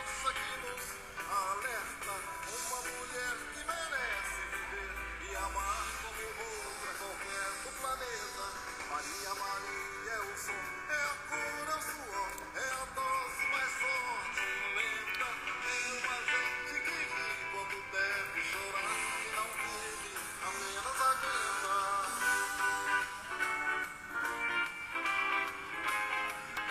nos 0.00 0.84
alerta. 1.28 2.14
Uma 2.48 2.80
mulher 2.88 3.36
que 3.52 3.60
merece 3.68 4.40
viver 4.50 4.92
e 5.28 5.36
amar 5.36 5.86
como 6.00 6.24
outra 6.40 6.90
qualquer 6.98 7.48
do 7.64 7.70
planeta. 7.80 8.44
Maria, 8.90 9.32
Maria 9.34 10.12
é 10.12 10.20
o 10.20 10.32
som, 10.36 10.64
é 10.88 11.00
a 11.04 11.14
cura, 11.28 11.74
o 11.76 11.82
suor, 11.82 12.30
é 12.56 12.66
a 12.70 12.84
dose 12.96 13.44
mais 13.52 13.72
forte 13.80 14.40
e 14.40 14.66
lenta. 14.76 15.28
É 15.68 15.76
uma 16.00 16.18
gente 16.30 16.74
que 16.80 16.96
ri 16.96 17.28
quando 17.52 17.76
deve 17.92 18.38
chorar 18.50 18.96
e 19.20 19.28
não 19.36 19.48
vive, 19.60 20.12
apenas 20.48 20.98
aguenta. 21.10 21.78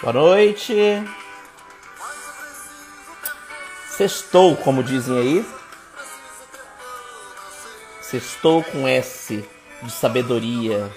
Boa 0.02 0.14
noite. 0.14 1.19
Sextou, 4.00 4.56
como 4.56 4.82
dizem 4.82 5.18
aí. 5.18 5.46
Sextou 8.02 8.64
com 8.64 8.88
S 8.88 9.46
de 9.84 9.92
sabedoria. 9.92 10.90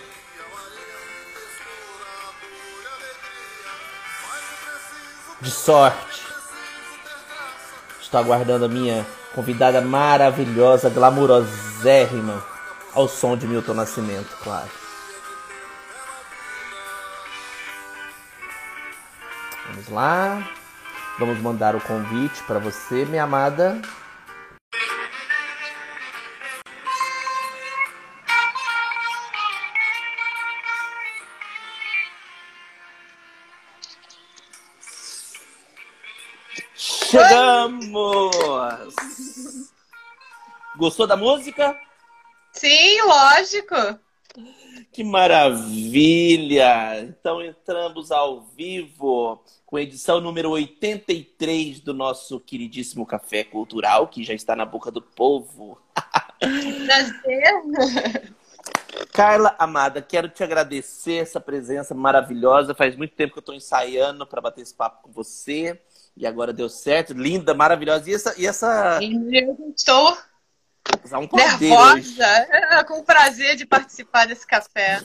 De 5.41 5.51
sorte. 5.51 6.23
Estou 8.01 8.20
aguardando 8.20 8.66
a 8.66 8.69
minha 8.69 9.05
convidada 9.34 9.80
maravilhosa, 9.80 10.88
glamurosérrima, 10.88 12.46
ao 12.95 13.09
som 13.09 13.37
de 13.37 13.48
Milton 13.48 13.74
Nascimento, 13.74 14.38
claro. 14.45 14.71
Vamos 19.66 19.88
lá. 19.88 20.62
Vamos 21.19 21.39
mandar 21.41 21.77
o 21.77 21.80
convite 21.80 22.43
para 22.45 22.59
você, 22.59 23.05
minha 23.05 23.25
amada. 23.25 23.80
Chegamos! 36.74 38.33
Gostou 40.77 41.07
da 41.07 41.16
música? 41.16 41.79
Sim, 42.52 43.02
lógico. 43.02 43.77
Que 44.91 45.05
maravilha! 45.05 47.01
Então 47.01 47.43
entramos 47.43 48.11
ao 48.11 48.43
vivo 48.43 49.43
com 49.66 49.77
a 49.77 49.83
edição 49.83 50.21
número 50.21 50.51
83 50.51 51.80
do 51.80 51.93
nosso 51.95 52.41
queridíssimo 52.41 53.07
Café 53.07 53.45
Cultural, 53.45 54.09
que 54.09 54.24
já 54.24 54.35
está 54.35 54.57
na 54.57 54.65
boca 54.65 54.91
do 54.91 55.02
povo. 55.02 55.79
Prazer. 56.87 58.35
Carla 59.13 59.55
Amada, 59.59 60.01
quero 60.01 60.29
te 60.29 60.43
agradecer 60.43 61.23
essa 61.23 61.41
presença 61.41 61.95
maravilhosa. 61.95 62.74
Faz 62.74 62.96
muito 62.96 63.15
tempo 63.15 63.33
que 63.33 63.39
eu 63.39 63.43
estou 63.43 63.55
ensaiando 63.55 64.27
para 64.27 64.41
bater 64.41 64.62
esse 64.62 64.75
papo 64.75 65.03
com 65.03 65.12
você. 65.12 65.81
E 66.17 66.27
agora 66.27 66.53
deu 66.53 66.69
certo. 66.69 67.12
Linda, 67.15 67.55
maravilhosa. 67.55 68.11
E 68.11 68.15
essa. 68.15 68.34
E 68.39 68.47
essa 68.47 69.00
Eu 69.03 69.72
estou 69.75 70.17
é 71.11 71.19
um 71.19 71.28
nervosa, 71.33 72.25
é, 72.25 72.84
com 72.84 73.03
prazer 73.05 73.56
de 73.56 73.66
participar 73.66 74.27
desse 74.27 74.47
café. 74.47 75.03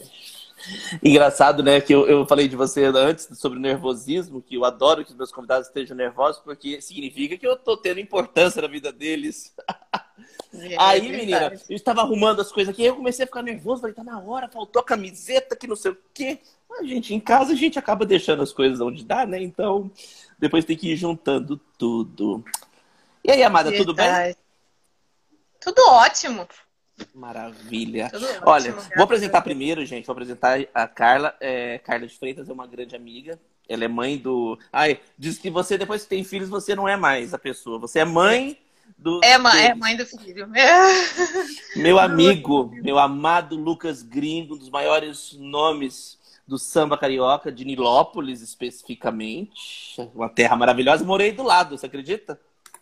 Engraçado, 1.03 1.61
né? 1.61 1.79
Que 1.79 1.93
eu, 1.93 2.07
eu 2.07 2.25
falei 2.25 2.47
de 2.47 2.55
você 2.55 2.85
antes 2.85 3.27
sobre 3.37 3.59
o 3.59 3.61
nervosismo, 3.61 4.41
que 4.41 4.55
eu 4.55 4.65
adoro 4.65 5.05
que 5.05 5.11
os 5.11 5.17
meus 5.17 5.31
convidados 5.31 5.67
estejam 5.67 5.95
nervosos, 5.95 6.41
porque 6.41 6.81
significa 6.81 7.37
que 7.37 7.45
eu 7.45 7.55
tô 7.55 7.77
tendo 7.77 7.99
importância 7.99 8.61
na 8.61 8.67
vida 8.67 8.91
deles. 8.91 9.53
É 10.53 10.75
Aí, 10.79 11.01
verdade. 11.01 11.11
menina, 11.11 11.61
eu 11.69 11.75
estava 11.75 12.01
arrumando 12.01 12.41
as 12.41 12.51
coisas 12.51 12.73
aqui, 12.73 12.81
aí 12.81 12.87
eu 12.87 12.95
comecei 12.95 13.23
a 13.23 13.27
ficar 13.27 13.43
nervoso, 13.43 13.81
falei, 13.81 13.95
tá 13.95 14.03
na 14.03 14.19
hora, 14.19 14.47
faltou 14.47 14.81
a 14.81 14.85
camiseta, 14.85 15.55
que 15.55 15.67
não 15.67 15.75
sei 15.75 15.91
o 15.91 15.97
quê. 16.13 16.39
A 16.79 16.83
gente, 16.83 17.13
em 17.13 17.19
casa, 17.19 17.53
a 17.53 17.55
gente 17.55 17.77
acaba 17.77 18.05
deixando 18.05 18.41
as 18.41 18.51
coisas 18.51 18.79
onde 18.81 19.03
dá, 19.03 19.25
né? 19.25 19.41
Então, 19.41 19.91
depois 20.39 20.65
tem 20.65 20.77
que 20.77 20.91
ir 20.91 20.95
juntando 20.95 21.59
tudo. 21.77 22.43
E 23.23 23.31
aí, 23.31 23.43
amada, 23.43 23.71
tudo 23.71 23.93
bem? 23.93 24.35
Tudo 25.67 25.81
ótimo. 25.89 26.47
Maravilha. 27.13 28.09
Tudo 28.09 28.25
ótimo, 28.25 28.41
Olha, 28.45 28.71
vou 28.95 29.03
apresentar 29.03 29.41
primeiro, 29.41 29.85
gente. 29.85 30.05
Vou 30.05 30.13
apresentar 30.13 30.59
a 30.73 30.87
Carla. 30.87 31.35
É, 31.41 31.77
Carla 31.79 32.07
de 32.07 32.17
Freitas 32.17 32.47
é 32.47 32.53
uma 32.53 32.65
grande 32.65 32.95
amiga. 32.95 33.37
Ela 33.67 33.83
é 33.83 33.87
mãe 33.89 34.17
do. 34.17 34.57
Ai, 34.71 35.01
diz 35.17 35.37
que 35.37 35.49
você, 35.49 35.77
depois 35.77 36.03
que 36.03 36.09
tem 36.09 36.23
filhos, 36.23 36.47
você 36.47 36.73
não 36.73 36.87
é 36.87 36.95
mais 36.95 37.33
a 37.33 37.37
pessoa. 37.37 37.79
Você 37.79 37.99
é 37.99 38.05
mãe 38.05 38.57
do. 38.97 39.19
É, 39.21 39.37
mãe, 39.37 39.65
é 39.65 39.75
mãe 39.75 39.97
do 39.97 40.05
filho. 40.05 40.49
É. 40.55 41.79
Meu 41.79 41.99
amigo, 41.99 42.71
meu 42.81 42.97
amado 42.97 43.57
Lucas 43.57 44.01
Gringo, 44.01 44.55
um 44.55 44.57
dos 44.57 44.69
maiores 44.69 45.33
nomes 45.33 46.17
do 46.47 46.57
samba 46.57 46.97
carioca, 46.97 47.51
de 47.51 47.65
Nilópolis 47.65 48.41
especificamente. 48.41 49.99
Uma 50.15 50.29
terra 50.29 50.55
maravilhosa. 50.55 51.03
Morei 51.03 51.33
do 51.33 51.43
lado, 51.43 51.77
você 51.77 51.87
acredita? 51.87 52.39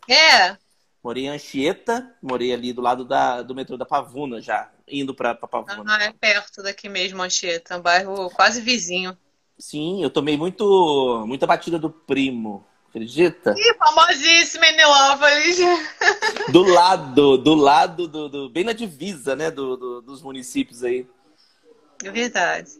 É, 0.08 0.56
Morei 1.06 1.26
em 1.26 1.28
Anchieta, 1.28 2.12
morei 2.20 2.52
ali 2.52 2.72
do 2.72 2.82
lado 2.82 3.04
da, 3.04 3.40
do 3.40 3.54
metrô 3.54 3.76
da 3.76 3.86
Pavuna 3.86 4.40
já, 4.40 4.72
indo 4.88 5.14
pra, 5.14 5.36
pra 5.36 5.46
Pavuna. 5.46 5.84
ah, 5.86 6.02
é 6.02 6.12
perto 6.12 6.64
daqui 6.64 6.88
mesmo, 6.88 7.22
Anchieta, 7.22 7.78
um 7.78 7.80
bairro 7.80 8.28
quase 8.30 8.60
vizinho. 8.60 9.16
Sim, 9.56 10.02
eu 10.02 10.10
tomei 10.10 10.36
muito, 10.36 11.22
muita 11.24 11.46
batida 11.46 11.78
do 11.78 11.88
primo, 11.88 12.66
acredita? 12.88 13.54
Ih, 13.56 13.74
famosíssima 13.78 14.66
em 14.66 14.76
Nilópolis. 14.76 15.58
Do 16.50 16.64
lado, 16.64 17.38
do 17.38 17.54
lado, 17.54 18.08
do, 18.08 18.28
do- 18.28 18.48
bem 18.50 18.64
na 18.64 18.72
divisa, 18.72 19.36
né, 19.36 19.48
do, 19.48 19.76
do- 19.76 20.02
dos 20.02 20.20
municípios 20.22 20.82
aí. 20.82 21.06
É 22.02 22.10
verdade. 22.10 22.70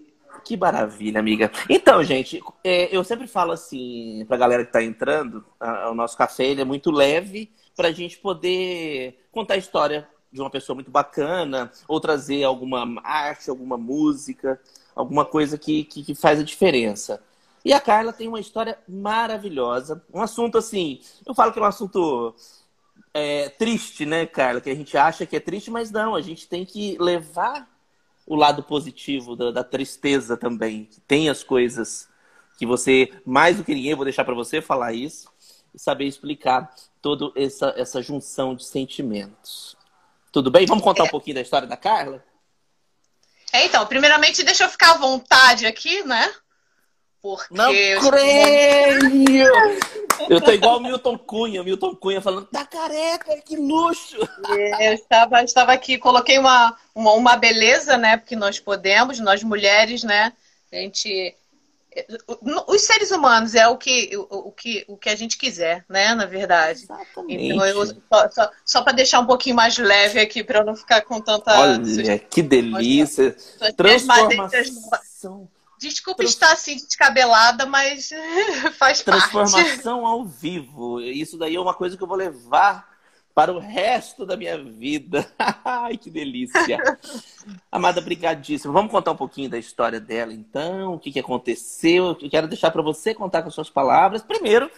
Que 0.45 0.57
maravilha, 0.57 1.21
amiga. 1.21 1.49
Então, 1.71 2.03
gente, 2.03 2.41
é, 2.65 2.89
eu 2.95 3.05
sempre 3.05 3.29
falo 3.29 3.53
assim 3.53 4.25
pra 4.27 4.37
galera 4.37 4.65
que 4.67 4.73
tá 4.73 4.83
entrando, 4.83 5.45
a- 5.61 5.91
o 5.91 5.95
nosso 5.95 6.17
café 6.19 6.47
ele 6.47 6.61
é 6.61 6.65
muito 6.65 6.91
leve 6.91 7.53
pra 7.77 7.93
gente 7.93 8.19
poder 8.19 9.21
contar 9.31 9.55
a 9.55 9.59
história 9.59 10.09
de 10.33 10.41
uma 10.41 10.51
pessoa 10.51 10.75
muito 10.75 10.91
bacana, 10.91 11.71
ou 11.87 12.01
trazer 12.01 12.43
alguma 12.43 13.01
arte, 13.03 13.51
alguma 13.51 13.77
música, 13.77 14.61
alguma 14.95 15.25
coisa 15.25 15.57
que, 15.57 15.85
que, 15.85 16.03
que 16.03 16.15
faz 16.15 16.41
a 16.41 16.43
diferença. 16.43 17.23
E 17.65 17.73
a 17.73 17.81
Carla 17.81 18.13
tem 18.13 18.29
uma 18.29 18.41
história 18.41 18.79
maravilhosa, 18.89 20.03
um 20.13 20.21
assunto 20.21 20.59
assim, 20.59 21.01
eu 21.25 21.35
falo 21.35 21.53
que 21.53 21.59
é 21.59 21.63
um 21.63 21.67
assunto 21.67 22.35
é, 23.13 23.49
triste, 23.49 24.05
né, 24.05 24.27
Carla? 24.27 24.61
Que 24.61 24.71
a 24.71 24.75
gente 24.75 24.97
acha 24.97 25.27
que 25.27 25.37
é 25.37 25.41
triste, 25.41 25.71
mas 25.71 25.91
não, 25.91 26.15
a 26.15 26.21
gente 26.21 26.47
tem 26.47 26.65
que 26.65 26.97
levar 26.99 27.69
o 28.27 28.35
lado 28.35 28.63
positivo 28.63 29.35
da, 29.35 29.51
da 29.51 29.65
tristeza 29.65 30.37
também. 30.37 30.85
Que 30.85 31.01
tem 31.01 31.29
as 31.29 31.43
coisas 31.43 32.09
que 32.59 32.67
você, 32.67 33.11
mais 33.25 33.57
do 33.57 33.65
que 33.65 33.75
ninguém, 33.75 33.95
vou 33.95 34.05
deixar 34.05 34.25
para 34.25 34.35
você 34.35 34.61
falar 34.61 34.93
isso 34.93 35.29
saber 35.77 36.07
explicar 36.07 36.75
toda 37.03 37.31
essa, 37.37 37.75
essa 37.77 38.03
junção 38.03 38.55
de 38.55 38.65
sentimentos. 38.65 39.77
Tudo 40.33 40.51
bem? 40.51 40.67
Vamos 40.67 40.85
contar 40.85 41.05
um 41.05 41.09
pouquinho 41.09 41.37
da 41.37 41.41
história 41.41 41.67
da 41.67 41.77
Carla? 41.77 42.25
É, 43.53 43.67
então, 43.67 43.87
primeiramente, 43.87 44.43
deixa 44.43 44.65
eu 44.65 44.69
ficar 44.69 44.93
à 44.93 44.99
vontade 44.99 45.67
aqui, 45.67 46.03
né? 46.05 46.33
Porque 47.23 47.55
Não 47.55 47.73
eu 47.73 48.01
creio! 48.11 49.51
Eu 50.31 50.41
tô 50.41 50.51
igual 50.51 50.79
o 50.79 50.81
Milton 50.81 51.19
Cunha, 51.19 51.63
Milton 51.63 51.95
Cunha 51.95 52.23
falando, 52.23 52.47
tá 52.47 52.65
careca, 52.65 53.37
que 53.43 53.55
luxo! 53.55 54.17
Eu 54.81 54.95
estava, 54.95 55.43
estava 55.43 55.73
aqui, 55.73 55.99
coloquei 55.99 56.39
uma, 56.39 56.75
uma, 56.95 57.13
uma 57.13 57.37
beleza, 57.37 57.99
né? 57.99 58.17
Porque 58.17 58.35
nós 58.35 58.59
podemos, 58.59 59.21
nós 59.21 59.43
mulheres, 59.43 60.03
né? 60.03 60.33
A 60.73 60.77
gente. 60.77 61.35
Os 62.67 62.83
seres 62.83 63.11
humanos 63.11 63.55
é 63.55 63.67
o 63.69 63.77
que, 63.77 64.11
o, 64.17 64.49
o 64.49 64.53
que, 64.53 64.85
o 64.89 64.97
que 64.97 65.09
a 65.09 65.17
gente 65.17 65.39
quiser, 65.39 65.85
né? 65.89 66.15
Na 66.15 66.27
verdade. 66.27 66.83
Exatamente. 66.83 67.45
Então, 67.45 67.67
eu, 67.67 67.87
só, 67.87 68.31
só, 68.31 68.51
só 68.65 68.83
para 68.83 68.93
deixar 68.93 69.21
um 69.21 69.27
pouquinho 69.27 69.57
mais 69.57 69.79
leve 69.79 70.21
aqui, 70.21 70.45
para 70.45 70.61
eu 70.61 70.65
não 70.65 70.77
ficar 70.77 71.03
com 71.03 71.21
tanta. 71.21 71.59
Olha, 71.59 72.19
que 72.19 72.43
delícia! 72.43 73.37
suas 73.39 73.75
Transformação. 73.75 75.49
Desculpa 75.79 76.25
estar 76.25 76.53
assim 76.53 76.77
descabelada, 76.77 77.67
mas 77.67 78.11
faz 78.79 79.03
parte. 79.03 79.31
Transformação 79.31 80.07
ao 80.07 80.25
vivo. 80.25 81.01
Isso 81.01 81.37
daí 81.37 81.55
é 81.55 81.61
uma 81.61 81.75
coisa 81.75 81.97
que 81.97 82.03
eu 82.03 82.09
vou 82.09 82.17
levar 82.17 82.96
para 83.37 83.53
o 83.53 83.59
resto 83.59 84.25
da 84.25 84.35
minha 84.35 84.57
vida. 84.57 85.31
Ai, 85.63 85.99
que 85.99 86.09
delícia. 86.09 86.79
Amada, 87.71 88.01
brigadíssimo. 88.01 88.73
Vamos 88.73 88.91
contar 88.91 89.13
um 89.13 89.17
pouquinho 89.17 89.51
da 89.51 89.59
história 89.59 90.01
dela, 90.01 90.33
então. 90.33 90.95
O 90.95 90.99
que, 90.99 91.13
que 91.13 91.21
aconteceu? 91.21 92.17
Eu 92.19 92.31
quero 92.31 92.49
deixar 92.49 92.71
para 92.71 92.81
você 92.81 93.13
contar 93.13 93.43
com 93.43 93.49
as 93.49 93.55
suas 93.55 93.69
palavras. 93.69 94.23
Primeiro, 94.23 94.71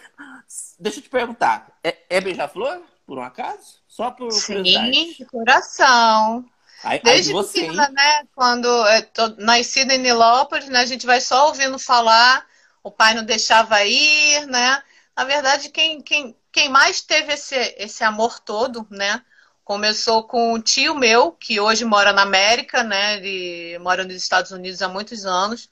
deixa 0.77 0.99
eu 0.99 1.03
te 1.05 1.09
perguntar. 1.09 1.69
É, 1.85 1.99
é 2.11 2.21
beija-flor, 2.21 2.83
por 3.07 3.19
um 3.19 3.23
acaso? 3.23 3.79
Só 3.87 4.11
por 4.11 4.33
Sim, 4.33 4.65
de 4.65 5.25
coração. 5.27 6.45
Ai, 6.83 6.97
ai, 6.97 6.99
Desde 6.99 7.33
você, 7.33 7.61
pequena, 7.61 7.87
hein? 7.87 7.93
né? 7.93 8.27
Quando 8.35 8.67
eu 8.67 9.07
tô 9.07 9.29
nascida 9.39 9.95
em 9.95 9.99
Nilópolis, 9.99 10.69
né? 10.69 10.81
A 10.81 10.87
gente 10.87 11.07
vai 11.07 11.21
só 11.21 11.47
ouvindo 11.47 11.79
falar, 11.79 12.45
o 12.83 12.91
pai 12.91 13.15
não 13.15 13.23
deixava 13.23 13.85
ir, 13.85 14.49
né? 14.49 14.83
Na 15.17 15.23
verdade, 15.23 15.69
quem, 15.69 16.01
quem, 16.01 16.37
quem 16.53 16.69
mais 16.69 17.01
teve 17.01 17.35
esse, 17.35 17.57
esse 17.79 18.05
amor 18.05 18.41
todo, 18.41 18.87
né? 18.91 19.23
Começou 19.65 20.23
com 20.25 20.55
um 20.55 20.61
tio 20.61 20.95
meu, 20.95 21.33
que 21.33 21.61
hoje 21.61 21.85
mora 21.85 22.13
na 22.13 22.23
América, 22.23 22.83
né? 22.83 23.17
Ele 23.17 23.79
mora 23.79 24.05
nos 24.05 24.17
Estados 24.17 24.51
Unidos 24.51 24.81
há 24.81 24.89
muitos 24.89 25.27
anos. 25.27 25.69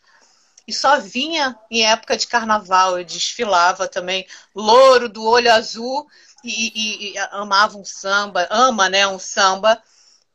E 0.66 0.72
só 0.72 0.98
vinha 0.98 1.56
em 1.70 1.86
época 1.86 2.16
de 2.16 2.26
carnaval. 2.26 2.98
Eu 2.98 3.04
desfilava 3.04 3.88
também, 3.88 4.26
louro, 4.54 5.08
do 5.08 5.24
olho 5.24 5.52
azul, 5.52 6.06
e, 6.44 6.72
e, 6.74 7.12
e 7.12 7.18
amava 7.30 7.78
um 7.78 7.84
samba, 7.84 8.46
ama, 8.50 8.88
né? 8.88 9.06
Um 9.06 9.18
samba 9.18 9.82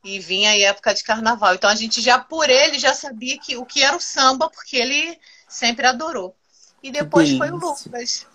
e 0.03 0.19
vinha 0.19 0.55
em 0.55 0.63
época 0.63 0.93
de 0.93 1.03
carnaval. 1.03 1.53
Então 1.53 1.69
a 1.69 1.75
gente 1.75 2.01
já 2.01 2.17
por 2.19 2.49
ele 2.49 2.79
já 2.79 2.93
sabia 2.93 3.37
que 3.37 3.55
o 3.57 3.65
que 3.65 3.83
era 3.83 3.95
o 3.95 4.01
samba, 4.01 4.49
porque 4.49 4.77
ele 4.77 5.19
sempre 5.47 5.85
adorou. 5.85 6.35
E 6.81 6.91
depois 6.91 7.31
foi 7.37 7.51
o 7.51 7.57
Lucas. 7.57 8.25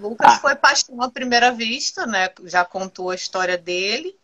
O 0.00 0.08
Lucas 0.08 0.34
ah. 0.34 0.38
foi 0.38 0.54
paixão 0.54 1.00
à 1.02 1.10
primeira 1.10 1.50
vista, 1.50 2.06
né? 2.06 2.28
Já 2.44 2.64
contou 2.64 3.10
a 3.10 3.14
história 3.14 3.56
dele, 3.56 4.14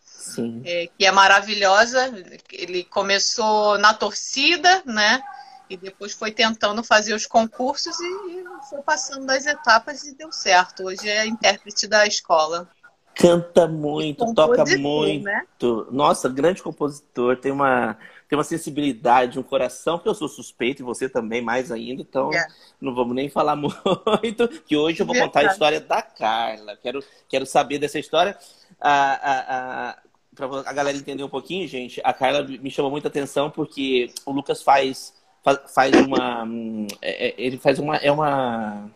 é, 0.63 0.89
que 0.97 1.05
é 1.05 1.11
maravilhosa. 1.11 2.13
Ele 2.51 2.83
começou 2.83 3.77
na 3.77 3.93
torcida, 3.93 4.83
né? 4.85 5.21
E 5.69 5.77
depois 5.77 6.13
foi 6.13 6.31
tentando 6.31 6.83
fazer 6.83 7.13
os 7.13 7.25
concursos 7.25 7.99
e 7.99 8.43
foi 8.69 8.81
passando 8.81 9.25
das 9.25 9.45
etapas 9.45 10.03
e 10.03 10.15
deu 10.15 10.31
certo. 10.31 10.83
Hoje 10.83 11.09
é 11.09 11.25
intérprete 11.25 11.87
da 11.87 12.05
escola. 12.05 12.69
Canta 13.15 13.67
muito, 13.67 14.33
toca 14.33 14.63
muito. 14.77 15.23
Né? 15.23 15.45
Nossa, 15.91 16.27
grande 16.29 16.63
compositor, 16.63 17.37
tem 17.37 17.51
uma, 17.51 17.97
tem 18.33 18.37
uma 18.37 18.43
sensibilidade, 18.43 19.37
um 19.37 19.43
coração, 19.43 19.99
que 19.99 20.09
eu 20.09 20.15
sou 20.15 20.27
suspeito, 20.27 20.81
e 20.81 20.83
você 20.83 21.07
também 21.07 21.39
mais 21.39 21.71
ainda, 21.71 22.01
então 22.01 22.33
é. 22.33 22.47
não 22.81 22.95
vamos 22.95 23.13
nem 23.13 23.29
falar 23.29 23.53
muito, 23.55 24.47
que 24.65 24.75
hoje 24.75 25.01
eu 25.01 25.05
vou 25.05 25.15
contar 25.15 25.41
a 25.41 25.51
história 25.51 25.79
da 25.79 26.01
Carla. 26.01 26.75
Quero, 26.77 27.03
quero 27.29 27.45
saber 27.45 27.77
dessa 27.77 27.99
história. 27.99 28.35
A, 28.81 28.91
a, 28.91 29.89
a, 29.89 29.97
para 30.33 30.47
a 30.67 30.73
galera 30.73 30.97
entender 30.97 31.23
um 31.23 31.29
pouquinho, 31.29 31.67
gente, 31.67 32.01
a 32.03 32.11
Carla 32.11 32.41
me 32.41 32.71
chamou 32.71 32.89
muita 32.89 33.07
atenção 33.07 33.51
porque 33.51 34.11
o 34.25 34.31
Lucas 34.31 34.63
faz, 34.63 35.13
faz, 35.43 35.59
faz 35.71 35.95
uma. 35.95 36.43
Hum, 36.43 36.87
é, 37.03 37.27
é, 37.27 37.35
ele 37.37 37.59
faz 37.59 37.77
uma. 37.77 37.97
É 37.97 38.11
uma 38.11 38.89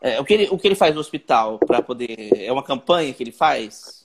é, 0.00 0.20
o, 0.20 0.24
que 0.24 0.34
ele, 0.34 0.48
o 0.52 0.56
que 0.56 0.68
ele 0.68 0.76
faz 0.76 0.94
no 0.94 1.00
hospital 1.00 1.58
para 1.58 1.82
poder. 1.82 2.30
É 2.40 2.52
uma 2.52 2.62
campanha 2.62 3.12
que 3.12 3.24
ele 3.24 3.32
faz? 3.32 3.99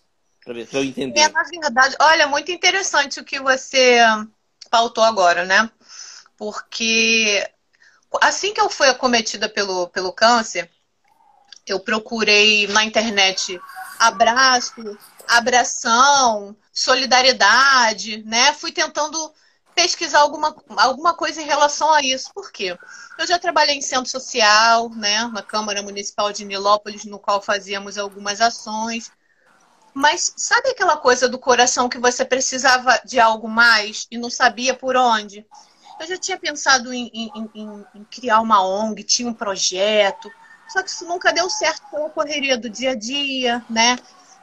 Para 0.46 0.60
eu 0.60 0.84
entender. 0.84 1.20
É, 1.20 1.30
na 1.30 1.44
verdade, 1.44 1.96
olha, 2.00 2.28
muito 2.28 2.52
interessante 2.52 3.20
o 3.20 3.26
que 3.26 3.40
você 3.40 4.00
pautou 4.70 5.04
agora, 5.04 5.44
né? 5.44 5.70
Porque 6.38 7.50
assim 8.22 8.54
que 8.54 8.62
eu 8.62 8.70
fui 8.70 8.88
acometida 8.88 9.50
pelo, 9.50 9.88
pelo 9.90 10.14
câncer, 10.14 10.70
eu 11.66 11.80
procurei 11.80 12.68
na 12.68 12.84
internet 12.84 13.60
abraço, 14.00 14.98
abração, 15.28 16.56
solidariedade, 16.72 18.24
né? 18.24 18.54
Fui 18.54 18.72
tentando 18.72 19.34
pesquisar 19.74 20.20
alguma, 20.20 20.56
alguma 20.78 21.14
coisa 21.14 21.42
em 21.42 21.46
relação 21.46 21.92
a 21.92 22.02
isso. 22.02 22.32
Por 22.34 22.52
quê? 22.52 22.78
Eu 23.18 23.26
já 23.26 23.40
trabalhei 23.40 23.76
em 23.76 23.82
centro 23.82 24.10
social, 24.10 24.90
né, 24.90 25.28
na 25.34 25.42
Câmara 25.42 25.82
Municipal 25.82 26.32
de 26.32 26.46
Nilópolis, 26.46 27.04
no 27.04 27.20
qual 27.20 27.42
fazíamos 27.42 27.98
algumas 27.98 28.42
ações. 28.42 29.12
Mas 29.96 30.34
sabe 30.36 30.72
aquela 30.72 30.98
coisa 30.98 31.30
do 31.30 31.40
coração 31.40 31.88
que 31.88 31.98
você 31.98 32.26
precisava 32.26 33.00
de 33.06 33.18
algo 33.18 33.48
mais 33.48 34.06
e 34.12 34.18
não 34.18 34.30
sabia 34.30 34.74
por 34.74 34.98
onde? 34.98 35.48
Eu 35.98 36.06
já 36.06 36.18
tinha 36.18 36.38
pensado 36.38 36.94
em, 36.94 37.10
em, 37.14 37.32
em, 37.56 37.86
em 37.96 38.04
criar 38.04 38.42
uma 38.42 38.62
ONG, 38.62 39.06
tinha 39.06 39.30
um 39.30 39.34
projeto, 39.34 40.30
só 40.68 40.84
que 40.84 40.90
isso 40.90 41.06
nunca 41.06 41.32
deu 41.32 41.50
certo 41.50 41.90
pela 41.90 42.10
correria 42.10 42.58
do 42.58 42.70
dia 42.70 42.92
a 42.92 42.96
dia, 42.96 43.66
né? 43.70 43.98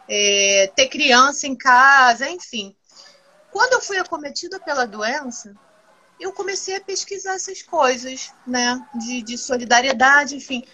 É, 0.08 0.72
ter 0.74 0.88
criança 0.88 1.46
em 1.46 1.54
casa, 1.54 2.30
enfim. 2.30 2.74
Quando 3.50 3.74
eu 3.74 3.80
fui 3.82 3.98
acometida 3.98 4.58
pela 4.58 4.86
doença, 4.86 5.54
eu 6.18 6.32
comecei 6.32 6.76
a 6.76 6.80
pesquisar 6.80 7.34
essas 7.34 7.60
coisas, 7.60 8.32
né? 8.46 8.82
De, 8.94 9.20
de 9.20 9.36
solidariedade, 9.36 10.34
enfim. 10.34 10.64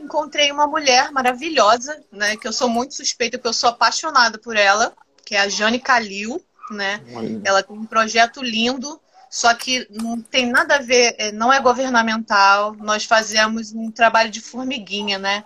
Encontrei 0.00 0.50
uma 0.50 0.66
mulher 0.66 1.12
maravilhosa, 1.12 2.02
né? 2.10 2.36
Que 2.36 2.48
eu 2.48 2.52
sou 2.52 2.68
muito 2.68 2.94
suspeita, 2.94 3.38
porque 3.38 3.48
eu 3.48 3.52
sou 3.52 3.70
apaixonada 3.70 4.38
por 4.38 4.56
ela, 4.56 4.92
que 5.24 5.34
é 5.34 5.40
a 5.40 5.48
Jane 5.48 5.78
Calil, 5.78 6.42
né? 6.70 7.00
Ela 7.44 7.62
tem 7.62 7.76
um 7.76 7.86
projeto 7.86 8.42
lindo, 8.42 9.00
só 9.28 9.52
que 9.54 9.86
não 9.90 10.20
tem 10.20 10.46
nada 10.46 10.76
a 10.76 10.82
ver, 10.82 11.14
é, 11.18 11.32
não 11.32 11.52
é 11.52 11.60
governamental. 11.60 12.74
Nós 12.74 13.04
fazemos 13.04 13.72
um 13.72 13.90
trabalho 13.90 14.30
de 14.30 14.40
formiguinha, 14.40 15.18
né? 15.18 15.44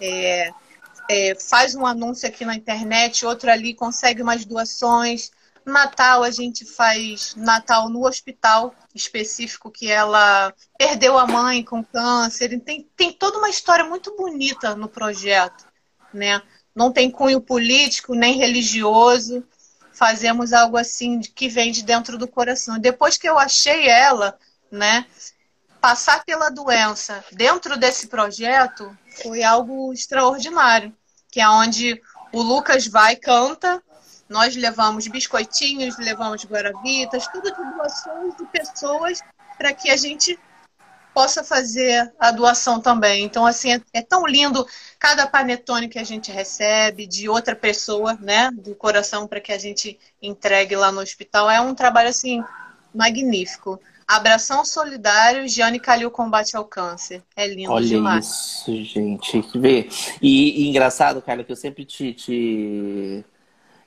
É, 0.00 0.50
é, 1.08 1.34
faz 1.34 1.74
um 1.74 1.86
anúncio 1.86 2.28
aqui 2.28 2.44
na 2.44 2.54
internet, 2.54 3.24
outro 3.26 3.50
ali 3.50 3.74
consegue 3.74 4.22
umas 4.22 4.44
doações 4.44 5.30
Natal 5.64 6.22
a 6.22 6.30
gente 6.30 6.64
faz 6.64 7.34
Natal 7.36 7.88
no 7.88 8.06
hospital 8.06 8.74
específico 8.94 9.70
que 9.70 9.90
ela 9.90 10.52
perdeu 10.76 11.18
a 11.18 11.26
mãe 11.26 11.62
com 11.62 11.84
câncer. 11.84 12.58
Tem, 12.60 12.88
tem 12.96 13.12
toda 13.12 13.38
uma 13.38 13.48
história 13.48 13.84
muito 13.84 14.14
bonita 14.16 14.74
no 14.74 14.88
projeto, 14.88 15.64
né? 16.12 16.42
Não 16.74 16.92
tem 16.92 17.10
cunho 17.10 17.40
político 17.40 18.14
nem 18.14 18.38
religioso. 18.38 19.44
Fazemos 19.92 20.52
algo 20.52 20.76
assim 20.76 21.20
que 21.20 21.48
vem 21.48 21.70
de 21.70 21.82
dentro 21.82 22.18
do 22.18 22.26
coração. 22.26 22.78
Depois 22.78 23.16
que 23.16 23.28
eu 23.28 23.38
achei 23.38 23.88
ela, 23.88 24.38
né? 24.70 25.06
Passar 25.80 26.24
pela 26.24 26.48
doença 26.48 27.24
dentro 27.32 27.76
desse 27.76 28.06
projeto 28.06 28.96
foi 29.22 29.42
algo 29.42 29.92
extraordinário, 29.92 30.94
que 31.30 31.40
é 31.40 31.48
onde 31.48 32.00
o 32.32 32.40
Lucas 32.40 32.86
vai 32.86 33.16
canta 33.16 33.82
nós 34.32 34.56
levamos 34.56 35.06
biscoitinhos, 35.06 35.98
levamos 35.98 36.44
guaravitas, 36.44 37.28
tudo 37.28 37.54
de 37.54 37.76
doações 37.76 38.34
de 38.36 38.46
pessoas 38.46 39.20
para 39.58 39.72
que 39.72 39.90
a 39.90 39.96
gente 39.96 40.38
possa 41.14 41.44
fazer 41.44 42.10
a 42.18 42.30
doação 42.30 42.80
também. 42.80 43.22
Então, 43.22 43.44
assim, 43.44 43.74
é, 43.74 43.80
é, 43.92 44.02
tão 44.02 44.26
lindo 44.26 44.66
cada 44.98 45.26
panetone 45.26 45.88
que 45.88 45.98
a 45.98 46.04
gente 46.04 46.32
recebe 46.32 47.06
de 47.06 47.28
outra 47.28 47.54
pessoa, 47.54 48.14
né, 48.14 48.50
do 48.50 48.74
coração 48.74 49.28
para 49.28 49.40
que 49.40 49.52
a 49.52 49.58
gente 49.58 49.98
entregue 50.22 50.74
lá 50.74 50.90
no 50.90 51.00
hospital. 51.00 51.50
É 51.50 51.60
um 51.60 51.74
trabalho, 51.74 52.08
assim, 52.08 52.42
magnífico. 52.94 53.78
Abração 54.08 54.64
Solidário, 54.64 55.48
Gianni 55.48 55.78
Calil 55.78 56.10
Combate 56.10 56.56
ao 56.56 56.64
Câncer. 56.64 57.22
É 57.36 57.46
lindo 57.46 57.70
Olha 57.70 57.86
demais. 57.86 58.26
isso, 58.26 58.84
gente. 58.84 59.44
Vê. 59.54 59.88
E, 60.20 60.62
e 60.64 60.68
engraçado, 60.68 61.22
cara, 61.22 61.44
que 61.44 61.52
eu 61.52 61.56
sempre 61.56 61.84
te, 61.84 62.12
te 62.12 63.24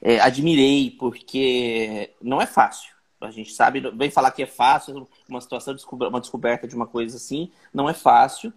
é, 0.05 0.19
admirei, 0.19 0.91
porque 0.91 2.11
não 2.21 2.39
é 2.39 2.45
fácil. 2.45 2.93
A 3.19 3.31
gente 3.31 3.51
sabe, 3.51 3.81
vem 3.95 4.11
falar 4.11 4.29
que 4.29 4.43
é 4.43 4.45
fácil, 4.45 5.07
uma 5.27 5.41
situação, 5.41 5.75
uma 5.91 6.21
descoberta 6.21 6.67
de 6.67 6.75
uma 6.75 6.85
coisa 6.85 7.17
assim, 7.17 7.51
não 7.73 7.89
é 7.89 7.93
fácil. 7.93 8.53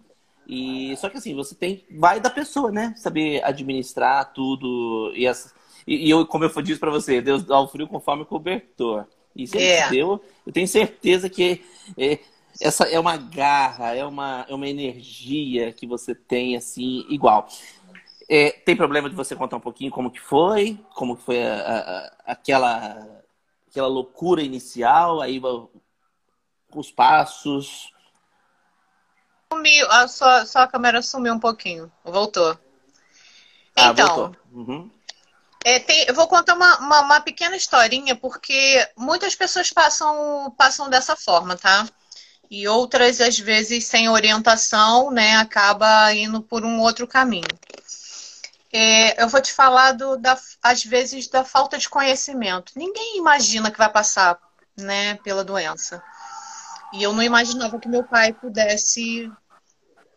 E 0.47 0.95
só 0.97 1.09
que 1.09 1.17
assim, 1.17 1.33
você 1.33 1.55
tem, 1.55 1.83
vai 1.89 2.19
da 2.19 2.29
pessoa, 2.29 2.71
né? 2.71 2.93
Saber 2.95 3.43
administrar 3.43 4.31
tudo 4.31 5.11
e, 5.15 5.25
as, 5.25 5.51
e, 5.87 6.05
e 6.05 6.09
eu, 6.11 6.23
como 6.23 6.43
eu 6.43 6.61
disse 6.61 6.79
para 6.79 6.91
você, 6.91 7.19
Deus 7.19 7.41
dá 7.43 7.59
o 7.59 7.67
frio 7.67 7.87
conforme 7.87 8.21
o 8.21 8.27
cobertor. 8.27 9.07
E 9.35 9.47
se 9.47 9.57
é. 9.57 9.89
deu, 9.89 10.23
eu 10.45 10.53
tenho 10.53 10.67
certeza 10.67 11.27
que 11.29 11.63
é, 11.97 12.19
essa 12.61 12.83
é 12.83 12.99
uma 12.99 13.17
garra, 13.17 13.95
é 13.95 14.05
uma, 14.05 14.45
é 14.47 14.53
uma 14.53 14.67
energia 14.67 15.71
que 15.71 15.87
você 15.87 16.13
tem 16.13 16.55
assim 16.55 17.05
igual. 17.09 17.47
É, 18.31 18.51
tem 18.51 18.75
problema 18.75 19.09
de 19.09 19.15
você 19.15 19.35
contar 19.35 19.57
um 19.57 19.61
pouquinho 19.61 19.89
como 19.89 20.11
que 20.11 20.19
foi, 20.19 20.79
como 20.93 21.15
foi 21.15 21.43
a, 21.43 21.55
a, 21.55 22.31
aquela, 22.31 23.23
aquela 23.67 23.87
loucura 23.87 24.43
inicial, 24.43 25.19
aí 25.19 25.41
os 26.75 26.91
passos. 26.91 27.91
Sumiu, 29.51 29.91
a 29.91 30.07
sua, 30.07 30.45
sua 30.45 30.67
câmera 30.67 31.01
sumiu 31.01 31.33
um 31.33 31.39
pouquinho, 31.39 31.91
voltou. 32.03 32.55
Ah, 33.75 33.87
então, 33.87 34.15
voltou. 34.15 34.35
Uhum. 34.51 34.91
É, 35.65 35.79
tem, 35.79 36.05
eu 36.07 36.13
vou 36.13 36.27
contar 36.27 36.53
uma, 36.53 36.77
uma, 36.77 37.01
uma, 37.01 37.21
pequena 37.21 37.55
historinha, 37.55 38.15
porque 38.15 38.87
muitas 38.95 39.35
pessoas 39.35 39.71
passam, 39.71 40.53
passam 40.55 40.87
dessa 40.87 41.15
forma, 41.15 41.57
tá? 41.57 41.87
E 42.49 42.67
outras, 42.67 43.19
às 43.19 43.39
vezes, 43.39 43.85
sem 43.85 44.07
orientação, 44.07 45.09
né, 45.11 45.35
acaba 45.37 46.13
indo 46.13 46.41
por 46.41 46.63
um 46.63 46.79
outro 46.79 47.07
caminho. 47.07 47.47
É, 48.71 49.21
eu 49.21 49.27
vou 49.27 49.41
te 49.41 49.51
falar, 49.51 49.93
do, 49.93 50.15
da, 50.17 50.37
às 50.61 50.83
vezes, 50.83 51.27
da 51.27 51.43
falta 51.43 51.77
de 51.77 51.89
conhecimento. 51.89 52.73
Ninguém 52.75 53.17
imagina 53.17 53.71
que 53.71 53.77
vai 53.77 53.91
passar 53.91 54.39
né, 54.77 55.15
pela 55.15 55.43
doença. 55.43 56.03
E 56.93 57.03
eu 57.03 57.13
não 57.13 57.23
imaginava 57.23 57.79
que 57.79 57.87
meu 57.87 58.03
pai 58.03 58.33
pudesse 58.33 59.31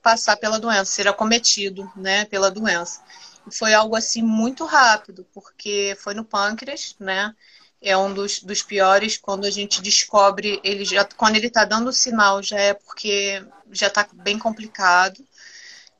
passar 0.03 0.37
pela 0.37 0.59
doença, 0.59 0.85
ser 0.87 1.09
acometido 1.09 1.91
né, 1.97 2.25
pela 2.27 2.51
doença. 2.51 3.03
E 3.47 3.55
foi 3.55 3.73
algo 3.75 3.97
assim 3.97 4.23
muito 4.23 4.65
rápido, 4.65 5.27
porque 5.33 5.97
foi 6.01 6.15
no 6.15 6.25
pâncreas, 6.25 6.95
né? 6.99 7.35
É 7.81 7.97
um 7.97 8.13
dos, 8.15 8.41
dos 8.43 8.63
piores 8.63 9.17
quando 9.17 9.45
a 9.45 9.51
gente 9.51 9.83
descobre, 9.83 10.61
ele 10.63 10.85
já, 10.85 11.05
quando 11.05 11.37
ele 11.37 11.49
está 11.49 11.65
dando 11.65 11.93
sinal, 11.93 12.43
já 12.43 12.59
é 12.59 12.75
porque 12.75 13.45
já 13.73 13.89
está 13.89 14.07
bem 14.13 14.39
complicado 14.39 15.25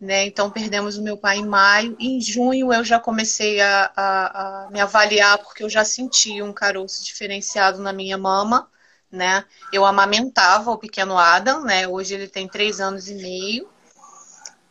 né? 0.03 0.27
Então 0.27 0.51
perdemos 0.51 0.99
o 0.99 1.03
meu 1.03 1.17
pai 1.17 1.39
em 1.39 1.47
maio. 1.47 1.97
Em 1.99 2.21
junho 2.21 2.73
eu 2.73 2.85
já 2.85 2.99
comecei 2.99 3.61
a, 3.61 3.93
a, 3.97 4.65
a 4.67 4.71
me 4.71 4.81
avaliar 4.81 5.39
porque 5.39 5.63
eu 5.63 5.71
já 5.71 5.85
sentia 5.85 6.45
um 6.45 6.53
caroço 6.53 7.05
diferenciado 7.05 7.81
na 7.81 7.93
minha 7.93 8.19
mama, 8.19 8.69
né? 9.11 9.45
Eu 9.73 9.87
amamentava 9.87 10.73
o 10.73 10.79
pequeno 10.79 11.17
Adam, 11.17 11.63
né? 11.63 11.87
Hoje 11.87 12.15
ele 12.15 12.27
tem 12.27 12.49
três 12.49 12.81
anos 12.81 13.09
e 13.09 13.15
meio. 13.15 13.71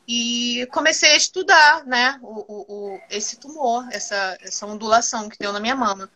E 0.06 0.68
comecei 0.74 1.14
a 1.14 1.16
estudar, 1.16 1.86
né? 1.86 2.20
O, 2.22 2.40
o, 2.40 2.66
o, 2.68 3.00
esse 3.10 3.38
tumor, 3.38 3.88
essa, 3.94 4.38
essa 4.42 4.66
ondulação 4.66 5.30
que 5.30 5.40
deu 5.40 5.54
na 5.54 5.62
minha 5.62 5.78
mama. 5.78 6.12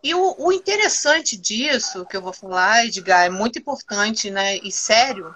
E 0.00 0.14
o, 0.14 0.36
o 0.38 0.52
interessante 0.52 1.36
disso 1.36 2.06
que 2.06 2.16
eu 2.16 2.22
vou 2.22 2.32
falar, 2.32 2.86
Edgar, 2.86 3.26
é 3.26 3.30
muito 3.30 3.58
importante, 3.58 4.30
né? 4.30 4.58
E 4.58 4.70
sério, 4.70 5.34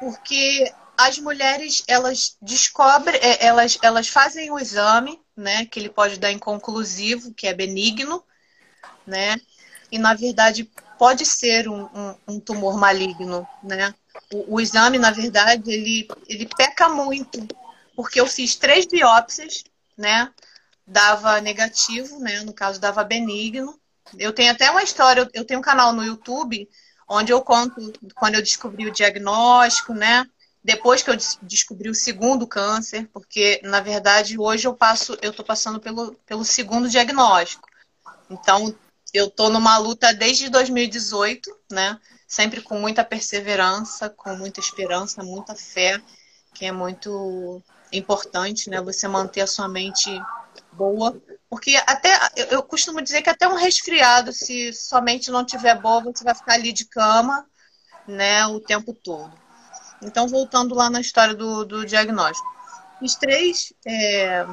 porque 0.00 0.72
as 1.00 1.18
mulheres 1.18 1.82
elas 1.88 2.36
descobrem, 2.42 3.18
é, 3.22 3.46
elas, 3.46 3.78
elas 3.80 4.08
fazem 4.08 4.50
o 4.50 4.58
exame, 4.58 5.18
né, 5.34 5.64
que 5.64 5.80
ele 5.80 5.88
pode 5.88 6.18
dar 6.18 6.30
inconclusivo, 6.30 7.32
que 7.32 7.46
é 7.46 7.54
benigno, 7.54 8.22
né, 9.06 9.40
e 9.90 9.98
na 9.98 10.12
verdade 10.12 10.70
pode 10.98 11.24
ser 11.24 11.68
um, 11.68 11.84
um, 11.84 12.14
um 12.28 12.40
tumor 12.40 12.76
maligno, 12.76 13.48
né. 13.62 13.94
O, 14.32 14.56
o, 14.56 14.60
exame, 14.60 14.98
na 14.98 15.10
verdade, 15.10 15.72
ele, 15.72 16.06
ele 16.28 16.46
peca 16.56 16.88
muito, 16.88 17.46
porque 17.96 18.20
eu 18.20 18.26
fiz 18.26 18.56
três 18.56 18.84
biópsias, 18.84 19.64
né, 19.96 20.30
dava 20.86 21.40
negativo, 21.40 22.18
né, 22.20 22.40
no 22.40 22.52
caso 22.52 22.80
dava 22.80 23.02
benigno. 23.04 23.78
Eu 24.18 24.32
tenho 24.32 24.52
até 24.52 24.70
uma 24.70 24.82
história, 24.82 25.28
eu 25.32 25.44
tenho 25.44 25.60
um 25.60 25.62
canal 25.62 25.92
no 25.92 26.04
YouTube 26.04 26.68
onde 27.08 27.32
eu 27.32 27.40
conto 27.42 27.92
quando 28.14 28.34
eu 28.34 28.42
descobri 28.42 28.86
o 28.86 28.92
diagnóstico, 28.92 29.94
né, 29.94 30.26
depois 30.62 31.02
que 31.02 31.10
eu 31.10 31.16
descobri 31.42 31.88
o 31.88 31.94
segundo 31.94 32.46
câncer, 32.46 33.08
porque 33.12 33.60
na 33.64 33.80
verdade 33.80 34.38
hoje 34.38 34.66
eu 34.66 34.74
passo, 34.74 35.16
eu 35.22 35.30
estou 35.30 35.44
passando 35.44 35.80
pelo, 35.80 36.14
pelo 36.26 36.44
segundo 36.44 36.88
diagnóstico. 36.88 37.68
Então 38.28 38.74
eu 39.12 39.26
estou 39.26 39.50
numa 39.50 39.78
luta 39.78 40.12
desde 40.12 40.48
2018, 40.50 41.50
né? 41.70 41.98
Sempre 42.26 42.60
com 42.60 42.78
muita 42.78 43.04
perseverança, 43.04 44.08
com 44.10 44.36
muita 44.36 44.60
esperança, 44.60 45.22
muita 45.22 45.54
fé, 45.56 46.00
que 46.54 46.66
é 46.66 46.72
muito 46.72 47.62
importante, 47.90 48.68
né? 48.68 48.80
Você 48.82 49.08
manter 49.08 49.40
a 49.40 49.46
sua 49.46 49.66
mente 49.66 50.10
boa, 50.72 51.20
porque 51.48 51.74
até 51.86 52.16
eu 52.50 52.62
costumo 52.62 53.00
dizer 53.00 53.22
que 53.22 53.30
até 53.30 53.48
um 53.48 53.56
resfriado, 53.56 54.32
se 54.32 54.72
sua 54.72 55.00
mente 55.00 55.30
não 55.30 55.44
tiver 55.44 55.80
boa, 55.80 56.02
você 56.02 56.22
vai 56.22 56.34
ficar 56.34 56.54
ali 56.54 56.72
de 56.72 56.84
cama, 56.84 57.46
né? 58.06 58.46
O 58.46 58.60
tempo 58.60 58.92
todo. 58.92 59.32
Então, 60.02 60.26
voltando 60.26 60.74
lá 60.74 60.88
na 60.88 61.00
história 61.00 61.34
do, 61.34 61.64
do 61.64 61.86
diagnóstico. 61.86 62.48
Fiz 62.98 63.14
três 63.14 63.72
é, 63.86 64.46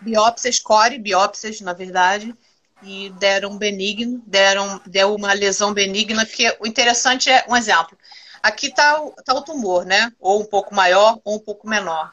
biópsias, 0.00 0.58
core 0.58 0.98
biópsias, 0.98 1.60
na 1.60 1.72
verdade, 1.72 2.34
e 2.82 3.10
deram 3.18 3.56
benigno, 3.56 4.22
deram 4.26 4.80
deu 4.86 5.14
uma 5.14 5.32
lesão 5.32 5.72
benigna, 5.72 6.24
porque 6.24 6.56
o 6.60 6.66
interessante 6.66 7.30
é, 7.30 7.44
um 7.48 7.56
exemplo, 7.56 7.96
aqui 8.42 8.66
está 8.68 9.00
tá 9.24 9.34
o 9.34 9.42
tumor, 9.42 9.84
né? 9.84 10.12
Ou 10.20 10.40
um 10.40 10.44
pouco 10.44 10.74
maior 10.74 11.18
ou 11.24 11.36
um 11.36 11.40
pouco 11.40 11.68
menor. 11.68 12.12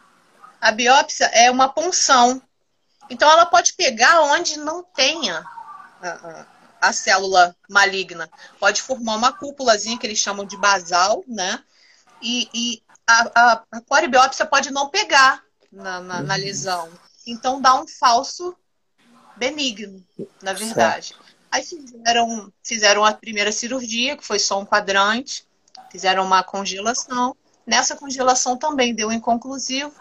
A 0.59 0.71
biópsia 0.71 1.25
é 1.33 1.51
uma 1.51 1.69
punção. 1.69 2.41
Então, 3.09 3.29
ela 3.29 3.45
pode 3.45 3.73
pegar 3.73 4.21
onde 4.21 4.57
não 4.57 4.81
tenha 4.81 5.43
a, 6.01 6.07
a, 6.09 6.45
a 6.89 6.93
célula 6.93 7.55
maligna. 7.69 8.29
Pode 8.59 8.81
formar 8.81 9.15
uma 9.15 9.33
cúpulazinha 9.33 9.97
que 9.97 10.07
eles 10.07 10.19
chamam 10.19 10.45
de 10.45 10.57
basal, 10.57 11.23
né? 11.27 11.61
E, 12.23 12.49
e 12.53 12.83
a, 13.05 13.31
a, 13.35 13.63
a 13.73 13.81
coribiópsia 13.81 14.45
pode 14.45 14.71
não 14.71 14.89
pegar 14.89 15.43
na, 15.71 15.99
na, 15.99 16.21
na, 16.21 16.33
uhum. 16.35 16.39
lesão. 16.39 16.89
Então 17.27 17.61
dá 17.61 17.75
um 17.75 17.85
falso 17.87 18.55
benigno, 19.35 20.03
na 20.41 20.53
verdade. 20.53 21.07
Certo. 21.07 21.23
Aí 21.51 21.63
fizeram, 21.63 22.53
fizeram 22.63 23.05
a 23.05 23.13
primeira 23.13 23.51
cirurgia, 23.51 24.17
que 24.17 24.25
foi 24.25 24.39
só 24.39 24.59
um 24.59 24.65
quadrante, 24.65 25.45
fizeram 25.91 26.23
uma 26.25 26.43
congelação. 26.43 27.35
Nessa 27.67 27.95
congelação 27.95 28.57
também 28.57 28.95
deu 28.95 29.11
inconclusivo, 29.11 29.93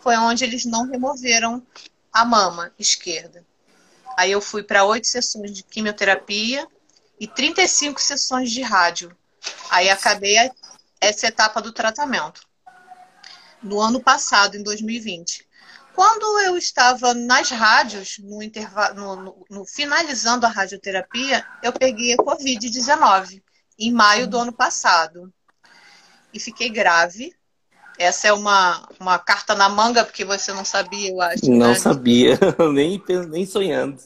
foi 0.00 0.16
onde 0.16 0.44
eles 0.44 0.64
não 0.64 0.88
removeram 0.88 1.60
a 2.12 2.24
mama 2.24 2.72
esquerda. 2.78 3.44
Aí 4.16 4.30
eu 4.30 4.40
fui 4.40 4.62
para 4.62 4.84
oito 4.84 5.06
sessões 5.06 5.52
de 5.52 5.62
quimioterapia 5.62 6.66
e 7.18 7.26
35 7.26 8.00
sessões 8.00 8.50
de 8.50 8.62
rádio. 8.62 9.16
Aí 9.70 9.88
acabei 9.88 10.38
essa 11.02 11.26
etapa 11.26 11.60
do 11.60 11.72
tratamento. 11.72 12.42
No 13.60 13.80
ano 13.80 14.00
passado, 14.00 14.56
em 14.56 14.62
2020. 14.62 15.44
Quando 15.94 16.40
eu 16.40 16.56
estava 16.56 17.12
nas 17.12 17.50
rádios, 17.50 18.18
no, 18.18 18.42
intervalo, 18.42 18.94
no, 18.94 19.16
no, 19.16 19.46
no 19.50 19.66
finalizando 19.66 20.46
a 20.46 20.48
radioterapia, 20.48 21.44
eu 21.62 21.72
peguei 21.72 22.14
a 22.14 22.16
Covid-19, 22.16 23.42
em 23.78 23.92
maio 23.92 24.26
do 24.26 24.38
ano 24.38 24.52
passado. 24.52 25.32
E 26.32 26.40
fiquei 26.40 26.70
grave. 26.70 27.34
Essa 27.98 28.28
é 28.28 28.32
uma, 28.32 28.88
uma 28.98 29.18
carta 29.18 29.54
na 29.54 29.68
manga, 29.68 30.04
porque 30.04 30.24
você 30.24 30.52
não 30.52 30.64
sabia, 30.64 31.10
eu 31.10 31.20
acho. 31.20 31.50
Não 31.50 31.68
né? 31.68 31.74
sabia, 31.74 32.38
nem, 32.72 33.02
nem 33.28 33.44
sonhando. 33.44 34.00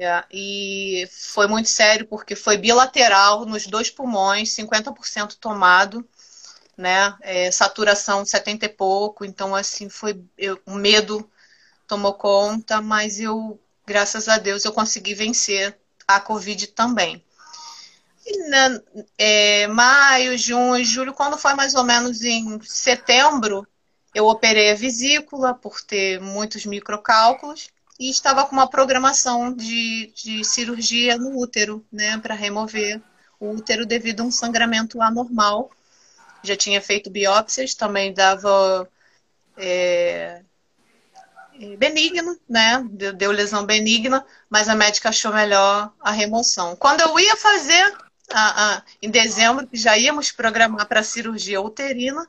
É, 0.00 0.24
e 0.32 1.08
foi 1.12 1.46
muito 1.46 1.68
sério, 1.68 2.06
porque 2.08 2.34
foi 2.34 2.56
bilateral 2.56 3.46
nos 3.46 3.66
dois 3.66 3.88
pulmões, 3.88 4.50
50% 4.50 5.36
tomado 5.38 6.04
né? 6.80 7.14
É, 7.20 7.50
saturação 7.50 8.24
70 8.24 8.64
e 8.66 8.68
pouco, 8.68 9.24
então 9.24 9.54
assim 9.54 9.88
foi 9.88 10.20
o 10.66 10.74
medo 10.74 11.28
tomou 11.86 12.14
conta, 12.14 12.80
mas 12.80 13.18
eu, 13.18 13.60
graças 13.84 14.28
a 14.28 14.38
Deus, 14.38 14.64
eu 14.64 14.72
consegui 14.72 15.12
vencer 15.12 15.76
a 16.06 16.20
Covid 16.20 16.68
também. 16.68 17.22
Né, 18.48 18.80
é, 19.18 19.66
maio, 19.66 20.38
junho, 20.38 20.84
julho, 20.84 21.12
quando 21.12 21.36
foi 21.36 21.52
mais 21.54 21.74
ou 21.74 21.82
menos 21.82 22.22
em 22.22 22.60
setembro, 22.62 23.66
eu 24.14 24.26
operei 24.26 24.70
a 24.70 24.76
vesícula 24.76 25.52
por 25.52 25.80
ter 25.80 26.20
muitos 26.20 26.64
microcálculos 26.64 27.70
e 27.98 28.08
estava 28.08 28.46
com 28.46 28.52
uma 28.52 28.70
programação 28.70 29.52
de, 29.52 30.12
de 30.14 30.44
cirurgia 30.44 31.18
no 31.18 31.36
útero, 31.40 31.84
né, 31.90 32.16
para 32.18 32.34
remover 32.34 33.02
o 33.40 33.50
útero 33.50 33.84
devido 33.84 34.20
a 34.20 34.24
um 34.24 34.30
sangramento 34.30 35.02
anormal 35.02 35.70
já 36.42 36.56
tinha 36.56 36.80
feito 36.80 37.10
biópsias, 37.10 37.74
também 37.74 38.12
dava 38.12 38.88
é, 39.56 40.42
é, 41.60 41.76
benigno, 41.76 42.38
né? 42.48 42.82
Deu, 42.90 43.12
deu, 43.12 43.30
lesão 43.30 43.64
benigna, 43.66 44.24
mas 44.48 44.68
a 44.68 44.74
médica 44.74 45.10
achou 45.10 45.32
melhor 45.32 45.92
a 46.00 46.10
remoção. 46.10 46.74
Quando 46.76 47.00
eu 47.02 47.18
ia 47.18 47.36
fazer, 47.36 47.94
a, 48.32 48.82
em 49.02 49.10
dezembro, 49.10 49.66
que 49.66 49.76
já 49.76 49.96
íamos 49.96 50.32
programar 50.32 50.86
para 50.86 51.02
cirurgia 51.02 51.60
uterina, 51.60 52.26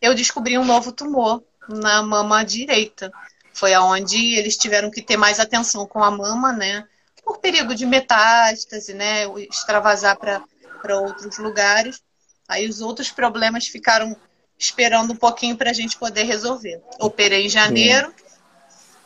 eu 0.00 0.14
descobri 0.14 0.58
um 0.58 0.64
novo 0.64 0.92
tumor 0.92 1.42
na 1.68 2.02
mama 2.02 2.44
direita. 2.44 3.12
Foi 3.52 3.72
aonde 3.72 4.34
eles 4.34 4.56
tiveram 4.56 4.90
que 4.90 5.00
ter 5.00 5.16
mais 5.16 5.38
atenção 5.38 5.86
com 5.86 6.02
a 6.02 6.10
mama, 6.10 6.52
né? 6.52 6.86
Por 7.24 7.38
perigo 7.38 7.74
de 7.74 7.86
metástase, 7.86 8.92
né? 8.92 9.24
Extravasar 9.48 10.16
para 10.16 11.00
outros 11.00 11.38
lugares. 11.38 12.02
Aí 12.48 12.68
os 12.68 12.80
outros 12.80 13.10
problemas 13.10 13.66
ficaram 13.66 14.16
esperando 14.58 15.12
um 15.12 15.16
pouquinho 15.16 15.56
para 15.56 15.70
a 15.70 15.74
gente 15.74 15.98
poder 15.98 16.24
resolver. 16.24 16.80
Operei 17.00 17.46
em 17.46 17.48
janeiro 17.48 18.12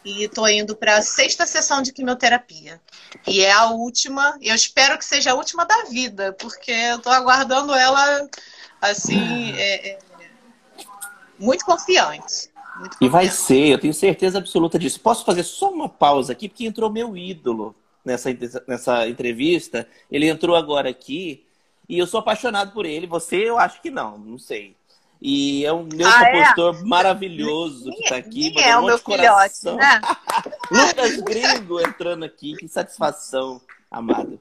e 0.05 0.25
estou 0.25 0.49
indo 0.49 0.77
para 0.77 0.97
a 0.97 1.03
sexta 1.03 1.47
sessão 1.47 1.83
de 1.83 1.93
quimioterapia. 1.93 2.81
E 3.27 3.41
é 3.41 3.53
a 3.53 3.71
última, 3.71 4.39
eu 4.41 4.55
espero 4.55 4.99
que 4.99 5.05
seja 5.05 5.33
a 5.33 5.35
última 5.35 5.65
da 5.65 5.85
vida, 5.85 6.33
porque 6.35 6.71
eu 6.71 6.97
estou 6.97 7.13
aguardando 7.13 7.75
ela 7.75 8.29
assim, 8.81 9.53
é, 9.57 9.91
é, 9.91 9.99
muito 11.39 11.65
confiante. 11.65 12.51
Muito 12.79 12.97
e 13.01 13.09
vai 13.09 13.29
ser, 13.29 13.69
eu 13.69 13.79
tenho 13.79 13.95
certeza 13.95 14.39
absoluta 14.39 14.79
disso. 14.79 15.01
Posso 15.01 15.25
fazer 15.25 15.43
só 15.43 15.71
uma 15.71 15.89
pausa 15.89 16.33
aqui, 16.33 16.49
porque 16.49 16.67
entrou 16.67 16.91
meu 16.91 17.17
ídolo 17.17 17.75
nessa, 18.05 18.31
nessa 18.67 19.09
entrevista. 19.09 19.89
Ele 20.11 20.29
entrou 20.29 20.55
agora 20.55 20.89
aqui 20.89 21.48
e 21.89 21.99
eu 21.99 22.07
sou 22.07 22.21
apaixonado 22.21 22.73
por 22.73 22.85
ele. 22.85 23.07
Você, 23.07 23.37
eu 23.37 23.59
acho 23.59 23.81
que 23.81 23.91
não, 23.91 24.19
não 24.19 24.39
sei. 24.39 24.77
E 25.21 25.65
é 25.65 25.73
um 25.73 25.85
meu 25.85 26.07
ah, 26.07 26.23
é? 26.23 26.33
compositor 26.33 26.77
é? 26.77 26.85
maravilhoso 26.85 27.91
que 27.91 28.03
está 28.03 28.17
aqui. 28.17 28.51
Quem 28.53 28.63
é 28.63 28.77
o 28.77 28.85
meu 28.85 28.99
filhote, 28.99 29.65
né? 29.65 30.01
Lucas 30.71 31.17
Gringo 31.23 31.81
entrando 31.81 32.25
aqui. 32.25 32.55
Que 32.57 32.69
satisfação, 32.69 33.61
amado. 33.91 34.41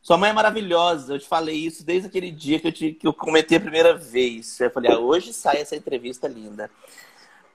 Sua 0.00 0.16
mãe 0.16 0.30
é 0.30 0.32
maravilhosa. 0.32 1.14
Eu 1.14 1.18
te 1.18 1.26
falei 1.26 1.56
isso 1.56 1.84
desde 1.84 2.08
aquele 2.08 2.30
dia 2.30 2.60
que 2.60 2.68
eu, 2.68 2.72
te, 2.72 2.92
que 2.92 3.06
eu 3.06 3.12
comentei 3.12 3.58
a 3.58 3.60
primeira 3.60 3.94
vez. 3.94 4.58
Eu 4.60 4.70
falei, 4.70 4.92
ah, 4.92 4.98
hoje 4.98 5.32
sai 5.32 5.60
essa 5.60 5.76
entrevista 5.76 6.28
linda. 6.28 6.70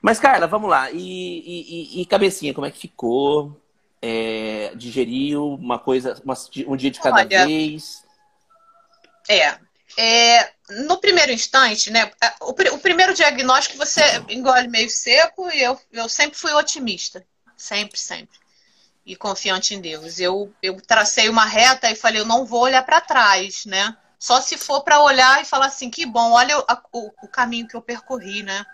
Mas, 0.02 0.20
Carla, 0.20 0.46
vamos 0.46 0.70
lá. 0.70 0.92
E, 0.92 1.00
e, 1.00 2.02
e 2.02 2.06
cabecinha, 2.06 2.54
como 2.54 2.68
é 2.68 2.72
que 2.72 2.80
ficou? 2.80 3.60
É, 4.02 4.72
digeriu 4.76 5.56
uma 5.56 5.78
coisa, 5.78 6.20
uma, 6.24 6.34
um 6.68 6.76
dia 6.76 6.90
de 6.90 7.00
cada 7.00 7.18
Olha, 7.18 7.46
vez? 7.46 8.04
É. 9.30 9.60
é 9.96 10.52
no 10.70 11.00
primeiro 11.00 11.32
instante, 11.32 11.92
né? 11.92 12.12
O, 12.42 12.50
o, 12.50 12.80
primeiro 12.80 13.14
diagnóstico 13.14 13.78
você 13.78 14.02
engole 14.28 14.68
meio 14.68 14.90
seco 14.90 15.50
e 15.52 15.62
eu, 15.62 15.80
eu 15.92 16.10
sempre 16.10 16.38
fui 16.38 16.52
otimista. 16.52 17.24
Sempre, 17.56 18.00
sempre. 18.00 18.40
E 19.06 19.16
confiante 19.16 19.76
em 19.76 19.82
Deus. 19.82 20.20
Eu, 20.20 20.52
eu 20.64 20.82
tracei 20.82 21.30
uma 21.30 21.46
reta 21.46 21.92
e 21.92 21.96
falei, 21.96 22.22
eu 22.22 22.26
não 22.26 22.46
vou 22.46 22.62
olhar 22.62 22.84
para 22.84 23.02
trás, 23.02 23.66
né? 23.66 23.96
Só 24.18 24.42
se 24.42 24.58
for 24.58 24.82
para 24.82 25.02
olhar 25.02 25.42
e 25.42 25.46
falar 25.46 25.68
assim, 25.68 25.90
que 25.90 26.06
bom, 26.06 26.32
olha 26.32 26.58
o, 26.58 26.66
o, 26.92 27.12
o 27.24 27.28
caminho 27.28 27.68
que 27.68 27.76
eu 27.76 27.82
percorri, 27.82 28.44
né? 28.44 28.66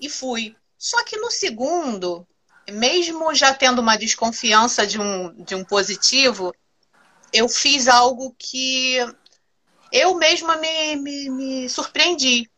E 0.00 0.08
fui. 0.08 0.56
Só 0.78 1.04
que 1.04 1.16
no 1.18 1.30
segundo, 1.30 2.26
mesmo 2.70 3.32
já 3.34 3.54
tendo 3.54 3.80
uma 3.80 3.96
desconfiança 3.96 4.86
de 4.86 5.00
um, 5.00 5.32
de 5.44 5.54
um 5.54 5.64
positivo, 5.64 6.52
eu 7.32 7.48
fiz 7.48 7.88
algo 7.88 8.34
que 8.38 8.98
eu 9.90 10.14
mesma 10.16 10.56
me, 10.56 10.96
me, 10.96 11.30
me 11.30 11.68
surpreendi, 11.68 12.50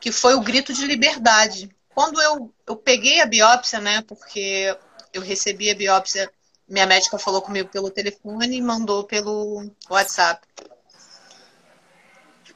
que 0.00 0.10
foi 0.10 0.34
o 0.34 0.40
grito 0.40 0.72
de 0.72 0.84
liberdade. 0.86 1.70
Quando 1.94 2.20
eu, 2.20 2.52
eu 2.66 2.76
peguei 2.76 3.20
a 3.20 3.26
biópsia, 3.26 3.80
né, 3.80 4.02
porque 4.02 4.76
eu 5.12 5.22
recebi 5.22 5.70
a 5.70 5.74
biópsia, 5.74 6.30
minha 6.68 6.86
médica 6.86 7.18
falou 7.18 7.40
comigo 7.40 7.68
pelo 7.68 7.90
telefone 7.90 8.56
e 8.56 8.62
mandou 8.62 9.04
pelo 9.04 9.70
WhatsApp. 9.88 10.46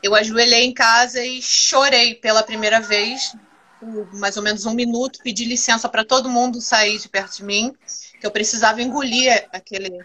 Eu 0.03 0.15
ajoelhei 0.15 0.65
em 0.65 0.75
casa 0.75 1.25
e 1.25 1.41
chorei 1.43 2.15
pela 2.15 2.43
primeira 2.43 2.81
vez, 2.81 3.35
por 3.79 4.15
mais 4.15 4.37
ou 4.37 4.43
menos 4.43 4.67
um 4.67 4.75
minuto, 4.75 5.21
pedi 5.23 5.45
licença 5.45 5.89
para 5.89 6.05
todo 6.05 6.29
mundo 6.29 6.61
sair 6.61 6.99
de 6.99 7.09
perto 7.09 7.37
de 7.37 7.45
mim, 7.45 7.75
que 8.19 8.27
eu 8.27 8.31
precisava 8.31 8.83
engolir 8.83 9.49
aquele 9.53 9.99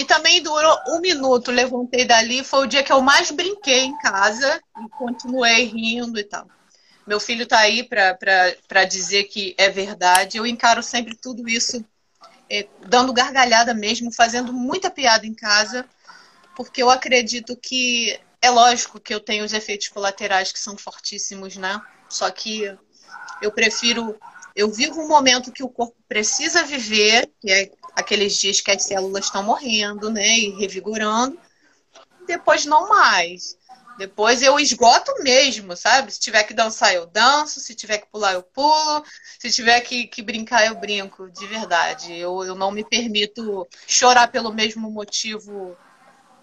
e 0.00 0.04
também 0.06 0.42
durou 0.42 0.78
um 0.88 0.98
minuto, 0.98 1.50
levantei 1.50 2.06
dali, 2.06 2.42
foi 2.42 2.64
o 2.64 2.66
dia 2.66 2.82
que 2.82 2.90
eu 2.90 3.02
mais 3.02 3.30
brinquei 3.30 3.80
em 3.80 3.98
casa 3.98 4.58
e 4.82 4.88
continuei 4.96 5.64
rindo 5.64 6.18
e 6.18 6.24
tal. 6.24 6.48
Meu 7.06 7.20
filho 7.20 7.42
está 7.42 7.58
aí 7.58 7.82
para 7.82 8.84
dizer 8.88 9.24
que 9.24 9.54
é 9.58 9.68
verdade. 9.68 10.38
Eu 10.38 10.46
encaro 10.46 10.82
sempre 10.82 11.14
tudo 11.14 11.46
isso 11.46 11.84
é, 12.48 12.66
dando 12.86 13.12
gargalhada 13.12 13.74
mesmo, 13.74 14.10
fazendo 14.10 14.54
muita 14.54 14.90
piada 14.90 15.26
em 15.26 15.34
casa, 15.34 15.84
porque 16.56 16.82
eu 16.82 16.88
acredito 16.88 17.54
que 17.54 18.18
é 18.40 18.48
lógico 18.48 18.98
que 18.98 19.12
eu 19.12 19.20
tenho 19.20 19.44
os 19.44 19.52
efeitos 19.52 19.88
colaterais 19.88 20.50
que 20.50 20.58
são 20.58 20.78
fortíssimos, 20.78 21.58
né? 21.58 21.78
Só 22.08 22.30
que 22.30 22.74
eu 23.42 23.52
prefiro 23.52 24.18
eu 24.54 24.70
vivo 24.70 25.00
um 25.00 25.08
momento 25.08 25.52
que 25.52 25.62
o 25.62 25.68
corpo 25.68 25.96
precisa 26.08 26.64
viver, 26.64 27.30
que 27.40 27.50
é 27.50 27.70
aqueles 28.00 28.36
dias 28.36 28.60
que 28.60 28.70
as 28.70 28.82
células 28.82 29.26
estão 29.26 29.42
morrendo, 29.42 30.10
né, 30.10 30.26
e 30.26 30.50
revigorando. 30.58 31.38
Depois 32.26 32.64
não 32.66 32.88
mais. 32.88 33.58
Depois 34.00 34.40
eu 34.40 34.58
esgoto 34.58 35.12
mesmo, 35.22 35.76
sabe? 35.76 36.10
Se 36.10 36.18
tiver 36.18 36.44
que 36.44 36.54
dançar, 36.54 36.94
eu 36.94 37.06
danço. 37.06 37.60
Se 37.60 37.74
tiver 37.74 37.98
que 37.98 38.10
pular, 38.10 38.32
eu 38.32 38.42
pulo. 38.42 39.04
Se 39.38 39.50
tiver 39.50 39.78
que, 39.82 40.06
que 40.06 40.22
brincar, 40.22 40.66
eu 40.66 40.74
brinco. 40.74 41.30
De 41.30 41.46
verdade. 41.46 42.16
Eu, 42.16 42.42
eu 42.42 42.54
não 42.54 42.70
me 42.70 42.82
permito 42.82 43.68
chorar 43.86 44.28
pelo 44.28 44.54
mesmo 44.54 44.90
motivo 44.90 45.76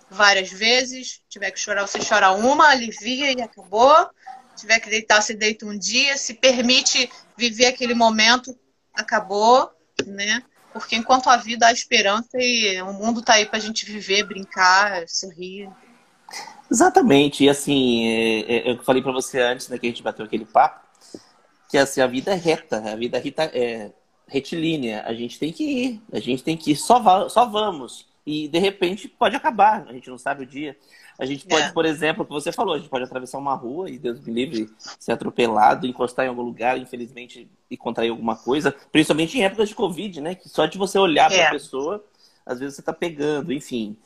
várias 0.07 0.51
vezes. 0.51 1.13
Se 1.13 1.21
tiver 1.29 1.49
que 1.49 1.59
chorar, 1.59 1.87
você 1.87 1.97
chora 1.97 2.31
uma, 2.31 2.69
alivia 2.69 3.31
e 3.31 3.41
acabou. 3.41 4.07
Se 4.53 4.61
tiver 4.61 4.79
que 4.79 4.91
deitar, 4.91 5.19
você 5.19 5.33
deita 5.33 5.65
um 5.65 5.75
dia. 5.75 6.15
Se 6.15 6.35
permite 6.35 7.09
viver 7.35 7.65
aquele 7.65 7.95
momento, 7.95 8.55
acabou, 8.93 9.71
né? 10.05 10.43
Porque 10.77 10.95
enquanto 10.95 11.27
a 11.29 11.37
vida 11.37 11.67
há 11.67 11.71
esperança 11.71 12.37
e 12.37 12.81
o 12.81 12.93
mundo 12.93 13.21
tá 13.21 13.33
aí 13.33 13.45
pra 13.45 13.59
gente 13.59 13.85
viver, 13.85 14.23
brincar, 14.23 15.07
sorrir. 15.07 15.69
Exatamente. 16.69 17.43
E 17.43 17.49
assim, 17.49 18.07
é, 18.07 18.69
é, 18.69 18.71
eu 18.71 18.83
falei 18.83 19.01
para 19.01 19.11
você 19.11 19.41
antes, 19.41 19.69
né, 19.69 19.77
que 19.77 19.87
a 19.87 19.89
gente 19.89 20.03
bateu 20.03 20.25
aquele 20.25 20.45
papo, 20.45 20.85
que 21.69 21.77
assim, 21.77 22.01
a 22.01 22.07
vida 22.07 22.31
é 22.31 22.35
reta, 22.35 22.77
a 22.91 22.95
vida 22.95 23.21
é 23.53 23.91
retilínea. 24.27 25.03
A 25.05 25.13
gente 25.13 25.39
tem 25.39 25.51
que 25.51 25.63
ir, 25.63 26.01
a 26.11 26.19
gente 26.19 26.43
tem 26.43 26.57
que 26.57 26.71
ir, 26.71 26.75
só, 26.75 27.27
só 27.29 27.45
vamos. 27.45 28.05
E 28.25 28.47
de 28.47 28.59
repente 28.59 29.07
pode 29.07 29.35
acabar, 29.35 29.85
a 29.87 29.93
gente 29.93 30.09
não 30.09 30.17
sabe 30.17 30.43
o 30.43 30.45
dia. 30.45 30.77
A 31.19 31.25
gente 31.25 31.47
pode, 31.47 31.65
é. 31.65 31.71
por 31.71 31.85
exemplo, 31.85 32.23
o 32.23 32.25
que 32.27 32.33
você 32.33 32.51
falou, 32.51 32.75
a 32.75 32.77
gente 32.77 32.89
pode 32.89 33.03
atravessar 33.03 33.39
uma 33.39 33.55
rua 33.55 33.89
e, 33.89 33.97
Deus 33.97 34.19
me 34.19 34.31
livre, 34.31 34.69
ser 34.99 35.13
atropelado, 35.13 35.87
encostar 35.87 36.25
em 36.25 36.29
algum 36.29 36.43
lugar, 36.43 36.77
infelizmente, 36.77 37.49
e 37.69 37.75
contrair 37.75 38.11
alguma 38.11 38.35
coisa. 38.35 38.75
Principalmente 38.91 39.37
em 39.37 39.43
épocas 39.43 39.69
de 39.69 39.75
Covid, 39.75 40.21
né? 40.21 40.35
Que 40.35 40.47
só 40.47 40.67
de 40.67 40.77
você 40.77 40.99
olhar 40.99 41.31
é. 41.31 41.37
para 41.37 41.47
a 41.47 41.51
pessoa, 41.51 42.05
às 42.45 42.59
vezes 42.59 42.75
você 42.75 42.81
está 42.81 42.93
pegando, 42.93 43.51
enfim. 43.51 43.97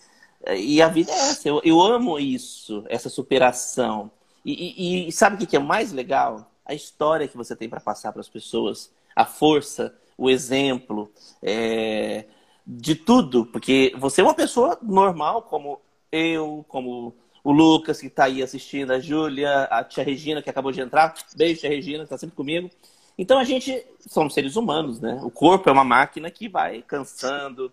E 0.56 0.82
a 0.82 0.88
vida 0.88 1.12
é 1.12 1.16
essa. 1.16 1.48
Eu, 1.48 1.62
eu 1.64 1.82
amo 1.82 2.18
isso, 2.18 2.84
essa 2.88 3.10
superação. 3.10 4.10
E, 4.46 5.06
e, 5.06 5.08
e 5.10 5.12
sabe 5.12 5.44
o 5.44 5.48
que 5.48 5.56
é 5.56 5.60
mais 5.60 5.92
legal? 5.92 6.50
A 6.66 6.74
história 6.74 7.28
que 7.28 7.38
você 7.38 7.56
tem 7.56 7.70
para 7.70 7.80
passar 7.80 8.12
para 8.12 8.22
as 8.22 8.30
pessoas, 8.30 8.92
a 9.16 9.26
força, 9.26 9.94
o 10.18 10.30
exemplo, 10.30 11.12
é, 11.44 12.26
de 12.66 12.96
tudo. 12.96 13.46
Porque 13.46 13.94
você 13.98 14.22
é 14.22 14.24
uma 14.24 14.34
pessoa 14.34 14.80
normal, 14.82 15.44
como 15.44 15.80
eu, 16.12 16.66
como 16.68 17.16
o 17.44 17.52
Lucas, 17.52 18.00
que 18.00 18.08
está 18.08 18.26
aí 18.26 18.44
assistindo, 18.44 18.92
a 18.92 19.00
Júlia, 19.00 19.64
a 19.64 19.84
tia 19.84 20.04
Regina, 20.04 20.42
que 20.42 20.50
acabou 20.50 20.72
de 20.72 20.82
entrar. 20.82 21.14
Beijo, 21.36 21.62
tia 21.62 21.70
Regina, 21.70 22.00
que 22.00 22.04
está 22.04 22.18
sempre 22.18 22.36
comigo. 22.36 22.70
Então 23.18 23.40
a 23.40 23.44
gente 23.44 23.86
somos 24.08 24.34
seres 24.34 24.56
humanos, 24.56 25.00
né? 25.00 25.20
O 25.24 25.30
corpo 25.30 25.70
é 25.70 25.72
uma 25.72 25.84
máquina 25.84 26.30
que 26.32 26.48
vai 26.48 26.82
cansando. 26.82 27.72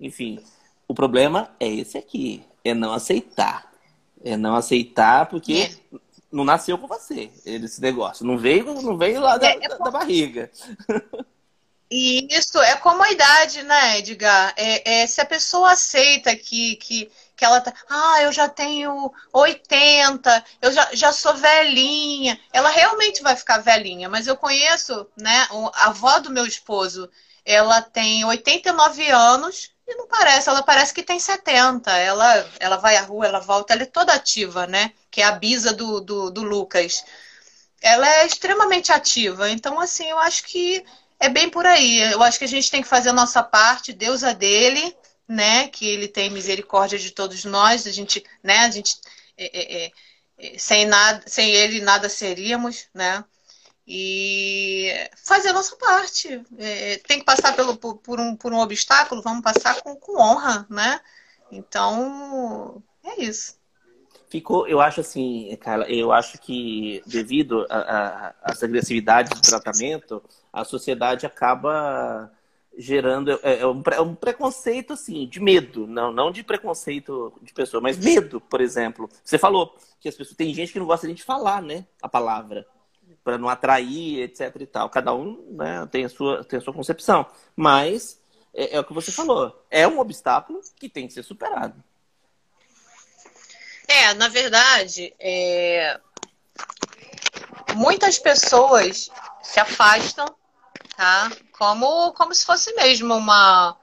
Enfim, 0.00 0.40
o 0.86 0.94
problema 0.94 1.50
é 1.60 1.68
esse 1.68 1.98
aqui: 1.98 2.44
é 2.64 2.74
não 2.74 2.92
aceitar. 2.92 3.72
É 4.24 4.36
não 4.36 4.56
aceitar 4.56 5.26
porque 5.26 5.70
é. 5.92 5.98
não 6.30 6.44
nasceu 6.44 6.76
com 6.76 6.88
você 6.88 7.30
esse 7.44 7.80
negócio. 7.80 8.26
Não 8.26 8.36
veio, 8.36 8.64
não 8.82 8.96
veio 8.96 9.20
lá 9.20 9.36
da, 9.36 9.48
é, 9.48 9.58
é 9.62 9.68
da 9.68 9.90
barriga. 9.90 10.50
E 11.90 12.28
isso 12.30 12.58
é 12.58 12.76
como 12.76 13.02
a 13.02 13.10
idade, 13.10 13.62
né, 13.62 13.98
Edgar? 13.98 14.52
É, 14.56 15.00
é, 15.00 15.06
se 15.06 15.20
a 15.22 15.24
pessoa 15.24 15.72
aceita 15.72 16.36
que, 16.36 16.76
que, 16.76 17.10
que 17.38 17.44
ela 17.44 17.60
tá. 17.60 17.72
Ah, 17.88 18.22
eu 18.22 18.32
já 18.32 18.48
tenho 18.48 19.12
80, 19.32 20.44
eu 20.60 20.72
já, 20.72 20.88
já 20.92 21.12
sou 21.12 21.34
velhinha. 21.34 22.38
Ela 22.52 22.68
realmente 22.68 23.22
vai 23.22 23.36
ficar 23.36 23.58
velhinha, 23.58 24.08
mas 24.08 24.26
eu 24.26 24.36
conheço, 24.36 25.06
né, 25.16 25.46
a 25.74 25.86
avó 25.86 26.18
do 26.18 26.30
meu 26.30 26.44
esposo. 26.44 27.08
Ela 27.44 27.80
tem 27.80 28.24
89 28.24 29.08
anos 29.08 29.70
e 29.86 29.94
não 29.94 30.08
parece, 30.08 30.48
ela 30.48 30.62
parece 30.62 30.92
que 30.92 31.02
tem 31.02 31.20
70. 31.20 31.96
Ela, 31.96 32.50
ela 32.58 32.76
vai 32.76 32.96
à 32.96 33.02
rua, 33.02 33.26
ela 33.26 33.40
volta, 33.40 33.72
ela 33.72 33.84
é 33.84 33.86
toda 33.86 34.12
ativa, 34.12 34.66
né? 34.66 34.92
Que 35.08 35.22
é 35.22 35.24
a 35.24 35.32
bisa 35.32 35.72
do, 35.72 36.00
do, 36.00 36.30
do 36.30 36.42
Lucas. 36.42 37.04
Ela 37.80 38.06
é 38.16 38.26
extremamente 38.26 38.92
ativa. 38.92 39.48
Então, 39.48 39.78
assim, 39.80 40.10
eu 40.10 40.18
acho 40.18 40.42
que 40.42 40.84
é 41.20 41.28
bem 41.28 41.48
por 41.48 41.64
aí. 41.64 42.00
Eu 42.12 42.22
acho 42.22 42.38
que 42.38 42.44
a 42.44 42.48
gente 42.48 42.70
tem 42.70 42.82
que 42.82 42.88
fazer 42.88 43.10
a 43.10 43.14
nossa 43.14 43.42
parte, 43.42 43.92
Deus 43.92 44.24
a 44.24 44.32
dele, 44.32 44.94
né? 45.28 45.68
Que 45.68 45.86
ele 45.86 46.08
tem 46.08 46.30
misericórdia 46.30 46.98
de 46.98 47.10
todos 47.10 47.44
nós. 47.44 47.86
A 47.86 47.90
gente, 47.90 48.24
né? 48.42 48.58
A 48.60 48.70
gente 48.70 48.98
é, 49.36 49.86
é, 49.86 49.92
é, 50.38 50.58
sem 50.58 50.86
nada, 50.86 51.22
sem 51.26 51.50
ele 51.50 51.80
nada 51.80 52.08
seríamos, 52.08 52.88
né? 52.94 53.24
E 53.86 54.92
fazer 55.24 55.48
a 55.48 55.52
nossa 55.52 55.76
parte. 55.76 56.42
É, 56.58 56.98
tem 57.06 57.18
que 57.20 57.24
passar 57.24 57.54
pelo, 57.54 57.76
por, 57.76 57.98
por, 57.98 58.20
um, 58.20 58.36
por 58.36 58.52
um 58.52 58.58
obstáculo, 58.58 59.22
vamos 59.22 59.42
passar 59.42 59.80
com, 59.82 59.96
com 59.96 60.20
honra, 60.20 60.66
né? 60.70 61.00
Então, 61.50 62.82
é 63.04 63.22
isso 63.22 63.58
ficou, 64.28 64.66
eu 64.68 64.80
acho 64.80 65.00
assim, 65.00 65.56
cara, 65.60 65.90
eu 65.90 66.12
acho 66.12 66.38
que 66.38 67.02
devido 67.06 67.66
às 68.42 68.62
agressividades 68.62 69.32
do 69.32 69.42
tratamento, 69.42 70.22
a 70.52 70.64
sociedade 70.64 71.26
acaba 71.26 72.30
gerando 72.78 73.32
é, 73.42 73.60
é, 73.60 73.66
um, 73.66 73.82
é, 73.92 74.00
um, 74.00 74.14
preconceito 74.14 74.92
assim 74.92 75.26
de 75.26 75.40
medo. 75.40 75.86
Não 75.86 76.12
não 76.12 76.30
de 76.30 76.44
preconceito 76.44 77.32
de 77.42 77.52
pessoa 77.52 77.80
mas 77.80 77.98
medo 77.98 78.40
por 78.40 78.60
exemplo. 78.60 79.10
Você 79.24 79.36
falou 79.36 79.76
que 80.00 80.08
as 80.08 80.14
pessoas 80.14 80.36
tem 80.36 80.54
gente 80.54 80.72
que 80.72 80.78
não 80.78 80.86
gosta 80.86 81.12
de 81.12 81.22
falar 81.22 81.60
né 81.60 81.84
a 82.00 82.08
palavra 82.08 82.64
para 83.24 83.36
não 83.36 83.48
atrair 83.48 84.22
etc 84.22 84.54
e 84.60 84.66
tal. 84.66 84.88
Cada 84.88 85.12
um 85.12 85.44
né, 85.50 85.86
tem 85.90 86.04
a 86.04 86.08
sua 86.08 86.44
tem 86.44 86.58
a 86.58 86.62
sua 86.62 86.72
concepção. 86.72 87.26
Mas 87.56 88.20
é, 88.54 88.76
é 88.76 88.80
o 88.80 88.84
que 88.84 88.94
você 88.94 89.10
falou 89.10 89.66
é 89.68 89.86
um 89.86 89.98
obstáculo 89.98 90.60
que 90.76 90.88
tem 90.88 91.08
que 91.08 91.12
ser 91.12 91.24
superado. 91.24 91.82
É, 93.88 94.12
na 94.12 94.28
verdade, 94.28 95.14
é... 95.18 95.98
muitas 97.74 98.18
pessoas 98.18 99.10
se 99.42 99.58
afastam, 99.58 100.26
tá? 100.98 101.30
Como, 101.52 102.12
como 102.14 102.34
se 102.34 102.44
fosse 102.44 102.74
mesmo 102.74 103.14
uma, 103.14 103.76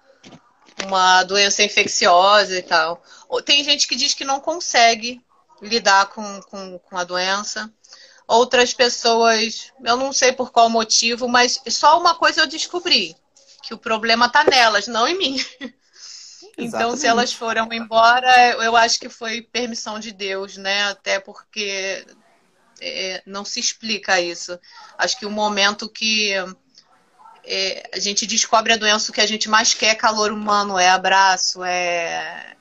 uma 0.86 1.24
doença 1.24 1.64
infecciosa 1.64 2.58
e 2.58 2.62
tal. 2.62 3.02
Tem 3.46 3.64
gente 3.64 3.88
que 3.88 3.96
diz 3.96 4.14
que 4.14 4.26
não 4.26 4.42
consegue 4.42 5.24
lidar 5.62 6.08
com, 6.08 6.42
com, 6.42 6.78
com 6.78 6.98
a 6.98 7.06
doença. 7.06 7.72
Outras 8.28 8.74
pessoas, 8.74 9.72
eu 9.82 9.96
não 9.96 10.12
sei 10.12 10.34
por 10.34 10.52
qual 10.52 10.70
motivo, 10.70 11.26
mas 11.30 11.62
só 11.70 11.98
uma 11.98 12.16
coisa 12.16 12.42
eu 12.42 12.48
descobri: 12.48 13.16
que 13.64 13.74
o 13.74 13.78
problema 13.78 14.28
tá 14.28 14.44
nelas, 14.44 14.86
não 14.88 15.08
em 15.08 15.18
mim. 15.18 15.46
Então, 16.58 16.96
se 16.96 17.06
elas 17.06 17.34
foram 17.34 17.68
embora, 17.74 18.52
eu 18.64 18.78
acho 18.78 18.98
que 18.98 19.10
foi 19.10 19.42
permissão 19.42 20.00
de 20.00 20.14
Deus, 20.14 20.56
né? 20.56 20.84
Até 20.86 21.20
porque 21.20 22.06
é, 22.80 23.22
não 23.26 23.44
se 23.44 23.60
explica 23.60 24.22
isso. 24.22 24.58
Acho 24.98 25.20
que 25.20 25.26
o 25.26 25.30
momento 25.30 25.90
que 25.90 26.34
é, 27.46 27.90
a 27.94 28.00
gente 28.00 28.26
descobre 28.26 28.74
a 28.74 28.78
doença, 28.78 29.12
o 29.12 29.14
que 29.14 29.22
a 29.22 29.28
gente 29.28 29.50
mais 29.50 29.74
quer 29.74 29.92
é 29.92 29.96
calor 29.96 30.32
humano, 30.32 30.78
é 30.78 30.90
abraço, 30.90 31.64
é. 31.64 32.56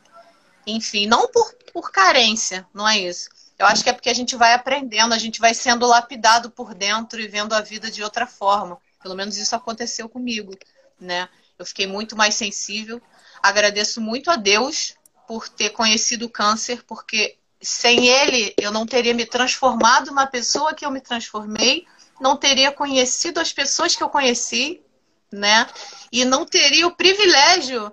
Enfim, 0.66 1.06
não 1.06 1.28
por, 1.28 1.52
por 1.72 1.90
carência, 1.90 2.66
não 2.72 2.88
é 2.88 2.98
isso. 2.98 3.28
Eu 3.58 3.66
acho 3.66 3.84
que 3.84 3.90
é 3.90 3.92
porque 3.92 4.10
a 4.10 4.14
gente 4.14 4.34
vai 4.36 4.52
aprendendo, 4.52 5.14
a 5.14 5.18
gente 5.18 5.40
vai 5.40 5.54
sendo 5.54 5.86
lapidado 5.86 6.50
por 6.50 6.74
dentro 6.74 7.20
e 7.20 7.28
vendo 7.28 7.54
a 7.54 7.60
vida 7.60 7.90
de 7.90 8.02
outra 8.02 8.26
forma. 8.26 8.78
Pelo 9.02 9.14
menos 9.14 9.36
isso 9.36 9.54
aconteceu 9.54 10.08
comigo, 10.08 10.56
né? 10.98 11.28
Eu 11.58 11.64
fiquei 11.64 11.86
muito 11.86 12.16
mais 12.16 12.34
sensível. 12.34 13.00
Agradeço 13.42 14.00
muito 14.00 14.30
a 14.30 14.36
Deus 14.36 14.94
por 15.28 15.48
ter 15.48 15.70
conhecido 15.70 16.26
o 16.26 16.30
câncer, 16.30 16.82
porque 16.84 17.36
sem 17.60 18.08
ele 18.08 18.54
eu 18.58 18.70
não 18.70 18.86
teria 18.86 19.14
me 19.14 19.24
transformado 19.24 20.10
na 20.12 20.26
pessoa 20.26 20.74
que 20.74 20.84
eu 20.84 20.90
me 20.90 21.00
transformei, 21.00 21.86
não 22.24 22.38
teria 22.38 22.72
conhecido 22.72 23.38
as 23.38 23.52
pessoas 23.52 23.94
que 23.94 24.02
eu 24.02 24.08
conheci, 24.08 24.82
né? 25.30 25.66
E 26.10 26.24
não 26.24 26.46
teria 26.46 26.86
o 26.86 26.96
privilégio 26.96 27.92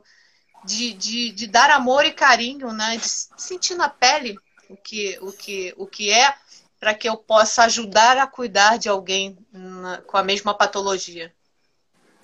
de, 0.63 0.94
de, 0.94 1.32
de 1.32 1.48
dar 1.48 1.70
amor 1.70 2.06
e 2.06 2.13
carinho, 2.13 2.72
né? 2.72 2.96
De 2.96 3.06
sentir 3.06 3.76
na 3.76 3.89
pele 3.89 4.38
o 4.70 4.78
que, 4.78 5.20
o 5.22 5.34
que, 5.34 5.74
o 5.76 5.86
que 5.86 6.10
é 6.10 6.34
para 6.80 6.94
que 6.94 7.10
eu 7.10 7.17
possa 7.17 7.63
ajudar 7.65 8.17
a 8.17 8.26
cuidar 8.26 8.78
de 8.78 8.88
alguém 8.88 9.38
com 10.08 10.17
a 10.17 10.24
mesma 10.24 10.54
patologia. 10.54 11.34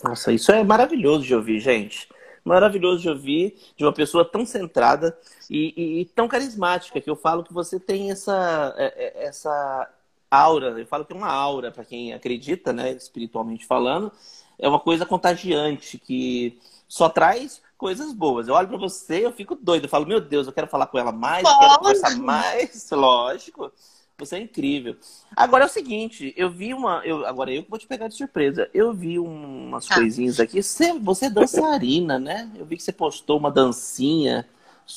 Nossa, 0.02 0.32
isso 0.32 0.50
é 0.54 0.64
maravilhoso 0.64 1.26
de 1.26 1.36
ouvir, 1.36 1.60
gente. 1.60 2.08
Maravilhoso 2.46 3.02
de 3.02 3.10
ouvir 3.10 3.60
de 3.76 3.84
uma 3.84 3.92
pessoa 3.92 4.24
tão 4.24 4.46
centrada 4.46 5.18
e, 5.50 5.74
e, 5.76 6.02
e 6.02 6.06
tão 6.06 6.30
carismática 6.30 7.02
que 7.02 7.10
eu 7.10 7.18
falo 7.18 7.44
que 7.44 7.54
você 7.54 7.78
tem 7.78 8.12
essa, 8.12 8.74
é, 8.78 8.86
é, 8.86 9.26
essa 9.26 9.92
aura. 10.30 10.80
Eu 10.80 10.86
falo 10.86 11.06
que 11.06 11.14
é 11.14 11.16
uma 11.16 11.32
aura 11.32 11.72
para 11.72 11.86
quem 11.86 12.14
acredita, 12.14 12.74
né, 12.74 12.92
espiritualmente 12.92 13.66
falando, 13.66 14.12
é 14.60 14.68
uma 14.68 14.80
coisa 14.80 15.06
contagiante 15.06 15.98
que 15.98 16.60
só 16.88 17.10
traz 17.10 17.62
coisas 17.78 18.12
boas. 18.14 18.48
Eu 18.48 18.56
olho 18.56 18.68
para 18.68 18.78
você, 18.78 19.26
eu 19.26 19.32
fico 19.32 19.56
doido. 19.56 19.86
Eu 19.86 19.90
falo, 19.90 20.08
meu 20.08 20.20
Deus, 20.20 20.48
eu 20.48 20.54
quero 20.54 20.68
falar 20.68 20.88
com 20.88 20.98
ela 20.98 21.12
mais, 21.12 21.48
eu 21.48 21.60
quero 21.60 21.80
conversar 21.80 22.18
mais. 22.18 22.90
Lógico. 22.92 23.72
Você 24.20 24.38
é 24.38 24.40
incrível. 24.40 24.96
Agora 25.36 25.66
é 25.66 25.68
o 25.68 25.70
seguinte, 25.70 26.34
eu 26.36 26.50
vi 26.50 26.74
uma. 26.74 27.06
Eu, 27.06 27.24
agora 27.28 27.52
eu 27.52 27.64
vou 27.70 27.78
te 27.78 27.86
pegar 27.86 28.08
de 28.08 28.16
surpresa. 28.16 28.68
Eu 28.74 28.92
vi 28.92 29.20
umas 29.20 29.86
ah. 29.92 29.94
coisinhas 29.94 30.40
aqui. 30.40 30.64
Você, 30.64 30.92
você 30.94 31.26
é 31.26 31.30
dançarina, 31.30 32.18
né? 32.18 32.50
Eu 32.56 32.66
vi 32.66 32.78
que 32.78 32.82
você 32.82 32.92
postou 32.92 33.38
uma 33.38 33.52
dancinha 33.52 34.48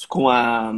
com 0.09 0.31
a, 0.31 0.73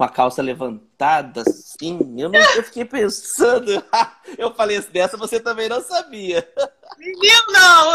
com 0.00 0.04
a 0.04 0.08
calça 0.08 0.40
levantada, 0.40 1.42
assim. 1.42 1.98
Eu, 2.16 2.30
não, 2.30 2.40
eu 2.40 2.62
fiquei 2.64 2.86
pensando. 2.86 3.84
eu 4.38 4.54
falei 4.54 4.80
dessa 4.80 5.14
você 5.18 5.38
também 5.38 5.68
não 5.68 5.82
sabia. 5.82 6.48
Menino, 6.96 7.44
não! 7.50 7.92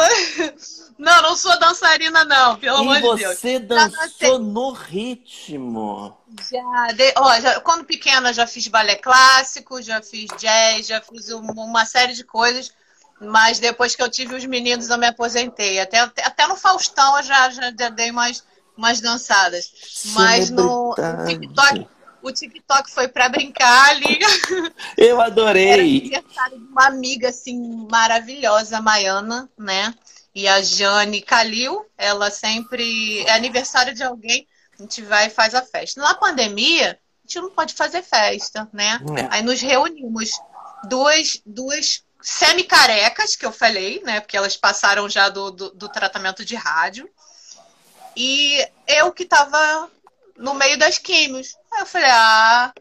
Não, 1.00 1.22
não 1.24 1.36
sou 1.36 1.60
dançarina, 1.60 2.24
não, 2.24 2.58
pelo 2.58 2.78
e 2.78 2.82
amor 2.82 3.18
de 3.18 3.24
Deus. 3.24 3.40
Você 3.40 3.58
dançou 3.58 4.38
no 4.38 4.72
ritmo. 4.72 6.16
Já, 6.48 6.94
de, 6.94 7.12
ó, 7.18 7.40
já, 7.40 7.60
quando 7.62 7.84
pequena 7.84 8.32
já 8.32 8.46
fiz 8.46 8.68
balé 8.68 8.98
clássico, 8.98 9.82
já 9.82 10.00
fiz 10.00 10.28
jazz, 10.38 10.86
já 10.86 11.02
fiz 11.02 11.32
uma 11.32 11.88
série 11.88 12.14
de 12.14 12.24
coisas, 12.24 12.72
mas 13.20 13.58
depois 13.58 13.96
que 13.96 14.04
eu 14.04 14.12
tive 14.12 14.36
os 14.36 14.46
meninos 14.46 14.90
eu 14.90 14.98
me 15.00 15.08
aposentei. 15.08 15.80
Até, 15.80 16.02
até 16.02 16.46
no 16.46 16.56
Faustão 16.56 17.18
eu 17.18 17.24
já, 17.24 17.50
já 17.50 17.72
dei 17.72 18.12
umas, 18.12 18.44
umas 18.78 19.02
dançadas. 19.02 19.72
Mas 20.14 20.52
no 20.52 20.94
TikTok, 21.26 21.95
o 22.26 22.32
TikTok 22.32 22.90
foi 22.90 23.08
para 23.08 23.30
brincar 23.30 23.90
ali. 23.90 24.20
Eu 24.98 25.22
adorei. 25.22 25.70
Era 25.72 25.82
aniversário 25.84 26.60
de 26.60 26.66
uma 26.66 26.86
amiga 26.88 27.30
assim 27.30 27.88
maravilhosa, 27.90 28.82
Maiana, 28.82 29.50
né? 29.58 29.94
E 30.34 30.48
a 30.48 30.62
Jane 30.62 31.22
Calil, 31.22 31.86
ela 31.98 32.32
sempre 32.32 33.22
é 33.22 33.34
aniversário 33.34 33.94
de 33.94 34.04
alguém, 34.04 34.48
a 34.78 34.82
gente 34.82 35.02
vai 35.04 35.28
e 35.28 35.30
faz 35.30 35.54
a 35.54 35.62
festa. 35.62 36.02
Na 36.02 36.16
pandemia, 36.16 37.00
a 37.00 37.28
gente 37.28 37.40
não 37.40 37.52
pode 37.52 37.76
fazer 37.76 38.02
festa, 38.02 38.68
né? 38.74 39.00
É. 39.18 39.28
Aí 39.30 39.42
nos 39.44 39.62
reunimos 39.62 40.32
duas, 40.90 41.42
duas 41.46 42.04
semi-carecas, 42.22 43.36
que 43.36 43.46
eu 43.46 43.52
falei, 43.52 44.02
né? 44.04 44.20
Porque 44.20 44.36
elas 44.36 44.58
passaram 44.58 45.08
já 45.08 45.30
do, 45.30 45.52
do, 45.52 45.70
do 45.70 45.90
tratamento 45.90 46.44
de 46.44 46.56
rádio. 46.56 47.08
E 48.18 48.68
eu 48.88 49.12
que 49.12 49.26
tava 49.26 49.90
no 50.38 50.54
meio 50.54 50.78
das 50.78 50.98
químios. 50.98 51.56
Aí 51.72 51.82
eu 51.82 51.86
falei, 51.86 52.10
ah. 52.10 52.74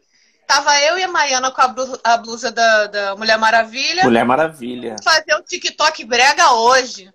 Tava 0.47 0.79
eu 0.83 0.99
e 0.99 1.03
a 1.03 1.09
Maiana 1.09 1.51
com 1.51 1.63
a 1.63 1.69
blusa, 1.69 2.01
a 2.05 2.17
blusa 2.19 2.53
da, 2.53 2.87
da 2.87 3.17
Mulher 3.17 3.39
Maravilha. 3.39 4.05
Mulher 4.05 4.25
Maravilha. 4.25 4.97
Fazer 5.03 5.35
o 5.37 5.43
TikTok 5.43 6.05
brega 6.05 6.53
hoje. 6.53 7.11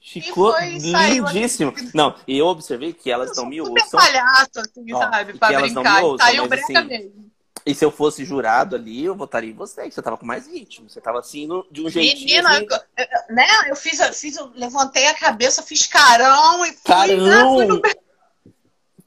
Ficou 0.00 0.56
lindíssimo. 0.60 1.74
Não, 1.92 2.14
e 2.26 2.38
eu 2.38 2.46
observei 2.46 2.92
que 2.92 3.10
elas 3.10 3.36
não 3.36 3.46
me 3.46 3.60
ouçam. 3.60 4.00
palhaço, 4.00 4.60
assim, 4.60 4.92
Ó, 4.92 4.98
sabe? 4.98 5.36
Pra 5.36 5.52
elas 5.52 5.72
brincar. 5.72 5.82
Não 5.82 6.00
me 6.00 6.06
ouçam, 6.06 6.26
Saiu 6.26 6.48
brega 6.48 6.78
assim, 6.78 6.88
mesmo. 6.88 7.28
E 7.66 7.74
se 7.74 7.84
eu 7.84 7.90
fosse 7.90 8.24
jurado 8.24 8.76
ali, 8.76 9.04
eu 9.04 9.14
votaria 9.14 9.50
em 9.50 9.54
você, 9.54 9.82
que 9.82 9.90
você 9.90 10.00
tava 10.00 10.16
com 10.16 10.24
mais 10.24 10.46
ritmo. 10.46 10.88
Você 10.88 11.00
tava 11.00 11.18
assim, 11.18 11.46
no, 11.46 11.66
de 11.70 11.82
um 11.82 11.90
jeitinho. 11.90 12.26
Menina, 12.26 12.50
assim... 12.50 12.66
eu, 12.70 13.34
né? 13.34 13.46
Eu 13.66 13.76
fiz, 13.76 14.00
fiz, 14.18 14.36
eu 14.36 14.50
levantei 14.54 15.06
a 15.08 15.14
cabeça, 15.14 15.62
fiz 15.62 15.86
carão 15.86 16.64
e 16.64 16.68
fui, 16.68 16.78
carão. 16.86 17.26
Né, 17.26 17.42
fui 17.42 17.66
no 17.66 17.82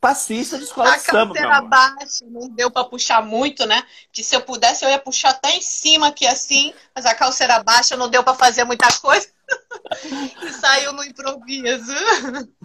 passista 0.02 0.58
de 0.58 0.64
escola 0.64 0.94
a 0.94 0.98
de 0.98 1.04
samba. 1.04 1.40
A 1.40 1.62
baixa, 1.62 2.26
não 2.28 2.50
deu 2.50 2.72
para 2.72 2.84
puxar 2.84 3.22
muito, 3.24 3.66
né? 3.68 3.84
Que 4.12 4.24
se 4.24 4.36
eu 4.36 4.42
pudesse, 4.42 4.84
eu 4.84 4.90
ia 4.90 4.98
puxar 4.98 5.30
até 5.30 5.56
em 5.56 5.62
cima 5.62 6.08
aqui 6.08 6.26
assim, 6.26 6.74
mas 6.94 7.06
a 7.06 7.14
calça 7.14 7.44
era 7.44 7.64
baixa, 7.64 7.96
não 7.96 8.10
deu 8.10 8.24
para 8.24 8.34
fazer 8.34 8.64
muita 8.64 8.92
coisa. 9.00 9.30
e 10.44 10.50
saiu 10.54 10.92
no 10.94 11.04
improviso. 11.04 11.94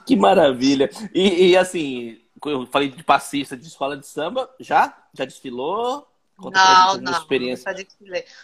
Que 0.07 0.17
maravilha. 0.17 0.89
E, 1.13 1.51
e, 1.51 1.57
assim, 1.57 2.19
eu 2.45 2.67
falei 2.67 2.89
de 2.89 3.03
passista 3.03 3.55
de 3.57 3.67
escola 3.67 3.97
de 3.97 4.07
samba, 4.07 4.49
já? 4.59 4.97
Já 5.13 5.27
desfilou? 5.27 6.09
Conta 6.37 6.63
não, 6.63 6.97
não, 6.99 7.13
experiência. 7.13 7.75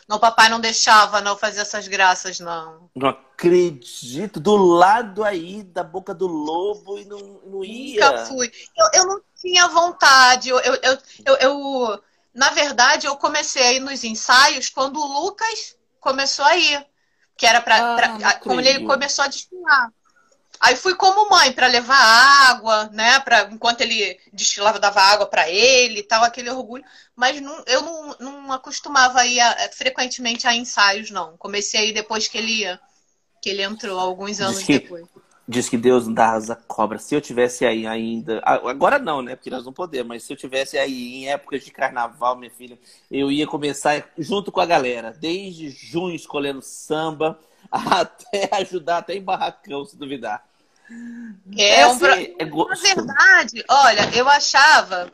não 0.08 0.18
papai 0.18 0.48
não 0.48 0.58
deixava 0.58 1.20
não 1.20 1.36
fazer 1.36 1.60
essas 1.60 1.86
graças, 1.86 2.40
não. 2.40 2.88
Não 2.94 3.10
acredito. 3.10 4.40
Do 4.40 4.56
lado 4.56 5.22
aí 5.22 5.62
da 5.62 5.84
boca 5.84 6.14
do 6.14 6.26
lobo 6.26 6.98
e 6.98 7.04
não, 7.04 7.18
não 7.44 7.62
ia. 7.62 8.10
Nunca 8.10 8.26
fui. 8.26 8.50
Eu, 8.74 9.00
eu 9.00 9.06
não 9.06 9.20
tinha 9.38 9.68
vontade. 9.68 10.48
Eu, 10.48 10.58
eu, 10.60 10.74
eu, 10.82 10.98
eu, 11.26 11.36
eu, 11.36 12.02
na 12.34 12.50
verdade, 12.50 13.06
eu 13.06 13.14
comecei 13.16 13.62
a 13.62 13.72
ir 13.74 13.80
nos 13.80 14.02
ensaios 14.04 14.70
quando 14.70 14.98
o 14.98 15.22
Lucas 15.22 15.76
começou 16.00 16.46
a 16.46 16.56
ir. 16.56 16.86
Que 17.36 17.46
era 17.46 17.60
para. 17.60 18.16
Ah, 18.24 18.38
como 18.38 18.60
ele 18.60 18.86
começou 18.86 19.24
a 19.24 19.28
desfilar. 19.28 19.92
Aí 20.62 20.76
fui 20.76 20.94
como 20.94 21.28
mãe 21.28 21.50
para 21.50 21.66
levar 21.66 21.98
água, 21.98 22.88
né? 22.92 23.18
Pra, 23.18 23.48
enquanto 23.50 23.80
ele 23.80 24.16
destilava, 24.32 24.78
dava 24.78 25.00
água 25.00 25.26
para 25.26 25.50
ele 25.50 25.98
e 25.98 26.02
tal, 26.04 26.22
aquele 26.22 26.50
orgulho. 26.50 26.84
Mas 27.16 27.40
não, 27.40 27.64
eu 27.66 27.82
não, 27.82 28.16
não 28.20 28.52
acostumava 28.52 29.26
ir 29.26 29.40
a, 29.40 29.56
frequentemente 29.72 30.46
a 30.46 30.54
ensaios, 30.54 31.10
não. 31.10 31.36
Comecei 31.36 31.80
aí 31.80 31.92
depois 31.92 32.28
que 32.28 32.38
ele 32.38 32.60
ia, 32.60 32.78
que 33.42 33.50
ele 33.50 33.60
entrou, 33.60 33.98
alguns 33.98 34.40
anos 34.40 34.58
diz 34.58 34.66
que, 34.66 34.78
depois. 34.78 35.04
Diz 35.48 35.68
que 35.68 35.76
Deus 35.76 36.06
dá 36.06 36.30
asa 36.30 36.54
cobra. 36.54 36.96
Se 37.00 37.16
eu 37.16 37.20
tivesse 37.20 37.66
aí 37.66 37.84
ainda. 37.84 38.40
Agora 38.44 39.00
não, 39.00 39.20
né? 39.20 39.34
Porque 39.34 39.50
nós 39.50 39.64
não 39.64 39.72
podemos, 39.72 40.10
mas 40.10 40.22
se 40.22 40.32
eu 40.32 40.36
tivesse 40.36 40.78
aí 40.78 41.16
em 41.16 41.28
épocas 41.28 41.64
de 41.64 41.72
carnaval, 41.72 42.36
minha 42.36 42.52
filha, 42.52 42.78
eu 43.10 43.32
ia 43.32 43.48
começar 43.48 44.08
junto 44.16 44.52
com 44.52 44.60
a 44.60 44.66
galera, 44.66 45.12
desde 45.18 45.70
junho 45.70 46.14
escolhendo 46.14 46.62
samba 46.62 47.36
até 47.68 48.48
ajudar 48.52 48.98
até 48.98 49.16
em 49.16 49.22
barracão, 49.22 49.84
se 49.84 49.96
duvidar. 49.96 50.51
É, 51.56 51.80
é 51.80 51.86
um 51.86 51.98
pro... 51.98 52.10
é 52.10 52.44
Na 52.44 52.74
verdade, 52.74 53.64
olha, 53.68 54.10
eu 54.14 54.28
achava 54.28 55.12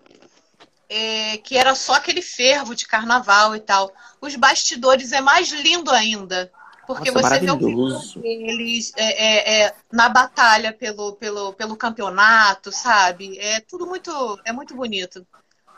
é, 0.88 1.37
que 1.38 1.57
era 1.57 1.75
só 1.75 1.95
aquele 1.95 2.23
fervo 2.23 2.75
de 2.75 2.87
carnaval 2.87 3.55
e 3.55 3.61
tal. 3.61 3.93
Os 4.21 4.35
bastidores 4.37 5.12
é 5.12 5.21
mais 5.21 5.51
lindo 5.51 5.91
ainda. 5.91 6.51
Porque 6.87 7.11
Nossa, 7.11 7.29
você 7.29 7.41
vê 7.41 7.51
o 7.51 7.57
deles 7.57 8.93
é, 8.97 9.05
é, 9.05 9.62
é, 9.64 9.75
na 9.93 10.09
batalha 10.09 10.73
pelo, 10.73 11.12
pelo, 11.17 11.53
pelo 11.53 11.77
campeonato, 11.77 12.73
sabe? 12.73 13.38
É 13.38 13.61
tudo 13.61 13.87
muito, 13.87 14.41
é 14.43 14.53
muito 14.53 14.75
bonito. 14.75 15.27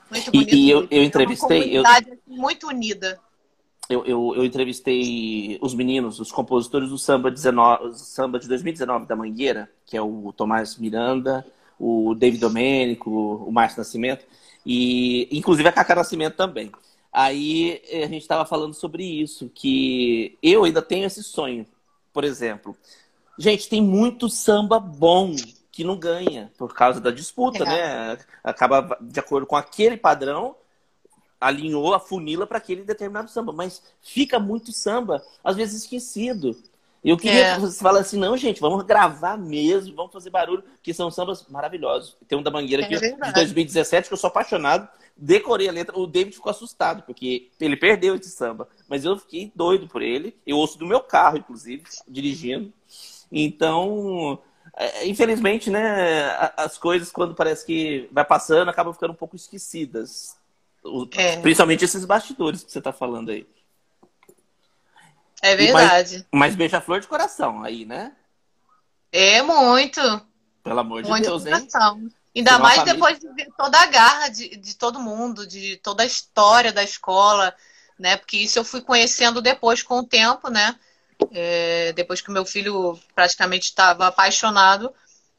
Muito 0.09 0.31
bonito. 0.31 0.55
E, 0.55 0.67
e 0.67 0.71
eu, 0.71 0.87
eu 0.89 1.03
entrevistei. 1.03 1.77
É 1.77 1.81
uma 1.81 1.99
eu... 1.99 2.19
muito 2.29 2.69
unida 2.69 3.21
eu, 3.91 4.07
eu, 4.07 4.35
eu, 4.37 4.45
entrevistei 4.45 5.59
os 5.61 5.75
meninos, 5.75 6.21
os 6.21 6.31
compositores 6.31 6.89
do 6.89 6.97
samba, 6.97 7.31
19, 7.31 7.99
samba 7.99 8.39
de 8.39 8.47
2019 8.49 9.05
da 9.07 9.17
Mangueira, 9.17 9.69
que 9.85 9.97
é 9.97 10.01
o 10.01 10.33
Tomás 10.35 10.79
Miranda, 10.79 11.45
o 11.79 12.15
David 12.15 12.41
Domênico, 12.41 13.11
o 13.11 13.51
Márcio 13.51 13.79
Nascimento, 13.79 14.25
e 14.65 15.29
inclusive 15.33 15.69
a 15.69 15.73
Cacá 15.73 15.95
Nascimento 15.95 16.37
também. 16.37 16.71
Aí 17.13 17.83
a 17.93 18.07
gente 18.07 18.23
estava 18.23 18.47
falando 18.47 18.75
sobre 18.75 19.03
isso, 19.03 19.51
que 19.53 20.39
eu 20.41 20.63
ainda 20.65 20.81
tenho 20.81 21.07
esse 21.07 21.25
sonho, 21.25 21.67
por 22.13 22.23
exemplo. 22.23 22.77
Gente, 23.37 23.69
tem 23.69 23.83
muito 23.83 24.29
samba 24.29 24.79
bom 24.79 25.35
que 25.73 25.83
não 25.83 25.97
ganha 25.97 26.53
por 26.57 26.75
causa 26.75 27.01
da 27.01 27.11
disputa, 27.11 27.65
É. 27.65 27.67
né? 27.67 28.19
Acaba 28.45 28.97
de 29.01 29.19
acordo 29.19 29.47
com 29.47 29.57
aquele 29.57 29.97
padrão, 29.97 30.55
alinhou 31.41 31.95
a 31.95 32.01
funila 32.01 32.47
para 32.47 32.59
aquele 32.59 32.83
determinado 32.83 33.31
samba, 33.31 33.53
mas 33.53 33.83
fica 34.03 34.39
muito 34.39 34.73
samba, 34.73 35.23
às 35.43 35.57
vezes 35.57 35.83
esquecido. 35.83 36.57
Eu 37.03 37.17
queria 37.17 37.47
É. 37.47 37.55
que 37.55 37.63
você 37.63 37.83
falasse 37.83 38.09
assim, 38.09 38.19
não, 38.19 38.37
gente, 38.37 38.61
vamos 38.61 38.85
gravar 38.85 39.39
mesmo, 39.39 39.97
vamos 39.97 40.13
fazer 40.13 40.29
barulho, 40.29 40.63
que 40.83 40.93
são 40.93 41.11
sambas 41.11 41.47
maravilhosos. 41.49 42.15
Tem 42.29 42.37
um 42.39 42.43
da 42.43 42.51
Mangueira 42.51 42.83
É 42.83 42.87
aqui, 42.87 42.95
de 42.95 43.01
verdade. 43.01 43.33
2017, 43.35 44.09
que 44.09 44.13
eu 44.13 44.19
sou 44.19 44.29
apaixonado, 44.29 44.87
decorei 45.17 45.67
a 45.69 45.73
letra, 45.73 45.99
o 45.99 46.07
David 46.07 46.35
ficou 46.37 46.51
assustado, 46.51 47.03
porque 47.05 47.49
ele 47.59 47.75
perdeu 47.77 48.15
esse 48.17 48.29
samba, 48.29 48.69
mas 48.87 49.05
eu 49.07 49.17
fiquei 49.19 49.51
doido 49.55 49.89
por 49.89 50.03
ele, 50.03 50.37
eu 50.47 50.59
ouço 50.59 50.79
do 50.79 50.87
meu 50.87 51.01
carro, 51.01 51.39
inclusive, 51.39 51.85
dirigindo. 52.07 52.71
Então, 53.33 54.39
é, 54.77 55.07
infelizmente, 55.07 55.71
né, 55.71 56.31
as 56.57 56.77
coisas, 56.77 57.11
quando 57.11 57.35
parece 57.35 57.65
que 57.65 58.09
vai 58.13 58.25
passando, 58.27 58.69
acabam 58.69 58.93
ficando 58.93 59.13
um 59.13 59.17
pouco 59.17 59.37
esquecidas. 59.37 60.37
O- 60.83 61.09
É. 61.13 61.37
Principalmente 61.39 61.85
esses 61.85 62.05
bastidores 62.05 62.63
que 62.65 62.71
você 62.73 62.79
está 62.79 62.93
falando 62.93 63.31
aí. 63.31 63.47
É 65.43 65.57
verdade. 65.57 66.27
Mas 66.33 66.55
beija-flor 66.55 67.01
de 67.01 67.07
coração 67.07 67.63
aí, 67.63 67.85
né? 67.85 68.13
É 69.13 69.43
muito. 69.43 70.01
Pelo 70.63 70.81
amor 70.81 71.03
de 71.03 71.09
muito 71.09 71.25
Deus, 71.25 71.47
hein? 71.47 71.53
coração. 71.53 71.97
Ainda 72.37 72.51
Tem 72.51 72.59
uma 72.59 72.59
mais 72.59 72.77
família- 72.77 72.95
depois 72.95 73.19
de 73.19 73.29
ver 73.33 73.49
toda 73.57 73.79
a 73.81 73.87
garra 73.87 74.29
de, 74.29 74.57
de 74.57 74.77
todo 74.77 75.01
mundo, 75.01 75.47
de 75.47 75.77
toda 75.79 76.03
a 76.03 76.07
história 76.07 76.73
da 76.73 76.83
escola, 76.83 77.55
né? 77.99 78.17
Porque 78.17 78.37
isso 78.37 78.59
eu 78.59 78.65
fui 78.65 78.81
conhecendo 78.83 79.41
depois 79.43 79.83
com 79.83 79.99
o 79.99 80.07
tempo, 80.07 80.49
né? 80.49 80.79
É, 81.33 81.93
depois 81.95 82.21
que 82.21 82.29
o 82.29 82.33
meu 82.33 82.45
filho 82.45 82.99
praticamente 83.15 83.65
estava 83.67 84.07
apaixonado, 84.07 84.95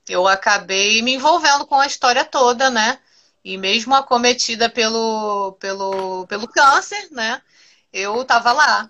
eu 0.09 0.27
acabei 0.27 1.01
me 1.01 1.13
envolvendo 1.13 1.65
com 1.65 1.75
a 1.75 1.87
história 1.87 2.25
toda, 2.25 2.69
né? 2.69 2.99
E 3.43 3.57
mesmo 3.57 3.95
acometida 3.95 4.69
pelo, 4.69 5.53
pelo, 5.53 6.27
pelo 6.27 6.47
câncer, 6.47 7.07
né? 7.11 7.41
Eu 7.91 8.21
estava 8.21 8.51
lá. 8.51 8.89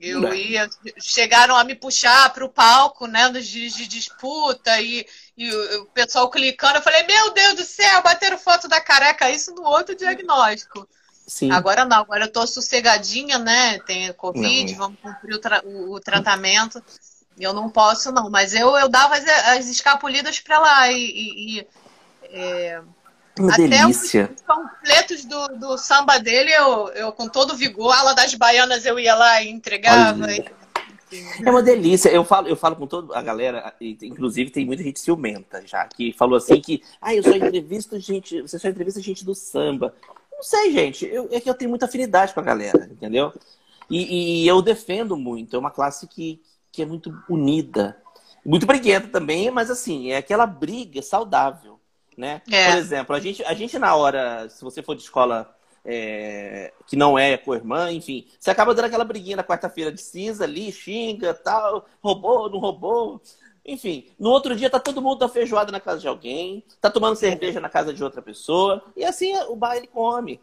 Eu 0.00 0.26
É. 0.26 0.36
ia, 0.36 0.70
chegaram 1.00 1.54
a 1.54 1.62
me 1.62 1.76
puxar 1.76 2.32
para 2.32 2.44
o 2.44 2.48
palco, 2.48 3.06
né? 3.06 3.28
Nos 3.28 3.46
dias 3.46 3.72
de 3.74 3.86
disputa 3.86 4.80
e, 4.80 5.06
e 5.36 5.48
o, 5.54 5.82
o 5.82 5.86
pessoal 5.86 6.28
clicando. 6.28 6.76
Eu 6.78 6.82
falei, 6.82 7.04
meu 7.04 7.32
Deus 7.32 7.54
do 7.54 7.64
céu, 7.64 8.02
bateram 8.02 8.36
foto 8.36 8.66
da 8.66 8.80
careca, 8.80 9.30
isso 9.30 9.54
no 9.54 9.62
outro 9.62 9.94
diagnóstico. 9.94 10.88
Sim. 11.24 11.52
Agora 11.52 11.84
não, 11.84 11.98
agora 11.98 12.24
eu 12.24 12.32
tô 12.32 12.44
sossegadinha, 12.48 13.38
né? 13.38 13.78
Tem 13.86 14.12
Covid, 14.14 14.72
Não. 14.72 14.78
vamos 14.78 14.98
cumprir 15.00 15.34
o, 15.36 15.38
tra- 15.38 15.62
o- 15.64 15.94
o 15.94 16.00
tratamento. 16.00 16.82
Eu 17.38 17.52
não 17.52 17.70
posso, 17.70 18.10
não. 18.10 18.28
Mas 18.28 18.52
eu, 18.54 18.76
eu 18.76 18.88
dava 18.88 19.14
as, 19.14 19.24
as 19.26 19.66
escapulidas 19.68 20.40
para 20.40 20.58
lá 20.58 20.90
e, 20.90 20.96
e- 20.98 21.58
e, 21.60 21.66
é, 22.24 22.82
Uma 23.38 23.52
até 23.52 23.66
delícia. 23.66 24.30
os 24.34 24.42
completos 24.42 25.24
do, 25.24 25.48
do 25.58 25.78
samba 25.78 26.18
dele, 26.18 26.52
eu, 26.52 26.88
eu 26.88 27.12
com 27.12 27.28
todo 27.28 27.56
vigor, 27.56 27.92
ala 27.92 28.14
das 28.14 28.34
baianas 28.34 28.84
eu 28.84 28.98
ia 28.98 29.14
lá 29.14 29.42
e 29.42 29.48
entregava. 29.50 30.30
E- 30.32 30.44
É 31.44 31.50
uma 31.50 31.62
delícia. 31.62 32.08
Eu 32.10 32.24
falo, 32.24 32.48
eu 32.48 32.56
falo 32.56 32.76
com 32.76 32.86
toda 32.86 33.16
a 33.16 33.22
galera, 33.22 33.74
inclusive 33.80 34.50
tem 34.50 34.64
muita 34.64 34.82
gente 34.82 35.00
ciumenta 35.00 35.62
já, 35.66 35.84
que 35.86 36.12
falou 36.12 36.36
assim 36.36 36.60
que, 36.60 36.82
ah, 37.00 37.14
eu 37.14 37.22
só 37.22 37.30
entrevisto 37.30 37.98
gente, 37.98 38.40
você 38.42 38.58
só 38.58 38.68
entrevista 38.68 39.00
gente 39.00 39.24
do 39.24 39.34
samba. 39.34 39.94
Não 40.32 40.42
sei, 40.42 40.72
gente. 40.72 41.06
Eu, 41.06 41.28
é 41.30 41.40
que 41.40 41.48
eu 41.48 41.54
tenho 41.54 41.68
muita 41.70 41.86
afinidade 41.86 42.32
com 42.34 42.40
a 42.40 42.42
galera, 42.42 42.88
entendeu? 42.90 43.32
E, 43.90 44.42
e 44.42 44.48
eu 44.48 44.60
defendo 44.62 45.16
muito. 45.16 45.54
É 45.54 45.58
uma 45.58 45.70
classe 45.70 46.06
que, 46.06 46.40
que 46.70 46.82
é 46.82 46.86
muito 46.86 47.14
unida. 47.28 47.96
Muito 48.44 48.66
briguenta 48.66 49.06
também, 49.08 49.50
mas 49.52 49.70
assim, 49.70 50.10
é 50.10 50.16
aquela 50.16 50.46
briga 50.46 51.00
saudável, 51.00 51.71
né? 52.16 52.42
É. 52.50 52.70
Por 52.70 52.78
exemplo, 52.78 53.16
a 53.16 53.20
gente, 53.20 53.44
a 53.44 53.54
gente 53.54 53.78
na 53.78 53.94
hora, 53.94 54.48
se 54.48 54.62
você 54.62 54.82
for 54.82 54.94
de 54.94 55.02
escola 55.02 55.54
é, 55.84 56.72
que 56.86 56.96
não 56.96 57.18
é 57.18 57.36
com 57.36 57.52
a 57.52 57.56
irmã, 57.56 57.90
enfim, 57.92 58.26
você 58.38 58.50
acaba 58.50 58.74
dando 58.74 58.86
aquela 58.86 59.04
briguinha 59.04 59.36
na 59.36 59.44
quarta-feira 59.44 59.90
de 59.90 60.00
cinza 60.00 60.44
ali, 60.44 60.70
xinga, 60.72 61.34
tal, 61.34 61.86
roubou, 62.02 62.48
não 62.50 62.58
roubou. 62.58 63.20
Enfim, 63.64 64.08
no 64.18 64.30
outro 64.30 64.56
dia 64.56 64.68
tá 64.70 64.80
todo 64.80 65.00
mundo 65.02 65.18
da 65.20 65.28
feijoada 65.28 65.70
na 65.70 65.78
casa 65.80 66.00
de 66.00 66.08
alguém, 66.08 66.64
tá 66.80 66.90
tomando 66.90 67.14
cerveja 67.16 67.60
na 67.60 67.68
casa 67.68 67.92
de 67.94 68.02
outra 68.02 68.20
pessoa, 68.20 68.82
e 68.96 69.04
assim 69.04 69.36
o 69.48 69.54
baile 69.56 69.86
come. 69.86 70.40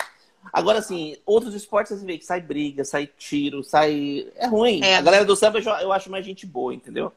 Agora, 0.54 0.80
assim, 0.80 1.18
outros 1.26 1.54
esportes 1.54 2.00
você 2.00 2.06
vê 2.06 2.18
que 2.18 2.26
sai 2.26 2.40
briga, 2.40 2.86
sai 2.86 3.08
tiro, 3.08 3.62
sai. 3.62 4.32
É 4.38 4.48
ruim. 4.48 4.82
É. 4.82 4.96
A 4.96 5.02
galera 5.02 5.26
do 5.26 5.36
samba 5.36 5.60
eu- 5.60 5.74
eu 5.82 5.92
acho 5.92 6.10
mais 6.10 6.26
gente 6.26 6.46
boa, 6.46 6.74
entendeu? 6.74 7.12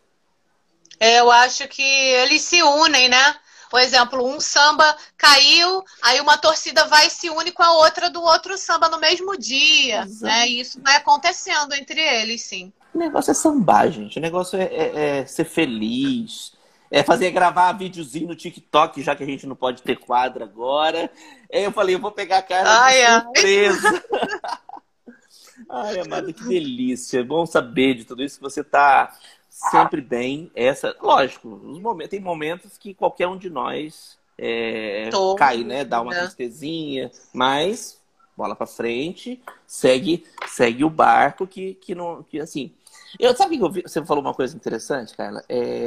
É, 0.98 1.20
Eu 1.20 1.30
acho 1.30 1.66
que 1.68 1.82
eles 1.82 2.42
se 2.42 2.60
unem, 2.62 3.08
né? 3.08 3.36
Por 3.72 3.80
exemplo, 3.80 4.22
um 4.22 4.38
samba 4.38 4.84
caiu, 5.16 5.82
aí 6.02 6.20
uma 6.20 6.36
torcida 6.36 6.84
vai 6.88 7.06
e 7.06 7.10
se 7.10 7.30
une 7.30 7.50
com 7.50 7.62
a 7.62 7.72
outra 7.78 8.10
do 8.10 8.20
outro 8.22 8.58
samba 8.58 8.86
no 8.90 9.00
mesmo 9.00 9.34
dia, 9.38 10.02
Exato. 10.02 10.24
né? 10.26 10.46
E 10.46 10.60
isso 10.60 10.78
vai 10.82 10.96
acontecendo 10.96 11.72
entre 11.72 11.98
eles, 11.98 12.42
sim. 12.42 12.70
O 12.94 12.98
negócio 12.98 13.30
é 13.30 13.34
sambar, 13.34 13.90
gente. 13.90 14.18
O 14.18 14.20
negócio 14.20 14.58
é, 14.60 14.64
é- 14.64 15.18
é 15.20 15.26
ser 15.26 15.46
feliz. 15.46 16.52
É 16.90 17.02
fazer 17.02 17.30
gravar 17.30 17.72
videozinho 17.72 18.28
no 18.28 18.36
TikTok, 18.36 19.02
já 19.02 19.16
que 19.16 19.22
a 19.22 19.26
gente 19.26 19.46
não 19.46 19.56
pode 19.56 19.80
ter 19.80 19.96
quadro 19.96 20.44
agora. 20.44 21.10
Aí 21.50 21.64
eu 21.64 21.72
falei, 21.72 21.94
eu 21.94 21.98
vou 21.98 22.12
pegar 22.12 22.38
a 22.38 22.42
cara 22.42 22.68
Ai, 22.68 22.98
de 22.98 23.06
ai. 23.06 23.20
surpresa. 23.22 24.04
Ai, 25.70 25.98
amada, 26.00 26.30
que 26.30 26.44
delícia. 26.44 27.20
É 27.20 27.24
bom 27.24 27.46
saber 27.46 27.94
de 27.94 28.04
tudo 28.04 28.22
isso 28.22 28.36
que 28.36 28.42
você 28.42 28.62
tá 28.62 29.10
sempre 29.52 30.00
bem. 30.00 30.50
Essa, 30.54 30.96
lógico, 31.00 31.48
os 31.48 31.78
momentos, 31.78 32.10
tem 32.10 32.20
momentos 32.20 32.78
que 32.78 32.94
qualquer 32.94 33.28
um 33.28 33.36
de 33.36 33.50
nós 33.50 34.18
é, 34.38 35.10
cai, 35.36 35.62
né? 35.62 35.84
Dá 35.84 36.00
uma 36.00 36.12
né? 36.12 36.20
tristezinha, 36.20 37.10
mas 37.32 38.00
bola 38.34 38.56
pra 38.56 38.66
frente, 38.66 39.40
segue, 39.66 40.24
segue 40.48 40.84
o 40.84 40.90
barco 40.90 41.46
que, 41.46 41.74
que 41.74 41.94
não, 41.94 42.22
que 42.22 42.40
assim. 42.40 42.72
Eu 43.18 43.36
sabe 43.36 43.58
que 43.58 43.62
eu 43.62 43.70
vi- 43.70 43.82
você 43.82 44.04
falou 44.04 44.22
uma 44.22 44.34
coisa 44.34 44.56
interessante, 44.56 45.14
Carla. 45.14 45.44
É, 45.48 45.86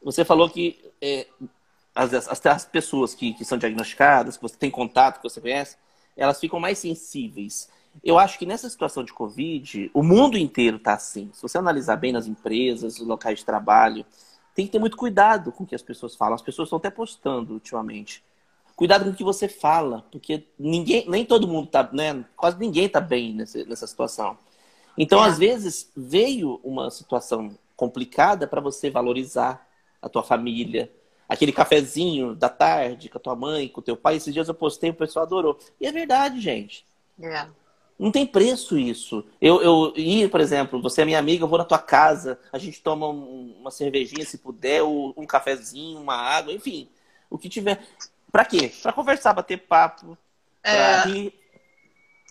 você 0.00 0.24
falou 0.24 0.48
que 0.48 0.92
é, 1.00 1.26
as, 1.94 2.14
as, 2.14 2.46
as 2.46 2.64
pessoas 2.64 3.14
que, 3.14 3.34
que 3.34 3.44
são 3.44 3.58
diagnosticadas, 3.58 4.36
que 4.36 4.42
você 4.42 4.56
tem 4.56 4.70
contato, 4.70 5.18
que 5.18 5.28
você 5.28 5.40
conhece, 5.40 5.76
elas 6.16 6.38
ficam 6.38 6.60
mais 6.60 6.78
sensíveis. 6.78 7.68
Eu 8.02 8.18
acho 8.18 8.38
que 8.38 8.46
nessa 8.46 8.68
situação 8.68 9.04
de 9.04 9.12
Covid, 9.12 9.90
o 9.92 10.02
mundo 10.02 10.38
inteiro 10.38 10.76
está 10.76 10.94
assim. 10.94 11.30
Se 11.34 11.42
você 11.42 11.58
analisar 11.58 11.96
bem 11.96 12.12
nas 12.12 12.26
empresas, 12.26 12.98
nos 12.98 13.06
locais 13.06 13.40
de 13.40 13.44
trabalho, 13.44 14.06
tem 14.54 14.66
que 14.66 14.72
ter 14.72 14.78
muito 14.78 14.96
cuidado 14.96 15.52
com 15.52 15.64
o 15.64 15.66
que 15.66 15.74
as 15.74 15.82
pessoas 15.82 16.14
falam. 16.14 16.34
As 16.34 16.42
pessoas 16.42 16.66
estão 16.66 16.78
até 16.78 16.90
postando 16.90 17.52
ultimamente. 17.54 18.22
Cuidado 18.74 19.04
com 19.04 19.10
o 19.10 19.14
que 19.14 19.24
você 19.24 19.48
fala, 19.48 20.06
porque 20.10 20.46
ninguém, 20.58 21.04
nem 21.08 21.24
todo 21.24 21.46
mundo 21.46 21.66
tá, 21.66 21.88
né? 21.92 22.24
Quase 22.34 22.58
ninguém 22.58 22.88
tá 22.88 23.00
bem 23.00 23.34
nessa, 23.34 23.62
nessa 23.64 23.86
situação. 23.86 24.38
Então, 24.96 25.22
É. 25.22 25.28
às 25.28 25.38
vezes, 25.38 25.90
veio 25.94 26.58
uma 26.64 26.90
situação 26.90 27.56
complicada 27.76 28.46
para 28.46 28.60
você 28.60 28.90
valorizar 28.90 29.66
a 30.00 30.08
tua 30.08 30.22
família. 30.22 30.90
Aquele 31.28 31.52
cafezinho 31.52 32.34
da 32.34 32.48
tarde 32.48 33.08
com 33.08 33.18
a 33.18 33.20
tua 33.20 33.36
mãe, 33.36 33.68
com 33.68 33.80
o 33.80 33.84
teu 33.84 33.96
pai. 33.96 34.16
Esses 34.16 34.32
dias 34.32 34.48
eu 34.48 34.54
postei, 34.54 34.90
o 34.90 34.94
pessoal 34.94 35.24
adorou. 35.26 35.58
E 35.80 35.86
é 35.86 35.92
verdade, 35.92 36.40
gente. 36.40 36.84
É. 37.22 37.46
Não 38.00 38.10
tem 38.10 38.24
preço 38.26 38.78
isso. 38.78 39.22
Eu, 39.38 39.60
eu 39.60 39.92
ir, 39.94 40.30
por 40.30 40.40
exemplo, 40.40 40.80
você 40.80 41.02
é 41.02 41.04
minha 41.04 41.18
amiga, 41.18 41.44
eu 41.44 41.48
vou 41.48 41.58
na 41.58 41.66
tua 41.66 41.78
casa, 41.78 42.40
a 42.50 42.56
gente 42.56 42.80
toma 42.80 43.06
um- 43.06 43.54
uma 43.60 43.70
cervejinha 43.70 44.24
se 44.24 44.38
puder, 44.38 44.82
ou 44.82 45.12
um 45.18 45.26
cafezinho, 45.26 46.00
uma 46.00 46.14
água, 46.16 46.50
enfim. 46.50 46.88
O 47.28 47.36
que 47.36 47.46
tiver. 47.46 47.86
Pra 48.32 48.46
quê? 48.46 48.72
Pra 48.80 48.90
conversar, 48.94 49.34
bater 49.34 49.58
papo, 49.58 50.16
É. 50.64 51.02
rir. 51.02 51.34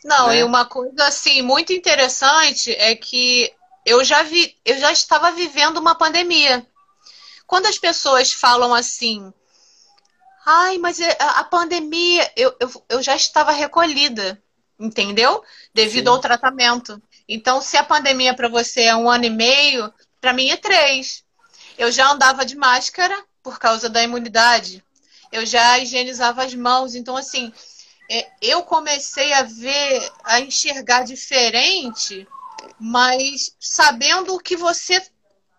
Não, 0.04 0.30
né? 0.30 0.40
e 0.40 0.44
uma 0.44 0.66
coisa 0.66 1.06
assim 1.06 1.44
muito 1.44 1.72
interessante 1.72 2.72
é 2.72 2.96
que 2.96 3.54
eu 3.86 4.04
já 4.04 4.24
vi, 4.24 4.58
eu 4.66 4.80
já 4.80 4.92
estava 4.92 5.32
vivendo 5.32 5.78
uma 5.78 5.94
pandemia. 5.94 6.66
Quando 7.46 7.68
as 7.68 7.78
pessoas 7.78 8.34
falam 8.34 8.74
assim, 8.74 9.32
ai, 10.48 10.80
mas 10.80 11.00
é- 11.00 11.16
a 11.20 11.42
a 11.42 11.44
pandemia, 11.44 12.32
eu, 12.36 12.56
eu, 12.60 12.84
eu 12.90 13.02
já 13.04 13.16
estava 13.16 13.52
recolhida, 13.52 14.42
entendeu? 14.80 15.44
Devido 15.74 16.06
Sim. 16.06 16.12
ao 16.12 16.20
tratamento. 16.20 17.02
Então, 17.28 17.62
se 17.62 17.78
a 17.78 17.84
pandemia 17.84 18.34
para 18.34 18.48
você 18.48 18.84
é 18.84 18.96
um 18.96 19.10
ano 19.10 19.26
e 19.26 19.30
meio, 19.30 19.94
para 20.22 20.34
mim 20.34 20.50
é 20.50 20.58
três. 20.58 21.24
Eu 21.78 21.92
já 21.92 22.12
andava 22.12 22.46
de 22.46 22.56
máscara 22.56 23.16
por 23.44 23.60
causa 23.60 23.90
da 23.90 24.02
imunidade. 24.02 24.84
Eu 25.32 25.46
já 25.46 25.78
higienizava 25.78 26.44
as 26.44 26.54
mãos. 26.56 26.96
Então, 26.96 27.16
assim, 27.16 27.54
é, 28.10 28.28
eu 28.42 28.64
comecei 28.64 29.32
a 29.34 29.44
ver, 29.44 30.12
a 30.24 30.40
enxergar 30.40 31.04
diferente, 31.04 32.28
mas 32.80 33.56
sabendo 33.60 34.40
que 34.40 34.58
você, 34.58 34.96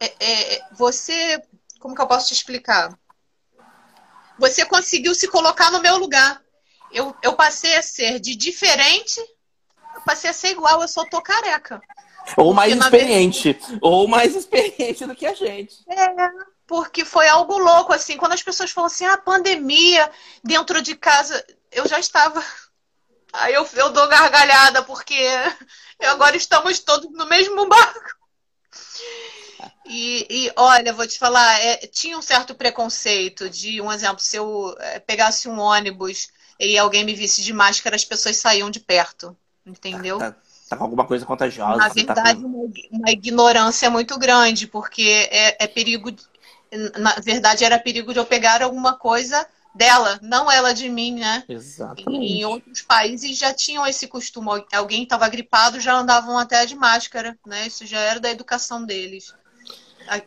é, 0.00 0.14
é, 0.18 0.62
você, 0.72 1.40
como 1.78 1.94
que 1.94 2.00
eu 2.00 2.08
posso 2.08 2.28
te 2.28 2.34
explicar? 2.34 2.98
Você 4.38 4.64
conseguiu 4.64 5.14
se 5.14 5.28
colocar 5.28 5.70
no 5.70 5.80
meu 5.80 5.98
lugar. 5.98 6.42
Eu, 6.92 7.14
eu 7.22 7.34
passei 7.34 7.76
a 7.76 7.82
ser 7.82 8.18
de 8.18 8.34
diferente, 8.34 9.20
eu 9.94 10.02
passei 10.02 10.30
a 10.30 10.32
ser 10.32 10.50
igual, 10.50 10.82
eu 10.82 10.88
só 10.88 11.04
tô 11.04 11.20
careca. 11.22 11.80
Ou 12.36 12.52
mais 12.52 12.74
experiente. 12.74 13.58
Ou 13.80 14.06
mais 14.06 14.34
experiente 14.34 15.06
do 15.06 15.14
que 15.14 15.26
a 15.26 15.34
gente. 15.34 15.76
porque 16.66 17.04
foi 17.04 17.28
algo 17.28 17.58
louco, 17.58 17.92
assim, 17.92 18.16
quando 18.16 18.32
as 18.32 18.42
pessoas 18.42 18.70
falam 18.70 18.86
assim, 18.86 19.04
ah, 19.04 19.16
pandemia, 19.16 20.10
dentro 20.42 20.80
de 20.80 20.94
casa, 20.94 21.44
eu 21.72 21.88
já 21.88 21.98
estava. 21.98 22.44
Aí 23.32 23.54
eu, 23.54 23.68
eu 23.74 23.90
dou 23.90 24.08
gargalhada, 24.08 24.82
porque 24.82 25.16
agora 26.02 26.36
estamos 26.36 26.78
todos 26.80 27.10
no 27.12 27.26
mesmo 27.26 27.66
barco. 27.66 28.20
E, 29.86 30.26
e, 30.30 30.52
olha, 30.56 30.92
vou 30.92 31.06
te 31.06 31.18
falar, 31.18 31.60
é, 31.60 31.78
tinha 31.88 32.16
um 32.16 32.22
certo 32.22 32.54
preconceito 32.54 33.50
de, 33.50 33.80
um 33.80 33.90
exemplo, 33.90 34.20
se 34.20 34.36
eu 34.36 34.76
é, 34.78 35.00
pegasse 35.00 35.48
um 35.48 35.58
ônibus 35.58 36.28
e 36.60 36.78
alguém 36.78 37.04
me 37.04 37.14
visse 37.14 37.42
de 37.42 37.52
máscara, 37.52 37.96
as 37.96 38.04
pessoas 38.04 38.36
saíam 38.36 38.70
de 38.70 38.78
perto, 38.78 39.34
entendeu? 39.64 40.18
Tá, 40.18 40.36
tá 40.68 40.76
com 40.76 40.84
alguma 40.84 41.06
coisa 41.06 41.24
contagiosa. 41.24 41.78
Na 41.78 41.88
tá 41.88 41.94
verdade, 41.94 42.42
com... 42.42 42.70
uma, 42.92 43.10
ignorância 43.10 43.90
muito 43.90 44.18
grande, 44.18 44.66
porque 44.66 45.28
é, 45.30 45.64
é 45.64 45.66
perigo, 45.66 46.14
na 46.98 47.14
verdade, 47.14 47.64
era 47.64 47.78
perigo 47.78 48.12
de 48.12 48.18
eu 48.18 48.26
pegar 48.26 48.62
alguma 48.62 48.92
coisa 48.94 49.46
dela, 49.74 50.18
não 50.20 50.50
ela 50.50 50.72
de 50.72 50.88
mim, 50.88 51.14
né? 51.14 51.44
Exatamente. 51.48 52.32
Em 52.32 52.44
outros 52.44 52.82
países 52.82 53.38
já 53.38 53.54
tinham 53.54 53.86
esse 53.86 54.06
costume. 54.06 54.48
Alguém 54.72 55.04
estava 55.04 55.28
gripado, 55.28 55.80
já 55.80 55.94
andavam 55.94 56.36
até 56.36 56.66
de 56.66 56.74
máscara, 56.74 57.38
né? 57.46 57.66
Isso 57.66 57.86
já 57.86 58.00
era 58.00 58.20
da 58.20 58.30
educação 58.30 58.84
deles 58.84 59.34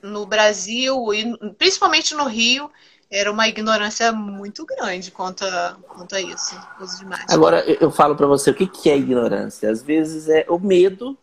no 0.02 0.26
Brasil 0.26 1.14
e 1.14 1.38
principalmente 1.58 2.14
no 2.14 2.26
Rio 2.26 2.72
era 3.12 3.32
uma 3.32 3.48
ignorância 3.48 4.12
muito 4.12 4.66
grande 4.66 5.12
quanto 5.12 5.46
a, 5.46 5.78
quanto 5.88 6.16
a 6.16 6.22
isso, 6.22 6.56
uso 6.80 7.00
de 7.00 7.06
máscara. 7.06 7.34
Agora, 7.34 7.64
eu 7.66 7.92
falo 7.92 8.16
para 8.16 8.28
você, 8.28 8.52
o 8.52 8.54
que, 8.54 8.68
que 8.68 8.90
é 8.90 8.98
ignorância? 8.98 9.70
Às 9.70 9.84
vezes 9.84 10.30
é 10.30 10.46
o 10.50 10.60
medo 10.60 11.18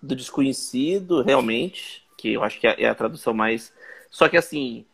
do 0.00 0.14
desconhecido, 0.14 1.22
realmente, 1.22 2.02
que 2.16 2.32
eu 2.32 2.42
acho 2.42 2.60
que 2.60 2.66
é, 2.66 2.82
é 2.82 2.88
a 2.88 2.94
tradução 2.94 3.34
mais... 3.34 3.72
Só 4.10 4.28
que, 4.28 4.36
assim, 4.36 4.84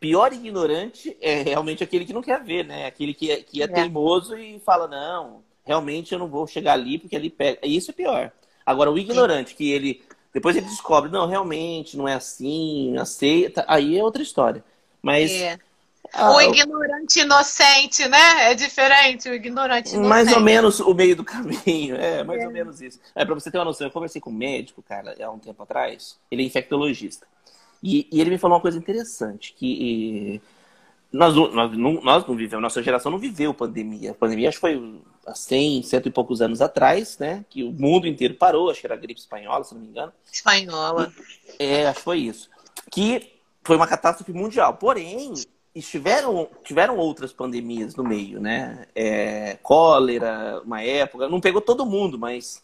pior 0.00 0.32
ignorante 0.32 1.16
é 1.20 1.42
realmente 1.42 1.84
aquele 1.84 2.04
que 2.04 2.12
não 2.12 2.22
quer 2.22 2.42
ver, 2.42 2.64
né? 2.64 2.86
Aquele 2.86 3.14
que 3.14 3.30
é, 3.30 3.36
que 3.42 3.62
é, 3.62 3.64
é. 3.64 3.68
teimoso 3.68 4.36
e 4.36 4.58
fala, 4.60 4.88
não, 4.88 5.42
realmente 5.64 6.12
eu 6.12 6.18
não 6.18 6.28
vou 6.28 6.46
chegar 6.46 6.72
ali 6.72 6.98
porque 6.98 7.16
ali 7.16 7.30
pega... 7.30 7.58
Isso 7.62 7.90
é 7.90 7.94
pior. 7.94 8.32
Agora, 8.66 8.90
o 8.90 8.98
ignorante, 8.98 9.54
que 9.54 9.70
ele 9.70 10.02
depois 10.34 10.56
ele 10.56 10.66
descobre, 10.66 11.12
não, 11.12 11.28
realmente 11.28 11.96
não 11.96 12.08
é 12.08 12.14
assim, 12.14 12.98
aceita, 12.98 13.64
aí 13.68 13.96
é 13.96 14.02
outra 14.02 14.20
história. 14.20 14.64
Mas. 15.00 15.30
É. 15.30 15.58
Ah, 16.14 16.32
o 16.32 16.40
ignorante 16.40 17.20
inocente, 17.20 18.08
né? 18.08 18.52
É 18.52 18.54
diferente, 18.54 19.28
o 19.28 19.34
ignorante 19.34 19.90
inocente. 19.90 20.08
Mais 20.08 20.32
ou 20.32 20.40
menos 20.40 20.80
o 20.80 20.94
meio 20.94 21.16
do 21.16 21.24
caminho, 21.24 21.96
é, 21.96 22.22
mais 22.22 22.40
é. 22.40 22.46
ou 22.46 22.52
menos 22.52 22.80
isso. 22.80 23.00
É, 23.14 23.24
pra 23.24 23.34
você 23.34 23.50
ter 23.50 23.58
uma 23.58 23.64
noção, 23.64 23.86
eu 23.86 23.90
conversei 23.90 24.20
com 24.20 24.30
um 24.30 24.34
médico, 24.34 24.82
cara, 24.82 25.16
há 25.20 25.30
um 25.30 25.38
tempo 25.38 25.62
atrás, 25.62 26.16
ele 26.30 26.42
é 26.42 26.46
infectologista. 26.46 27.26
E, 27.82 28.08
e 28.10 28.20
ele 28.20 28.30
me 28.30 28.38
falou 28.38 28.56
uma 28.56 28.62
coisa 28.62 28.78
interessante, 28.78 29.54
que 29.58 30.40
nós, 31.14 31.34
nós, 31.34 31.76
não, 31.76 32.00
nós 32.02 32.26
não 32.26 32.34
vivemos, 32.34 32.62
nossa 32.62 32.82
geração 32.82 33.12
não 33.12 33.18
viveu 33.18 33.54
pandemia. 33.54 34.10
A 34.10 34.14
pandemia 34.14 34.48
acho 34.48 34.56
que 34.56 34.62
foi 34.62 35.00
há 35.24 35.34
100, 35.34 35.82
cento 35.84 36.08
e 36.08 36.10
poucos 36.10 36.42
anos 36.42 36.60
atrás, 36.60 37.18
né? 37.18 37.44
Que 37.48 37.62
o 37.62 37.70
mundo 37.70 38.08
inteiro 38.08 38.34
parou, 38.34 38.68
acho 38.68 38.80
que 38.80 38.86
era 38.86 38.94
a 38.94 38.98
gripe 38.98 39.20
espanhola, 39.20 39.62
se 39.62 39.74
não 39.74 39.80
me 39.80 39.88
engano. 39.88 40.12
Espanhola. 40.32 41.12
É, 41.58 41.86
acho 41.86 41.98
que 41.98 42.04
foi 42.04 42.18
isso. 42.18 42.50
Que 42.90 43.30
foi 43.62 43.76
uma 43.76 43.86
catástrofe 43.86 44.32
mundial. 44.32 44.74
Porém, 44.74 45.34
estiveram, 45.74 46.48
tiveram 46.62 46.96
outras 46.96 47.32
pandemias 47.32 47.96
no 47.96 48.04
meio, 48.04 48.40
né? 48.40 48.86
É, 48.94 49.58
cólera, 49.62 50.62
uma 50.64 50.82
época, 50.82 51.28
não 51.28 51.40
pegou 51.40 51.60
todo 51.60 51.84
mundo, 51.84 52.18
mas, 52.18 52.62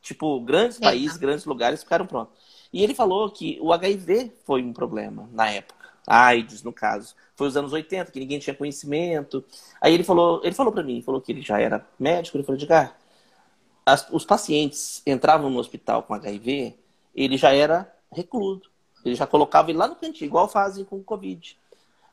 tipo, 0.00 0.40
grandes 0.40 0.78
países, 0.78 1.16
grandes 1.16 1.44
lugares 1.44 1.82
ficaram 1.82 2.06
prontos. 2.06 2.34
E 2.72 2.82
ele 2.82 2.94
falou 2.94 3.30
que 3.30 3.58
o 3.60 3.72
HIV 3.72 4.32
foi 4.44 4.62
um 4.62 4.72
problema 4.72 5.28
na 5.32 5.50
época. 5.50 5.86
AIDS, 6.06 6.62
no 6.62 6.72
caso. 6.72 7.14
Foi 7.34 7.48
os 7.48 7.56
anos 7.56 7.72
80, 7.72 8.10
que 8.10 8.20
ninguém 8.20 8.38
tinha 8.38 8.54
conhecimento. 8.54 9.44
Aí 9.80 9.92
ele 9.92 10.04
falou, 10.04 10.40
ele 10.42 10.54
falou 10.54 10.72
para 10.72 10.82
mim, 10.82 11.02
falou 11.02 11.20
que 11.20 11.32
ele 11.32 11.42
já 11.42 11.60
era 11.60 11.86
médico, 11.98 12.36
ele 12.36 12.44
falou, 12.44 12.58
Edgar, 12.58 12.96
as, 13.84 14.08
os 14.10 14.24
pacientes 14.24 15.02
entravam 15.06 15.50
no 15.50 15.58
hospital 15.58 16.02
com 16.02 16.14
HIV, 16.14 16.74
ele 17.14 17.36
já 17.36 17.52
era 17.52 17.92
recluso. 18.12 18.62
Ele 19.04 19.14
já 19.14 19.26
colocava 19.26 19.70
ele 19.70 19.78
lá 19.78 19.86
no 19.86 19.96
cantinho, 19.96 20.26
igual 20.26 20.48
fazem 20.48 20.84
com 20.84 20.96
o 20.96 21.04
Covid. 21.04 21.56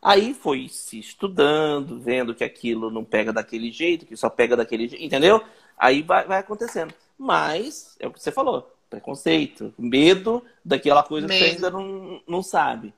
Aí 0.04 0.34
foi 0.34 0.68
se 0.68 1.00
estudando, 1.00 1.98
vendo 1.98 2.36
que 2.36 2.44
aquilo 2.44 2.92
não 2.92 3.06
pega 3.06 3.32
daquele 3.32 3.72
jeito, 3.72 4.06
que 4.06 4.18
só 4.18 4.30
pega 4.30 4.58
daquele 4.58 4.90
jeito, 4.90 5.02
entendeu? 5.02 5.42
Aí 5.78 6.02
vai, 6.02 6.26
vai 6.26 6.40
acontecendo. 6.40 6.94
Mas, 7.18 7.96
é 8.00 8.08
o 8.08 8.12
que 8.12 8.22
você 8.22 8.30
falou, 8.30 8.70
preconceito, 8.90 9.74
medo 9.78 10.44
daquela 10.64 11.04
coisa 11.04 11.26
medo. 11.26 11.40
que 11.40 11.46
você 11.46 11.56
ainda 11.56 11.72
não, 11.72 12.22
não 12.28 12.44
sabe. 12.44 12.94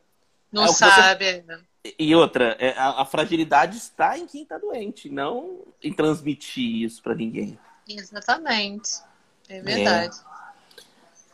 Não 0.52 0.64
é 0.64 0.68
sabe. 0.70 1.44
Você... 1.44 1.96
E 2.00 2.16
outra, 2.16 2.58
é, 2.60 2.72
a, 2.72 3.02
a, 3.02 3.06
fragilidade 3.06 3.78
está 3.78 4.18
em 4.18 4.26
quem 4.26 4.42
está 4.42 4.58
doente, 4.58 5.08
não 5.08 5.60
em 5.84 5.94
transmitir 5.94 6.84
isso 6.84 7.04
para 7.04 7.14
ninguém. 7.14 7.60
Exatamente. 7.88 9.02
É 9.48 9.62
verdade. 9.62 10.18
É. 10.18 10.35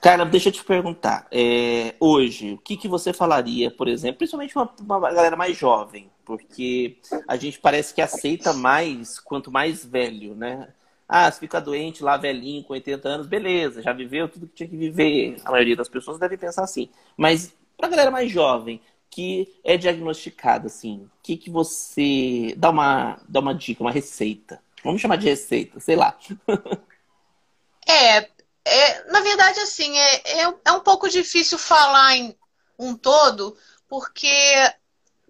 Cara, 0.02 0.26
deixa 0.26 0.50
eu 0.50 0.54
te 0.54 0.64
perguntar. 0.64 1.28
É, 1.32 1.94
hoje, 2.00 2.54
o 2.54 2.58
que, 2.58 2.76
que 2.76 2.88
você 2.88 3.14
falaria, 3.14 3.70
por 3.70 3.88
exemplo, 3.88 4.18
principalmente 4.18 4.56
uma, 4.56 4.74
uma 4.80 5.00
galera 5.00 5.36
mais 5.36 5.56
jovem? 5.56 6.10
Porque 6.26 6.98
a 7.28 7.38
gente 7.38 7.60
parece 7.60 7.94
que 7.94 8.02
aceita 8.02 8.52
mais 8.52 9.20
quanto 9.20 9.52
mais 9.52 9.86
velho, 9.86 10.34
né? 10.34 10.70
Ah, 11.08 11.30
se 11.32 11.40
fica 11.40 11.62
doente 11.62 12.02
lá, 12.04 12.18
velhinho, 12.18 12.64
com 12.64 12.74
80 12.74 13.08
anos, 13.08 13.28
beleza, 13.28 13.82
já 13.84 13.94
viveu 13.94 14.28
tudo 14.28 14.48
que 14.48 14.56
tinha 14.56 14.70
que 14.70 14.78
viver. 14.78 15.36
A 15.46 15.52
maioria 15.52 15.76
das 15.76 15.90
pessoas 15.90 16.18
deve 16.18 16.36
pensar 16.36 16.64
assim. 16.64 16.90
Mas 17.16 17.54
para 17.78 17.88
a 17.88 17.90
galera 17.92 18.10
mais 18.10 18.32
jovem, 18.32 18.82
que 19.10 19.54
é 19.64 19.78
diagnosticada, 19.78 20.68
assim, 20.68 21.04
o 21.04 21.12
que, 21.22 21.38
que 21.38 21.50
você. 21.52 22.56
Dá 22.58 22.72
uma, 22.72 23.20
dá 23.28 23.40
uma 23.40 23.54
dica, 23.54 23.84
uma 23.84 23.92
receita. 23.92 24.60
Vamos 24.84 25.02
chamar 25.02 25.18
de 25.18 25.28
receita, 25.28 25.80
sei 25.80 25.96
lá. 25.96 26.18
é, 27.88 28.30
é, 28.72 29.12
na 29.12 29.22
verdade, 29.22 29.60
assim, 29.60 29.98
é, 29.98 30.42
é, 30.42 30.54
é, 30.66 30.72
um 30.72 30.80
pouco 30.82 31.10
difícil 31.10 31.58
falar 31.58 32.16
em 32.16 32.38
um 32.80 32.96
todo, 32.96 33.58
porque 33.88 34.28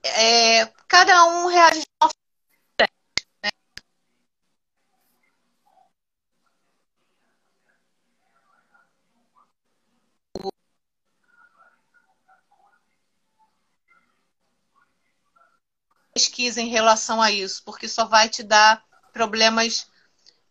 é, 0.03 0.65
cada 0.87 1.25
um 1.25 1.47
reage 1.47 1.81
de 1.81 1.87
uma 2.01 2.09
pesquisa 16.13 16.61
em 16.61 16.69
relação 16.69 17.21
a 17.21 17.31
isso, 17.31 17.63
porque 17.65 17.87
só 17.87 18.05
vai 18.05 18.29
te 18.29 18.43
dar 18.43 18.83
problemas 19.13 19.87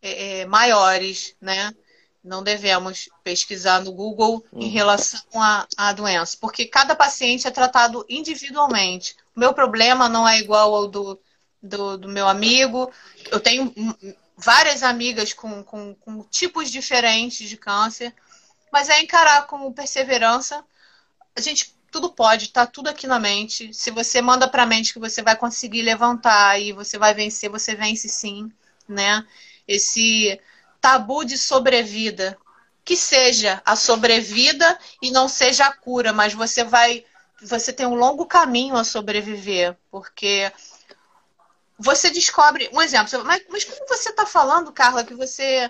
é, 0.01 0.41
é 0.41 0.45
maiores, 0.45 1.35
né? 1.41 1.73
Não 2.23 2.43
devemos 2.43 3.09
pesquisar 3.23 3.81
no 3.81 3.91
Google 3.91 4.45
em 4.53 4.65
uhum. 4.65 4.71
relação 4.71 5.21
à, 5.35 5.67
à 5.75 5.91
doença, 5.91 6.37
porque 6.39 6.65
cada 6.65 6.95
paciente 6.95 7.47
é 7.47 7.51
tratado 7.51 8.05
individualmente. 8.07 9.15
O 9.35 9.39
meu 9.39 9.53
problema 9.53 10.07
não 10.07 10.27
é 10.27 10.37
igual 10.37 10.75
ao 10.75 10.87
do, 10.87 11.19
do, 11.61 11.97
do 11.97 12.07
meu 12.07 12.27
amigo. 12.27 12.91
Eu 13.31 13.39
tenho 13.39 13.73
várias 14.37 14.83
amigas 14.83 15.33
com, 15.33 15.63
com, 15.63 15.95
com 15.95 16.23
tipos 16.23 16.69
diferentes 16.69 17.49
de 17.49 17.57
câncer, 17.57 18.13
mas 18.71 18.89
é 18.89 19.01
encarar 19.01 19.47
com 19.47 19.71
perseverança. 19.73 20.63
A 21.35 21.41
gente 21.41 21.75
tudo 21.91 22.09
pode, 22.09 22.49
tá 22.49 22.65
tudo 22.65 22.87
aqui 22.87 23.05
na 23.05 23.19
mente. 23.19 23.73
Se 23.73 23.91
você 23.91 24.21
manda 24.21 24.47
para 24.47 24.63
a 24.63 24.65
mente 24.65 24.93
que 24.93 24.99
você 24.99 25.21
vai 25.21 25.35
conseguir 25.35 25.81
levantar 25.81 26.59
e 26.59 26.71
você 26.71 26.97
vai 26.97 27.13
vencer, 27.13 27.49
você 27.49 27.75
vence 27.75 28.07
sim, 28.07 28.49
né? 28.87 29.25
Esse 29.67 30.39
tabu 30.81 31.23
de 31.23 31.37
sobrevida, 31.37 32.37
que 32.83 32.97
seja 32.97 33.61
a 33.63 33.75
sobrevida 33.75 34.77
e 35.01 35.11
não 35.11 35.29
seja 35.29 35.67
a 35.67 35.73
cura, 35.73 36.11
mas 36.11 36.33
você 36.33 36.63
vai 36.63 37.05
você 37.43 37.73
tem 37.73 37.87
um 37.87 37.95
longo 37.95 38.25
caminho 38.25 38.75
a 38.75 38.83
sobreviver, 38.83 39.75
porque 39.89 40.51
você 41.77 42.11
descobre, 42.11 42.69
um 42.71 42.79
exemplo, 42.81 43.23
mas, 43.25 43.43
mas 43.49 43.63
como 43.63 43.87
você 43.87 44.09
está 44.09 44.25
falando, 44.27 44.71
Carla, 44.71 45.03
que 45.03 45.15
você 45.15 45.69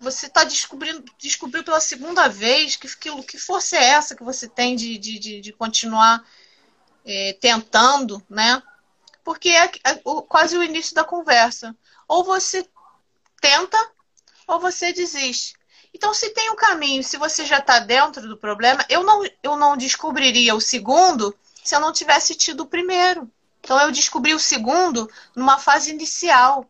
você 0.00 0.26
está 0.26 0.42
descobrindo 0.42 1.04
descobriu 1.18 1.62
pela 1.62 1.80
segunda 1.80 2.28
vez 2.28 2.76
que, 2.76 2.88
que, 2.96 3.22
que 3.22 3.38
força 3.38 3.76
é 3.76 3.84
essa 3.84 4.16
que 4.16 4.24
você 4.24 4.48
tem 4.48 4.74
de, 4.74 4.98
de, 4.98 5.40
de 5.40 5.52
continuar 5.52 6.24
é, 7.04 7.36
tentando, 7.40 8.24
né? 8.28 8.62
Porque 9.22 9.50
é, 9.50 9.66
é 9.84 10.00
o, 10.04 10.22
quase 10.22 10.56
o 10.56 10.64
início 10.64 10.94
da 10.94 11.04
conversa. 11.04 11.76
Ou 12.08 12.24
você 12.24 12.68
tenta, 13.40 13.78
ou 14.52 14.60
você 14.60 14.92
desiste. 14.92 15.54
Então, 15.94 16.14
se 16.14 16.30
tem 16.30 16.50
um 16.50 16.56
caminho, 16.56 17.04
se 17.04 17.16
você 17.16 17.44
já 17.44 17.58
está 17.58 17.78
dentro 17.78 18.26
do 18.26 18.36
problema, 18.36 18.84
eu 18.88 19.02
não, 19.02 19.22
eu 19.42 19.56
não 19.56 19.76
descobriria 19.76 20.54
o 20.54 20.60
segundo 20.60 21.34
se 21.62 21.74
eu 21.74 21.80
não 21.80 21.92
tivesse 21.92 22.34
tido 22.34 22.60
o 22.60 22.66
primeiro. 22.66 23.30
Então, 23.60 23.78
eu 23.80 23.92
descobri 23.92 24.34
o 24.34 24.38
segundo 24.38 25.10
numa 25.36 25.58
fase 25.58 25.90
inicial, 25.90 26.66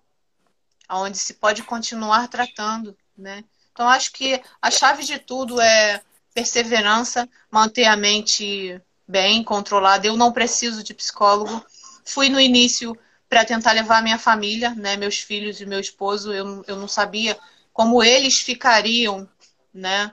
onde 0.89 1.18
se 1.18 1.35
pode 1.35 1.62
continuar 1.62 2.28
tratando 2.28 2.97
né? 3.16 3.45
Então 3.72 3.89
acho 3.89 4.12
que 4.12 4.41
a 4.61 4.70
chave 4.70 5.05
de 5.05 5.18
tudo 5.18 5.61
é 5.61 6.03
perseverança, 6.35 7.28
manter 7.51 7.85
a 7.85 7.97
mente 7.97 8.80
bem, 9.07 9.43
controlada. 9.43 10.07
Eu 10.07 10.16
não 10.16 10.33
preciso 10.33 10.83
de 10.83 10.95
psicólogo. 10.95 11.64
Fui 12.05 12.28
no 12.28 12.41
início 12.41 12.97
para 13.28 13.45
tentar 13.45 13.72
levar 13.72 14.03
minha 14.03 14.18
família, 14.18 14.74
né, 14.74 14.97
meus 14.97 15.18
filhos 15.18 15.61
e 15.61 15.66
meu 15.66 15.80
esposo. 15.80 16.33
Eu, 16.33 16.64
eu 16.66 16.76
não 16.76 16.89
sabia 16.89 17.39
como 17.73 18.03
eles 18.03 18.41
ficariam, 18.41 19.29
né, 19.73 20.12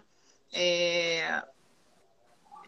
é, 0.54 1.44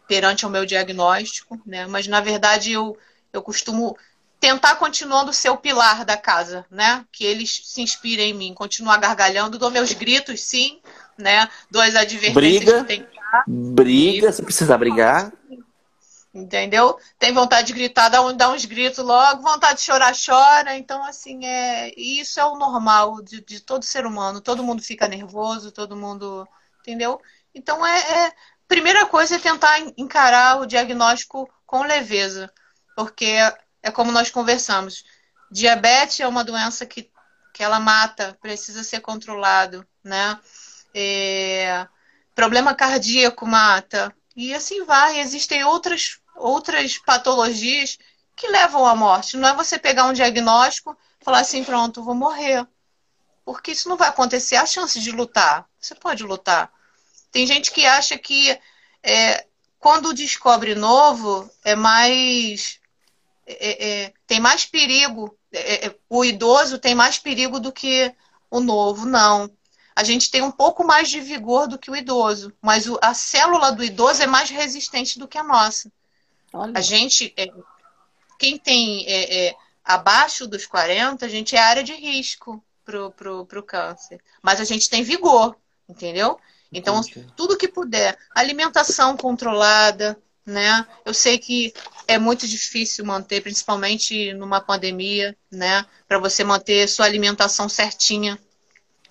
perante 0.06 0.44
o 0.44 0.50
meu 0.50 0.66
diagnóstico, 0.66 1.60
né? 1.64 1.86
Mas 1.86 2.06
na 2.06 2.20
verdade 2.20 2.72
eu, 2.72 2.96
eu 3.32 3.42
costumo 3.42 3.96
tentar 4.38 4.74
continuando 4.74 5.32
ser 5.32 5.50
o 5.50 5.56
pilar 5.56 6.04
da 6.04 6.16
casa, 6.16 6.66
né? 6.70 7.04
Que 7.10 7.24
eles 7.24 7.62
se 7.64 7.80
inspirem 7.80 8.30
em 8.30 8.34
mim, 8.34 8.54
continuar 8.54 8.98
gargalhando, 8.98 9.58
dou 9.58 9.70
meus 9.70 9.92
gritos, 9.92 10.40
sim, 10.42 10.80
né? 11.16 11.48
Dou 11.70 11.80
as 11.80 11.94
advertências 11.94 12.64
briga, 12.64 12.80
que 12.80 12.86
tem 12.86 13.02
que 13.04 13.16
dar. 13.16 13.44
Briga, 13.46 14.32
se 14.32 14.42
precisar 14.42 14.76
brigar. 14.78 15.32
Entendeu? 16.34 16.98
Tem 17.18 17.32
vontade 17.32 17.66
de 17.66 17.74
gritar, 17.74 18.08
dá, 18.08 18.22
um, 18.22 18.34
dá 18.34 18.48
uns 18.50 18.64
gritos 18.64 19.04
logo, 19.04 19.42
vontade 19.42 19.80
de 19.80 19.84
chorar, 19.84 20.14
chora. 20.14 20.76
Então, 20.76 21.04
assim, 21.04 21.44
é, 21.44 21.92
isso 21.96 22.40
é 22.40 22.44
o 22.44 22.56
normal 22.56 23.20
de, 23.22 23.44
de 23.44 23.60
todo 23.60 23.84
ser 23.84 24.06
humano. 24.06 24.40
Todo 24.40 24.64
mundo 24.64 24.82
fica 24.82 25.06
nervoso, 25.06 25.70
todo 25.70 25.96
mundo. 25.96 26.48
Entendeu? 26.80 27.20
Então, 27.54 27.84
é, 27.86 28.26
é 28.26 28.32
primeira 28.66 29.04
coisa 29.06 29.36
é 29.36 29.38
tentar 29.38 29.78
encarar 29.98 30.60
o 30.60 30.66
diagnóstico 30.66 31.46
com 31.66 31.82
leveza, 31.82 32.50
porque 32.96 33.26
é 33.82 33.90
como 33.90 34.10
nós 34.10 34.30
conversamos. 34.30 35.04
Diabetes 35.50 36.20
é 36.20 36.26
uma 36.26 36.42
doença 36.42 36.86
que, 36.86 37.10
que 37.52 37.62
ela 37.62 37.78
mata, 37.78 38.38
precisa 38.40 38.82
ser 38.82 39.00
controlado, 39.00 39.86
né? 40.02 40.38
É, 40.94 41.86
problema 42.34 42.74
cardíaco 42.74 43.46
mata. 43.46 44.14
E 44.34 44.54
assim 44.54 44.84
vai. 44.84 45.20
Existem 45.20 45.64
outras, 45.64 46.20
outras 46.34 46.98
patologias 46.98 47.98
que 48.36 48.48
levam 48.48 48.86
à 48.86 48.94
morte. 48.94 49.36
Não 49.36 49.48
é 49.48 49.54
você 49.54 49.78
pegar 49.78 50.06
um 50.06 50.12
diagnóstico 50.12 50.96
e 51.20 51.24
falar 51.24 51.40
assim, 51.40 51.64
pronto, 51.64 52.02
vou 52.02 52.14
morrer. 52.14 52.66
Porque 53.44 53.72
isso 53.72 53.88
não 53.88 53.96
vai 53.96 54.08
acontecer. 54.08 54.56
Há 54.56 54.66
chance 54.66 55.00
de 55.00 55.10
lutar. 55.10 55.66
Você 55.80 55.94
pode 55.94 56.22
lutar. 56.22 56.72
Tem 57.30 57.46
gente 57.46 57.70
que 57.70 57.86
acha 57.86 58.16
que 58.18 58.58
é, 59.02 59.46
quando 59.78 60.14
descobre 60.14 60.74
novo, 60.74 61.50
é 61.64 61.74
mais. 61.74 62.78
É, 63.46 63.88
é, 63.88 64.14
tem 64.26 64.38
mais 64.38 64.64
perigo. 64.64 65.36
É, 65.52 65.86
é, 65.86 65.96
o 66.08 66.24
idoso 66.24 66.78
tem 66.78 66.94
mais 66.94 67.18
perigo 67.18 67.58
do 67.58 67.72
que 67.72 68.14
o 68.50 68.60
novo. 68.60 69.06
Não. 69.06 69.50
A 69.94 70.04
gente 70.04 70.30
tem 70.30 70.40
um 70.40 70.50
pouco 70.50 70.84
mais 70.84 71.10
de 71.10 71.20
vigor 71.20 71.66
do 71.68 71.78
que 71.78 71.90
o 71.90 71.96
idoso, 71.96 72.52
mas 72.62 72.86
a 73.02 73.12
célula 73.12 73.72
do 73.72 73.84
idoso 73.84 74.22
é 74.22 74.26
mais 74.26 74.48
resistente 74.48 75.18
do 75.18 75.28
que 75.28 75.36
a 75.36 75.42
nossa. 75.42 75.92
Olha. 76.52 76.72
A 76.74 76.80
gente, 76.80 77.32
é, 77.36 77.48
quem 78.38 78.58
tem 78.58 79.06
abaixo 79.84 80.46
dos 80.46 80.66
40, 80.66 81.24
a 81.24 81.28
gente 81.28 81.56
é 81.56 81.58
área 81.58 81.82
de 81.82 81.92
risco 81.92 82.62
pro, 82.84 83.10
pro, 83.12 83.46
pro 83.46 83.62
câncer. 83.62 84.20
Mas 84.42 84.60
a 84.60 84.64
gente 84.64 84.88
tem 84.88 85.02
vigor, 85.02 85.56
entendeu? 85.88 86.38
Então, 86.72 87.00
Entendi. 87.00 87.32
tudo 87.36 87.56
que 87.56 87.68
puder, 87.68 88.18
alimentação 88.34 89.16
controlada, 89.16 90.18
né? 90.44 90.86
Eu 91.04 91.12
sei 91.12 91.38
que 91.38 91.72
é 92.08 92.18
muito 92.18 92.48
difícil 92.48 93.04
manter, 93.04 93.42
principalmente 93.42 94.32
numa 94.34 94.60
pandemia, 94.60 95.36
né? 95.50 95.84
Para 96.08 96.18
você 96.18 96.42
manter 96.42 96.88
sua 96.88 97.06
alimentação 97.06 97.68
certinha 97.68 98.38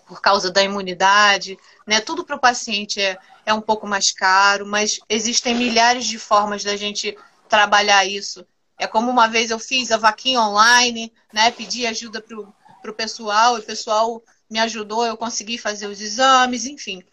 por 0.08 0.22
causa 0.22 0.52
da 0.52 0.64
imunidade, 0.64 1.58
né? 1.86 2.02
Tudo 2.02 2.26
para 2.26 2.36
o 2.36 2.40
paciente 2.40 3.00
é, 3.00 3.18
é 3.46 3.54
um 3.54 3.62
pouco 3.62 3.86
mais 3.86 4.12
caro, 4.12 4.66
mas 4.66 5.00
existem 5.08 5.56
milhares 5.56 6.06
de 6.06 6.18
formas 6.18 6.64
da 6.64 6.76
gente 6.76 7.16
trabalhar 7.52 8.04
isso. 8.06 8.44
É 8.80 8.88
como 8.88 9.12
uma 9.12 9.28
vez 9.28 9.52
eu 9.52 9.60
fiz 9.60 9.92
a 9.92 9.98
vaquinha 9.98 10.42
online, 10.42 11.14
né? 11.32 11.52
Pedi 11.52 11.86
ajuda 11.86 12.20
para 12.20 12.92
o 12.92 12.96
pessoal, 12.96 13.58
e 13.58 13.62
o 13.62 13.64
pessoal 13.64 14.24
me 14.50 14.58
ajudou, 14.60 15.06
eu 15.06 15.16
consegui 15.16 15.60
fazer 15.60 15.86
os 15.86 16.02
exames, 16.02 16.66
enfim 16.66 17.04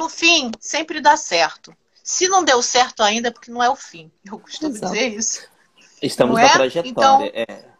no 0.00 0.08
fim, 0.08 0.50
sempre 0.58 1.00
dá 1.00 1.16
certo. 1.16 1.76
Se 2.02 2.28
não 2.28 2.42
deu 2.42 2.62
certo 2.62 3.02
ainda, 3.02 3.28
é 3.28 3.30
porque 3.30 3.50
não 3.50 3.62
é 3.62 3.68
o 3.68 3.76
fim. 3.76 4.10
Eu 4.24 4.38
costumo 4.38 4.74
Exato. 4.74 4.92
dizer 4.92 5.08
isso. 5.08 5.46
Estamos 6.02 6.36
não 6.36 6.42
na 6.42 6.48
é? 6.48 6.52
trajetória. 6.52 6.88
Então... 6.90 7.22
É. 7.34 7.70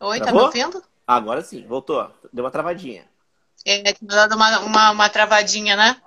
Oi, 0.00 0.20
Travou? 0.20 0.50
tá 0.50 0.58
me 0.58 0.64
ouvindo? 0.64 0.84
Agora 1.06 1.42
sim, 1.42 1.66
voltou. 1.66 2.10
Deu 2.30 2.44
uma 2.44 2.50
travadinha. 2.50 3.08
É, 3.64 3.94
dando 4.02 4.34
uma, 4.34 4.58
uma, 4.60 4.90
uma 4.90 5.08
travadinha, 5.08 5.74
né? 5.74 6.00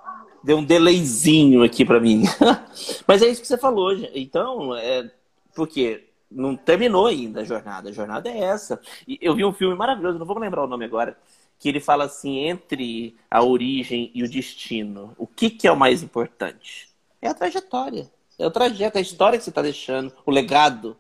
Deu 0.47 0.59
um 0.59 0.63
delayzinho 0.63 1.61
aqui 1.61 1.83
para 1.83 1.99
mim. 1.99 2.23
Mas 3.05 3.21
é 3.21 3.27
isso 3.27 3.41
que 3.41 3.47
você 3.47 3.57
falou. 3.57 3.91
Então, 4.15 4.73
é, 4.73 5.11
porque 5.53 6.07
não 6.31 6.55
terminou 6.55 7.05
ainda 7.05 7.41
a 7.41 7.43
jornada. 7.43 7.89
A 7.89 7.91
jornada 7.91 8.29
é 8.29 8.39
essa. 8.39 8.79
E 9.05 9.19
eu 9.21 9.35
vi 9.35 9.43
um 9.43 9.51
filme 9.51 9.75
maravilhoso, 9.75 10.17
não 10.17 10.25
vou 10.25 10.39
lembrar 10.39 10.63
o 10.63 10.67
nome 10.67 10.85
agora, 10.85 11.17
que 11.59 11.67
ele 11.67 11.81
fala 11.81 12.05
assim, 12.05 12.45
entre 12.47 13.17
a 13.29 13.43
origem 13.43 14.09
e 14.15 14.23
o 14.23 14.29
destino, 14.29 15.13
o 15.17 15.27
que, 15.27 15.49
que 15.49 15.67
é 15.67 15.71
o 15.71 15.75
mais 15.75 16.01
importante? 16.01 16.87
É 17.21 17.27
a 17.27 17.33
trajetória. 17.33 18.09
É 18.39 18.47
o 18.47 18.51
trajeto, 18.51 18.95
é 18.95 18.99
a 18.99 19.01
história 19.01 19.37
que 19.37 19.43
você 19.43 19.49
está 19.49 19.61
deixando, 19.61 20.13
o 20.25 20.31
legado 20.31 20.95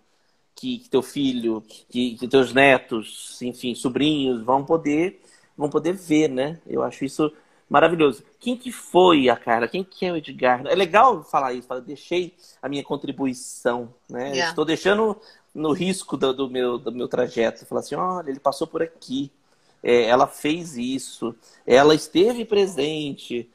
que, 0.53 0.79
que 0.79 0.89
teu 0.89 1.01
filho, 1.01 1.63
que, 1.87 2.17
que, 2.17 2.27
teus 2.27 2.53
netos, 2.53 3.41
enfim, 3.41 3.73
sobrinhos 3.73 4.41
vão 4.41 4.65
poder, 4.65 5.21
vão 5.55 5.69
poder 5.69 5.93
ver, 5.93 6.27
né? 6.27 6.59
Eu 6.67 6.83
acho 6.83 7.05
isso 7.05 7.31
maravilhoso. 7.69 8.23
Quem 8.39 8.55
que 8.55 8.71
foi 8.71 9.29
a 9.29 9.35
Carla? 9.35 9.67
Quem 9.67 9.83
que 9.83 10.05
é 10.05 10.11
o 10.11 10.17
Edgar? 10.17 10.65
É 10.65 10.75
legal 10.75 11.23
falar 11.23 11.53
isso, 11.53 11.67
falar, 11.67 11.81
deixei 11.81 12.35
a 12.61 12.69
minha 12.69 12.83
contribuição, 12.83 13.93
né? 14.09 14.29
Yeah. 14.29 14.49
Estou 14.49 14.65
deixando 14.65 15.19
no 15.53 15.73
risco 15.73 16.15
do, 16.15 16.33
do, 16.33 16.49
meu, 16.49 16.77
do 16.77 16.91
meu 16.91 17.07
trajeto. 17.07 17.65
Falar 17.65 17.81
assim, 17.81 17.95
olha, 17.95 18.29
ele 18.29 18.39
passou 18.39 18.67
por 18.67 18.81
aqui, 18.81 19.31
é, 19.83 20.03
ela 20.03 20.27
fez 20.27 20.77
isso, 20.77 21.35
ela 21.65 21.93
esteve 21.93 22.45
presente. 22.45 23.49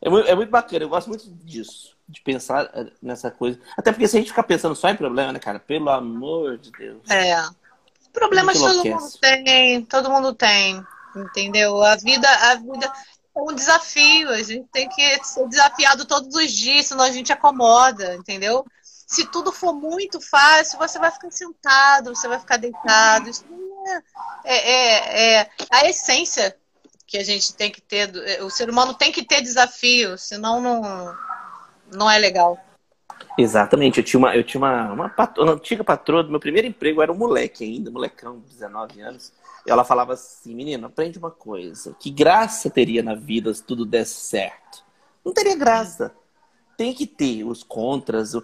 É 0.00 0.08
muito, 0.10 0.28
é 0.28 0.34
muito 0.34 0.50
bacana, 0.50 0.84
eu 0.84 0.88
gosto 0.88 1.08
muito 1.08 1.28
disso, 1.44 1.96
de 2.08 2.20
pensar 2.20 2.70
é, 2.74 2.86
nessa 3.02 3.30
coisa. 3.30 3.58
Até 3.76 3.92
porque 3.92 4.06
se 4.06 4.16
a 4.16 4.20
gente 4.20 4.30
ficar 4.30 4.42
pensando 4.42 4.74
só 4.74 4.88
em 4.90 4.96
problema, 4.96 5.32
né, 5.32 5.38
cara? 5.38 5.58
Pelo 5.58 5.88
amor 5.90 6.58
de 6.58 6.70
Deus. 6.72 7.08
É. 7.10 7.34
Problemas 8.12 8.56
todo 8.58 8.84
mundo 8.84 9.18
tem, 9.20 9.84
todo 9.86 10.10
mundo 10.10 10.32
tem, 10.32 10.80
entendeu? 11.16 11.82
A 11.82 11.96
vida, 11.96 12.28
a 12.28 12.54
vida 12.54 12.92
um 13.36 13.54
desafio, 13.54 14.30
a 14.30 14.42
gente 14.42 14.66
tem 14.72 14.88
que 14.88 15.24
ser 15.24 15.46
desafiado 15.48 16.04
todos 16.04 16.34
os 16.34 16.52
dias, 16.52 16.86
senão 16.86 17.04
a 17.04 17.10
gente 17.10 17.32
acomoda, 17.32 18.14
entendeu? 18.14 18.64
Se 18.80 19.26
tudo 19.26 19.52
for 19.52 19.72
muito 19.72 20.20
fácil, 20.20 20.78
você 20.78 20.98
vai 20.98 21.10
ficar 21.10 21.30
sentado, 21.30 22.14
você 22.14 22.28
vai 22.28 22.38
ficar 22.38 22.56
deitado. 22.56 23.28
Isso 23.28 23.44
é, 24.44 24.54
é, 24.54 25.38
é, 25.38 25.40
é 25.40 25.50
a 25.70 25.88
essência 25.88 26.56
que 27.06 27.18
a 27.18 27.24
gente 27.24 27.54
tem 27.54 27.70
que 27.70 27.80
ter. 27.80 28.10
O 28.42 28.50
ser 28.50 28.70
humano 28.70 28.94
tem 28.94 29.12
que 29.12 29.24
ter 29.24 29.42
desafio, 29.42 30.16
senão 30.16 30.60
não, 30.60 31.14
não 31.92 32.10
é 32.10 32.18
legal. 32.18 32.58
Exatamente, 33.36 33.98
eu 33.98 34.04
tinha 34.04 34.18
uma, 34.18 34.34
eu 34.34 34.44
tinha 34.44 34.60
uma, 34.60 34.92
uma, 34.92 35.08
patroa, 35.08 35.46
uma 35.46 35.54
antiga 35.54 35.82
patroa 35.82 36.22
do 36.22 36.30
meu 36.30 36.40
primeiro 36.40 36.68
emprego, 36.68 37.02
era 37.02 37.12
um 37.12 37.16
moleque 37.16 37.64
ainda, 37.64 37.90
molecão, 37.90 38.38
19 38.38 39.00
anos. 39.00 39.32
Ela 39.66 39.84
falava 39.84 40.12
assim, 40.12 40.54
menino, 40.54 40.86
aprende 40.86 41.18
uma 41.18 41.30
coisa. 41.30 41.96
Que 41.98 42.10
graça 42.10 42.68
teria 42.68 43.02
na 43.02 43.14
vida 43.14 43.52
se 43.52 43.62
tudo 43.62 43.86
desse 43.86 44.20
certo? 44.20 44.84
Não 45.24 45.32
teria 45.32 45.56
graça. 45.56 46.14
Tem 46.76 46.92
que 46.92 47.06
ter 47.06 47.44
os 47.44 47.62
contras, 47.62 48.34
o, 48.34 48.42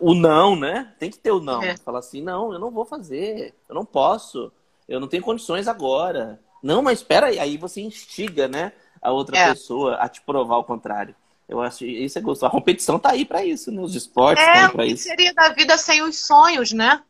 o 0.00 0.14
não, 0.14 0.56
né? 0.56 0.92
Tem 0.98 1.10
que 1.10 1.18
ter 1.18 1.30
o 1.30 1.40
não. 1.40 1.62
É. 1.62 1.76
Falar 1.76 2.00
assim, 2.00 2.22
não, 2.22 2.52
eu 2.52 2.58
não 2.58 2.70
vou 2.70 2.84
fazer, 2.84 3.54
eu 3.68 3.74
não 3.74 3.84
posso, 3.84 4.50
eu 4.88 4.98
não 4.98 5.06
tenho 5.08 5.22
condições 5.22 5.68
agora. 5.68 6.40
Não, 6.62 6.82
mas 6.82 7.00
espera 7.00 7.26
aí, 7.26 7.38
aí 7.38 7.56
você 7.56 7.80
instiga, 7.80 8.48
né, 8.48 8.72
a 9.00 9.12
outra 9.12 9.38
é. 9.38 9.50
pessoa 9.50 9.96
a 9.96 10.08
te 10.08 10.20
provar 10.22 10.56
o 10.56 10.64
contrário. 10.64 11.14
Eu 11.48 11.60
acho 11.60 11.84
isso 11.84 12.18
é 12.18 12.20
gostoso. 12.20 12.46
A 12.46 12.50
competição 12.50 12.98
tá 12.98 13.10
aí 13.10 13.24
para 13.24 13.44
isso, 13.44 13.70
né? 13.70 13.80
Os 13.80 13.94
esportes 13.94 14.44
é, 14.44 14.54
estão 14.54 14.70
para 14.70 14.86
isso. 14.86 15.04
seria 15.04 15.32
da 15.32 15.50
vida 15.50 15.78
sem 15.78 16.02
os 16.02 16.18
sonhos, 16.18 16.72
né? 16.72 17.00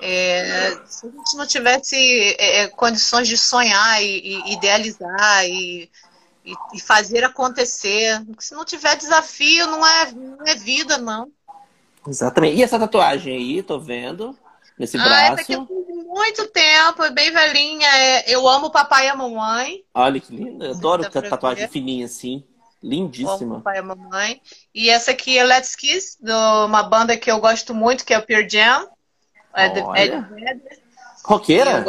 É, 0.00 0.78
se 0.86 1.06
a 1.06 1.10
gente 1.10 1.36
não 1.36 1.46
tivesse 1.46 1.96
é, 2.38 2.62
é, 2.62 2.68
condições 2.68 3.26
de 3.26 3.36
sonhar 3.36 4.02
e, 4.02 4.06
e 4.06 4.52
idealizar 4.52 5.44
e, 5.44 5.90
e, 6.44 6.54
e, 6.74 6.80
fazer 6.80 7.24
acontecer, 7.24 8.22
se 8.38 8.54
não 8.54 8.64
tiver 8.64 8.96
desafio, 8.96 9.66
não 9.66 9.86
é, 9.86 10.12
não 10.12 10.46
é 10.46 10.54
vida, 10.54 10.98
não. 10.98 11.30
Exatamente. 12.06 12.56
E 12.56 12.62
essa 12.62 12.78
tatuagem 12.78 13.36
aí, 13.36 13.62
tô 13.62 13.78
vendo, 13.78 14.36
nesse 14.78 14.96
ah, 14.96 15.02
braço. 15.02 15.32
Essa 15.32 15.40
aqui 15.42 15.52
eu 15.52 15.66
fiz 15.66 16.06
muito 16.06 16.46
tempo, 16.48 17.02
é 17.02 17.10
bem 17.10 17.30
velhinha. 17.32 17.88
É, 17.88 18.34
eu 18.34 18.48
amo 18.48 18.66
o 18.66 18.70
papai 18.70 19.06
e 19.06 19.08
a 19.08 19.16
mamãe. 19.16 19.84
Olha 19.92 20.20
que 20.20 20.34
linda. 20.34 20.66
Eu 20.66 20.72
adoro 20.72 21.10
tatuagem 21.10 21.66
ver. 21.66 21.72
fininha 21.72 22.06
assim. 22.06 22.44
Lindíssima. 22.82 23.56
O 23.56 23.60
papai 23.60 23.78
e 23.78 23.82
mamãe. 23.82 24.40
E 24.72 24.88
essa 24.88 25.10
aqui 25.10 25.36
é 25.36 25.44
Let's 25.44 25.74
Kiss, 25.74 26.16
de 26.20 26.30
uma 26.30 26.84
banda 26.84 27.16
que 27.16 27.30
eu 27.30 27.40
gosto 27.40 27.74
muito, 27.74 28.04
que 28.04 28.14
é 28.14 28.18
o 28.18 28.24
Pure 28.24 28.48
Jam. 28.48 28.88
É, 29.58 30.02
é 30.04 30.16
Roqueira? 31.24 31.84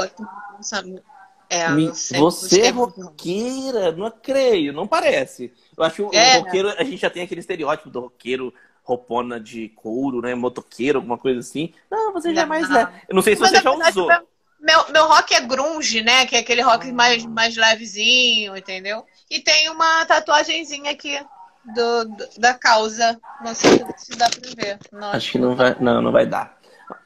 É, 1.50 1.70
Me-. 1.72 1.88
Você 1.88 2.62
é 2.62 2.70
roqueira? 2.70 3.92
Não 3.92 4.12
creio, 4.12 4.72
não 4.72 4.88
parece. 4.88 5.52
Eu 5.76 5.84
acho 5.84 5.96
que 5.96 6.02
o 6.04 6.14
É. 6.14 6.38
roqueiro, 6.38 6.70
a 6.70 6.84
gente 6.84 6.98
já 6.98 7.10
tem 7.10 7.24
aquele 7.24 7.40
estereótipo 7.42 7.90
do 7.90 8.02
roqueiro 8.02 8.54
roupona 8.84 9.40
de 9.40 9.70
couro, 9.70 10.22
né? 10.22 10.36
Motoqueiro, 10.36 11.00
alguma 11.00 11.18
coisa 11.18 11.40
assim. 11.40 11.74
Não, 11.90 12.14
você 12.14 12.34
já 12.36 12.42
é 12.42 12.46
mais 12.46 12.68
Não. 12.70 12.76
leve. 12.76 12.92
Eu 13.08 13.16
não 13.16 13.22
sei 13.22 13.36
se 13.36 13.42
Mas, 13.42 13.52
você 13.52 13.62
já 13.62 13.72
usou. 13.72 14.08
Meu, 14.08 14.28
meu, 14.60 14.92
meu 14.92 15.08
rock 15.08 15.34
é 15.34 15.42
grunge, 15.42 16.02
né? 16.02 16.26
Que 16.26 16.36
é 16.36 16.40
aquele 16.40 16.62
rock 16.62 16.92
mais, 16.92 17.26
mais 17.26 17.56
levezinho, 17.56 18.56
entendeu? 18.58 19.06
E 19.30 19.40
tem 19.40 19.70
uma 19.70 20.06
tatuagenzinha 20.06 20.92
aqui 20.92 21.20
do, 21.64 22.06
do- 22.06 22.30
da 22.40 22.54
causa. 22.54 23.20
Não 23.44 23.56
sei 23.56 23.84
se 23.98 24.16
dá 24.18 24.30
pra 24.30 24.50
ver. 24.56 24.80
Não, 24.92 25.12
Acho 25.12 25.32
que 25.32 25.38
não 25.40 25.56
vai, 25.56 25.76
não, 25.80 26.02
não 26.02 26.12
vai 26.12 26.26
dar. 26.28 26.59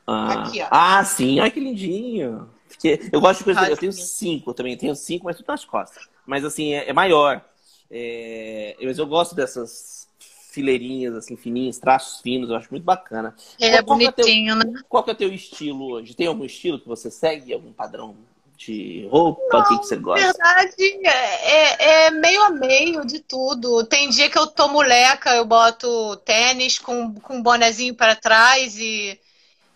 Ah, 0.07 0.34
Aqui, 0.34 0.61
ó. 0.61 0.67
ah, 0.69 1.03
sim, 1.05 1.39
olha 1.39 1.51
que 1.51 1.59
lindinho. 1.59 2.49
Porque 2.67 2.99
eu 3.11 3.21
gosto 3.21 3.39
de 3.39 3.43
coisa. 3.45 3.67
Eu 3.69 3.77
tenho 3.77 3.91
cinco 3.91 4.49
eu 4.51 4.53
também, 4.53 4.77
tenho 4.77 4.95
cinco, 4.95 5.25
mas 5.25 5.38
tudo 5.38 5.47
nas 5.47 5.65
costas. 5.65 6.07
Mas 6.25 6.43
assim, 6.43 6.73
é, 6.73 6.89
é 6.89 6.93
maior. 6.93 7.43
É, 7.89 8.75
mas 8.81 8.97
eu 8.97 9.05
gosto 9.07 9.36
dessas 9.36 10.07
fileirinhas, 10.51 11.15
assim, 11.15 11.36
fininhas, 11.36 11.77
traços 11.79 12.21
finos, 12.21 12.49
eu 12.49 12.55
acho 12.55 12.69
muito 12.71 12.84
bacana. 12.84 13.36
É 13.59 13.81
Qual 13.81 13.97
que 13.97 14.07
é 14.07 14.11
teu- 14.11 14.25
bonitinho, 14.25 14.55
né? 14.55 14.84
Qual 14.89 15.03
que 15.03 15.09
é 15.09 15.13
o 15.13 15.17
teu 15.17 15.34
estilo 15.34 15.91
hoje? 15.91 16.13
Tem 16.15 16.27
algum 16.27 16.45
estilo 16.45 16.79
que 16.79 16.88
você 16.88 17.09
segue? 17.09 17.53
Algum 17.53 17.73
padrão 17.73 18.15
de 18.57 19.07
roupa? 19.09 19.41
o 19.59 19.63
que, 19.63 19.79
que 19.79 19.86
você 19.86 19.95
Na 19.95 20.01
gosta? 20.01 20.25
verdade, 20.34 21.07
é, 21.07 21.51
é- 21.51 22.05
é 22.07 22.11
meio 22.11 22.43
a 22.43 22.49
meio 22.51 23.05
de 23.05 23.19
tudo. 23.19 23.84
Tem 23.86 24.09
dia 24.09 24.29
que 24.29 24.38
eu 24.38 24.47
tô 24.47 24.67
moleca, 24.67 25.31
eu 25.36 25.45
boto 25.45 26.15
tênis 26.17 26.77
com, 26.79 27.13
com 27.15 27.38
um 27.38 27.43
bonezinho 27.43 27.95
para 27.95 28.15
trás 28.15 28.77
e, 28.77 29.19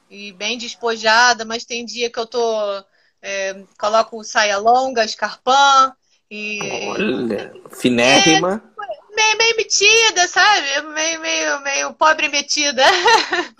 e 0.10 0.32
bem 0.34 0.58
despojada, 0.58 1.43
mas 1.45 1.66
tem 1.66 1.86
dia 1.86 2.10
que 2.10 2.20
eu 2.20 2.26
tô. 2.26 2.84
é, 3.22 3.64
coloco 3.80 4.24
saia 4.24 4.58
longa, 4.58 5.03
escarpão 5.03 5.93
e 6.30 6.60
Olha, 6.88 7.53
finérrima. 7.72 8.64
meio, 9.16 9.38
meio 9.38 9.55
metida, 9.58 10.28
sabe? 10.28 10.82
Meio, 10.93 11.20
meio, 11.20 11.60
meio 11.62 11.93
pobre 11.93 12.28
metida. 12.30 12.84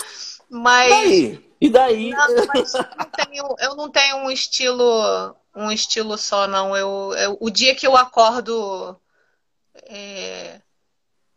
E 0.50 0.50
Mas. 0.50 0.90
daí? 0.90 1.48
E 1.60 1.70
daí? 1.70 2.10
Não, 2.12 2.46
mas 2.48 2.74
eu 2.74 2.86
não 2.98 3.10
tenho, 3.12 3.56
eu 3.60 3.76
não 3.76 3.92
tenho 3.92 4.18
um 4.18 4.32
estilo, 4.32 5.36
um 5.54 5.70
estilo 5.72 6.18
só, 6.18 6.48
não. 6.48 6.76
Eu, 6.76 7.14
eu- 7.18 7.38
o 7.42 7.50
dia 7.50 7.76
que 7.76 7.86
eu 7.86 7.98
acordo 7.98 8.98
é, 9.90 10.62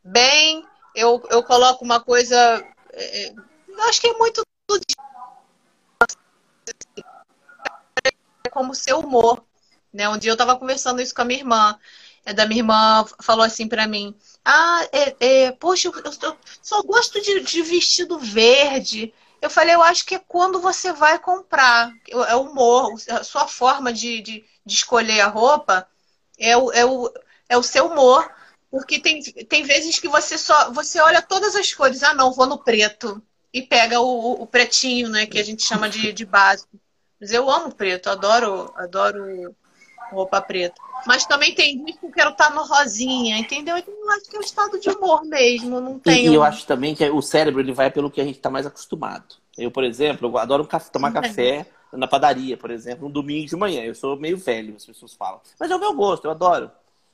bem, 0.05 0.65
eu, 0.95 1.21
eu 1.31 1.43
coloco 1.43 1.85
uma 1.85 2.01
coisa. 2.01 2.37
é, 2.93 3.33
eu 3.69 3.83
acho 3.89 4.01
que 4.01 4.09
é 4.09 4.13
muito. 4.15 4.41
É 4.41 4.50
como 8.51 8.75
seu 8.75 9.01
humor. 9.01 9.45
Né? 9.93 10.09
Um 10.09 10.19
dia 10.19 10.31
eu 10.31 10.35
estava 10.35 10.57
conversando 10.57 11.01
isso 11.01 11.15
com 11.15 11.23
a 11.23 11.25
minha 11.25 11.41
irmã. 11.41 11.79
É, 12.25 12.33
da 12.33 12.47
minha 12.47 12.61
irmã 12.61 13.05
falou 13.23 13.45
assim 13.45 13.67
pra 13.69 13.87
mim: 13.87 14.15
Ah, 14.45 14.87
é, 14.93 15.17
é, 15.47 15.53
poxa, 15.53 15.89
eu- 15.89 15.95
eu 16.23 16.37
só 16.63 16.83
gosto 16.83 17.21
de, 17.21 17.41
de 17.41 17.63
vestido 17.63 18.19
verde. 18.19 19.13
Eu 19.41 19.49
falei, 19.49 19.75
eu 19.75 19.83
acho 19.83 20.05
que 20.05 20.15
é 20.15 20.19
quando 20.19 20.61
você 20.61 20.93
vai 20.93 21.19
comprar. 21.19 21.91
É 22.29 22.37
o 22.37 22.43
humor, 22.43 22.93
a 23.11 23.25
sua 23.25 23.49
forma 23.49 23.91
de, 23.93 24.21
de, 24.21 24.45
de 24.67 24.75
escolher 24.75 25.21
a 25.23 25.29
roupa 25.29 25.89
é 26.39 26.57
o, 26.57 26.71
é, 26.73 26.85
o, 26.85 27.13
é 27.49 27.57
o 27.57 27.63
seu 27.63 27.87
humor. 27.87 28.31
Porque 28.71 29.01
tem, 29.01 29.23
tem 29.23 29.63
vezes 29.65 29.99
que 29.99 30.09
você 30.09 30.37
só 30.39 30.71
você 30.73 31.01
olha 31.01 31.23
todas 31.23 31.57
as 31.57 31.73
cores, 31.75 32.03
ah 32.03 32.15
não, 32.15 32.33
vou 32.33 32.47
no 32.47 32.59
preto. 32.63 33.21
E 33.53 33.63
pega 33.63 34.01
o, 34.01 34.43
o 34.43 34.47
pretinho, 34.47 35.09
né? 35.09 35.27
Que 35.27 35.39
a 35.39 35.43
gente 35.43 35.63
chama 35.63 35.89
de, 35.89 36.13
de 36.13 36.25
básico. 36.25 36.79
Mas 37.21 37.33
eu 37.33 37.51
amo 37.51 37.75
preto, 37.75 38.09
adoro, 38.09 38.73
adoro 38.77 39.55
roupa 40.11 40.41
preta. 40.41 40.81
Mas 41.07 41.25
também 41.25 41.55
tem 41.55 41.83
dias 41.83 41.99
que 41.99 42.07
eu 42.07 42.11
quero 42.11 42.31
estar 42.31 42.51
no 42.55 42.63
rosinha, 42.65 43.39
entendeu? 43.39 43.77
Eu 43.77 44.11
acho 44.11 44.29
que 44.29 44.37
é 44.37 44.39
o 44.39 44.43
estado 44.43 44.79
de 44.79 44.91
humor 44.91 45.25
mesmo. 45.25 45.81
Não 45.81 45.99
E, 45.99 46.03
tenho. 46.03 46.33
e 46.33 46.35
eu 46.35 46.43
acho 46.43 46.67
também 46.67 46.95
que 46.95 47.09
o 47.09 47.23
cérebro 47.23 47.61
ele 47.61 47.73
vai 47.73 47.91
pelo 47.91 48.11
que 48.11 48.21
a 48.21 48.25
gente 48.25 48.37
está 48.37 48.51
mais 48.51 48.67
acostumado. 48.67 49.37
Eu, 49.57 49.71
por 49.71 49.85
exemplo, 49.85 50.29
eu 50.29 50.39
adoro 50.39 50.67
tomar 50.93 51.13
Também. 51.13 51.31
café 51.31 51.67
na 51.93 52.07
padaria, 52.07 52.57
por 52.57 52.71
exemplo, 52.71 53.09
um 53.09 53.11
domingo 53.11 53.49
de 53.49 53.57
manhã. 53.57 53.83
Eu 53.83 53.95
sou 53.95 54.17
meio 54.17 54.37
velho, 54.37 54.77
as 54.77 54.85
pessoas 54.87 55.15
falam. 55.15 55.41
Mas 55.59 55.71
é 55.71 55.77
o 55.77 55.81
meu 55.81 55.95
gosto, 55.95 56.25
eu 56.27 56.31
adoro. 56.31 56.71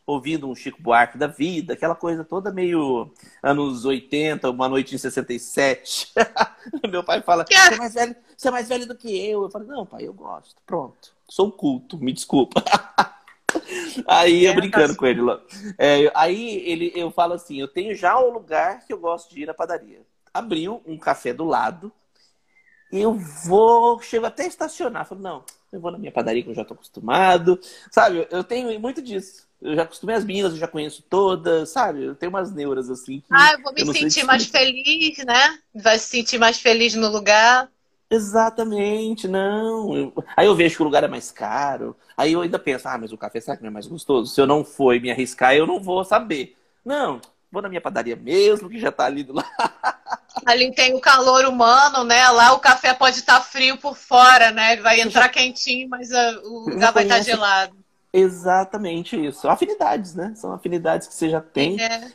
Ouvindo 0.06 0.48
um 0.48 0.54
Chico 0.54 0.80
Buarque 0.80 1.18
da 1.18 1.26
vida, 1.26 1.72
aquela 1.74 1.94
coisa 1.94 2.24
toda 2.24 2.52
meio 2.52 3.10
anos 3.42 3.84
80, 3.84 4.48
uma 4.50 4.68
noite 4.68 4.94
em 4.94 4.98
67. 4.98 6.12
meu 6.88 7.02
pai 7.02 7.20
fala, 7.22 7.44
você 7.44 7.74
é, 7.74 7.76
mais 7.76 7.94
velho, 7.94 8.16
você 8.36 8.48
é 8.48 8.50
mais 8.52 8.68
velho 8.68 8.86
do 8.86 8.96
que 8.96 9.08
eu. 9.08 9.42
Eu 9.42 9.50
falo, 9.50 9.64
não, 9.64 9.84
pai, 9.84 10.06
eu 10.06 10.14
gosto. 10.14 10.54
Pronto. 10.64 11.12
Sou 11.28 11.50
culto, 11.50 11.98
me 11.98 12.12
desculpa. 12.12 12.62
Aí 14.06 14.44
eu 14.44 14.52
É, 14.52 14.54
brincando 14.54 14.96
com 14.96 15.06
ele. 15.06 15.20
É, 15.78 16.10
aí 16.14 16.58
ele, 16.66 16.92
eu 16.94 17.10
falo 17.10 17.34
assim: 17.34 17.58
eu 17.58 17.68
tenho 17.68 17.94
já 17.94 18.18
o 18.18 18.30
lugar 18.30 18.84
que 18.86 18.92
eu 18.92 18.98
gosto 18.98 19.34
de 19.34 19.42
ir 19.42 19.46
na 19.46 19.54
padaria. 19.54 20.00
Abriu 20.32 20.82
um 20.86 20.98
café 20.98 21.32
do 21.32 21.44
lado. 21.44 21.90
E 22.92 23.00
eu 23.00 23.14
vou, 23.14 24.00
chego 24.00 24.26
até 24.26 24.44
a 24.44 24.48
estacionar. 24.48 25.06
Falo, 25.06 25.20
não, 25.20 25.44
eu 25.72 25.80
vou 25.80 25.90
na 25.90 25.98
minha 25.98 26.12
padaria 26.12 26.42
que 26.42 26.50
eu 26.50 26.54
já 26.54 26.64
tô 26.64 26.74
acostumado. 26.74 27.58
Sabe, 27.90 28.26
eu 28.30 28.44
tenho 28.44 28.78
muito 28.78 29.02
disso. 29.02 29.45
Eu 29.60 29.74
já 29.74 29.82
acostumei 29.82 30.14
as 30.16 30.24
meninas, 30.24 30.52
eu 30.52 30.58
já 30.58 30.68
conheço 30.68 31.02
todas, 31.08 31.70
sabe? 31.70 32.04
Eu 32.04 32.14
tenho 32.14 32.30
umas 32.30 32.52
neuras 32.52 32.90
assim. 32.90 33.20
que 33.20 33.32
Ah, 33.32 33.52
eu 33.52 33.62
vou 33.62 33.72
me 33.72 33.84
sei 33.94 34.08
sentir 34.08 34.24
explicar. 34.24 34.24
mais 34.24 34.46
feliz, 34.46 35.18
né? 35.24 35.58
Vai 35.74 35.98
se 35.98 36.08
sentir 36.08 36.38
mais 36.38 36.58
feliz 36.58 36.94
no 36.94 37.08
lugar. 37.08 37.70
Exatamente, 38.08 39.26
não. 39.26 39.96
Eu- 39.96 40.12
Aí 40.36 40.46
eu 40.46 40.54
vejo 40.54 40.76
que 40.76 40.82
o 40.82 40.84
lugar 40.84 41.02
é 41.04 41.08
mais 41.08 41.32
caro. 41.32 41.96
Aí 42.16 42.32
eu 42.32 42.40
ainda 42.40 42.58
penso, 42.58 42.86
ah, 42.88 42.96
mas 42.98 43.12
o 43.12 43.18
café 43.18 43.40
será 43.40 43.56
que 43.56 43.62
não 43.62 43.68
é 43.68 43.72
mais 43.72 43.86
gostoso? 43.86 44.32
Se 44.32 44.40
eu 44.40 44.46
não 44.46 44.64
for 44.64 44.94
e 44.94 45.00
me 45.00 45.10
arriscar, 45.10 45.54
eu 45.54 45.66
não 45.66 45.80
vou 45.80 46.04
saber. 46.04 46.56
Não, 46.84 47.20
vou 47.50 47.60
na 47.62 47.68
minha 47.68 47.80
padaria 47.80 48.14
mesmo, 48.16 48.68
que 48.70 48.78
já 48.78 48.92
tá 48.92 49.06
ali 49.06 49.24
do 49.24 49.32
lado. 49.34 49.48
Ali 50.44 50.72
tem 50.74 50.94
o 50.94 51.00
calor 51.00 51.44
humano, 51.46 52.04
né? 52.04 52.28
Lá 52.30 52.52
o 52.52 52.60
café 52.60 52.94
pode 52.94 53.18
estar 53.18 53.40
frio 53.42 53.76
por 53.78 53.96
fora, 53.96 54.50
né? 54.50 54.76
Vai 54.76 55.00
entrar 55.00 55.28
quentinho, 55.28 55.88
mas 55.88 56.12
ah, 56.12 56.40
o 56.44 56.70
lugar 56.70 56.92
vai 56.92 57.02
estar 57.02 57.20
conhece? 57.20 57.20
gelado. 57.20 57.76
Exatamente 58.18 59.16
isso. 59.16 59.40
São 59.40 59.50
afinidades, 59.50 60.14
né? 60.14 60.32
São 60.36 60.52
afinidades 60.52 61.06
que 61.06 61.14
você 61.14 61.28
já 61.28 61.40
tem. 61.40 61.80
É. 61.80 62.10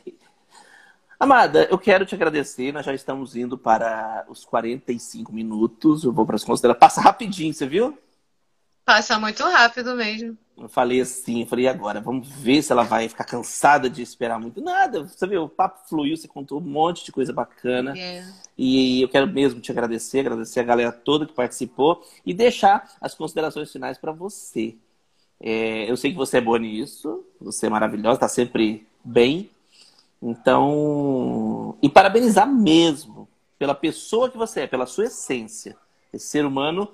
Amada, 1.18 1.68
eu 1.70 1.78
quero 1.78 2.04
te 2.04 2.14
agradecer. 2.16 2.72
Nós 2.72 2.84
já 2.84 2.92
estamos 2.92 3.36
indo 3.36 3.56
para 3.56 4.24
os 4.28 4.44
45 4.44 5.32
minutos. 5.32 6.02
Eu 6.02 6.12
vou 6.12 6.26
para 6.26 6.34
as 6.34 6.42
considerações. 6.42 6.80
Passa 6.80 7.00
rapidinho, 7.00 7.54
você 7.54 7.66
viu? 7.66 7.96
Passa 8.84 9.18
muito 9.20 9.44
rápido 9.44 9.94
mesmo. 9.94 10.36
Eu 10.58 10.68
falei 10.68 11.00
assim, 11.00 11.42
eu 11.42 11.46
falei, 11.46 11.64
e 11.66 11.68
agora? 11.68 12.00
Vamos 12.00 12.28
ver 12.28 12.62
se 12.62 12.72
ela 12.72 12.82
vai 12.82 13.08
ficar 13.08 13.24
cansada 13.24 13.88
de 13.88 14.02
esperar 14.02 14.40
muito. 14.40 14.60
Nada, 14.60 15.04
você 15.04 15.26
viu, 15.26 15.44
o 15.44 15.48
papo 15.48 15.88
fluiu, 15.88 16.16
você 16.16 16.26
contou 16.26 16.58
um 16.58 16.64
monte 16.64 17.04
de 17.04 17.12
coisa 17.12 17.32
bacana. 17.32 17.96
É. 17.96 18.24
E 18.58 19.00
eu 19.00 19.08
quero 19.08 19.26
mesmo 19.28 19.60
te 19.60 19.70
agradecer, 19.70 20.20
agradecer 20.20 20.60
a 20.60 20.64
galera 20.64 20.92
toda 20.92 21.26
que 21.26 21.32
participou 21.32 22.04
e 22.26 22.34
deixar 22.34 22.96
as 23.00 23.14
considerações 23.14 23.70
finais 23.72 23.96
para 23.96 24.12
você. 24.12 24.76
É, 25.42 25.90
eu 25.90 25.96
sei 25.96 26.12
que 26.12 26.16
você 26.16 26.38
é 26.38 26.40
boa 26.40 26.58
nisso, 26.58 27.24
você 27.40 27.66
é 27.66 27.68
maravilhosa, 27.68 28.14
está 28.14 28.28
sempre 28.28 28.86
bem. 29.02 29.50
Então, 30.22 31.76
e 31.82 31.88
parabenizar 31.88 32.46
mesmo 32.46 33.28
pela 33.58 33.74
pessoa 33.74 34.30
que 34.30 34.38
você 34.38 34.60
é, 34.60 34.66
pela 34.68 34.86
sua 34.86 35.06
essência. 35.06 35.76
Esse 36.12 36.26
ser 36.26 36.44
humano 36.44 36.88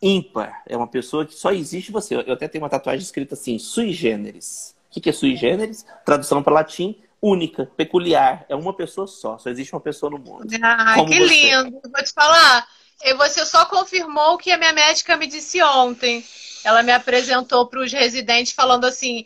ímpar, 0.00 0.62
é 0.66 0.76
uma 0.76 0.86
pessoa 0.86 1.24
que 1.24 1.34
só 1.34 1.50
existe 1.50 1.90
você. 1.90 2.14
Eu 2.14 2.34
até 2.34 2.46
tenho 2.46 2.62
uma 2.62 2.70
tatuagem 2.70 3.02
escrita 3.02 3.34
assim, 3.34 3.58
sui 3.58 3.92
generis. 3.92 4.76
O 4.94 5.00
que 5.00 5.08
é 5.08 5.12
sui 5.12 5.34
generis? 5.34 5.86
Tradução 6.04 6.42
para 6.42 6.52
latim, 6.52 6.96
única, 7.20 7.66
peculiar. 7.76 8.44
É 8.48 8.54
uma 8.54 8.74
pessoa 8.74 9.06
só, 9.06 9.38
só 9.38 9.48
existe 9.48 9.74
uma 9.74 9.80
pessoa 9.80 10.10
no 10.10 10.18
mundo. 10.18 10.46
Como 10.94 11.08
que 11.08 11.18
você. 11.18 11.34
lindo. 11.34 11.80
Vou 11.82 12.04
te 12.04 12.12
falar. 12.12 12.66
E 13.02 13.14
você 13.14 13.44
só 13.46 13.64
confirmou 13.66 14.34
o 14.34 14.38
que 14.38 14.50
a 14.50 14.58
minha 14.58 14.72
médica 14.72 15.16
me 15.16 15.26
disse 15.26 15.62
ontem. 15.62 16.26
Ela 16.64 16.82
me 16.82 16.92
apresentou 16.92 17.66
para 17.66 17.80
os 17.80 17.92
residentes 17.92 18.52
falando 18.52 18.84
assim: 18.86 19.24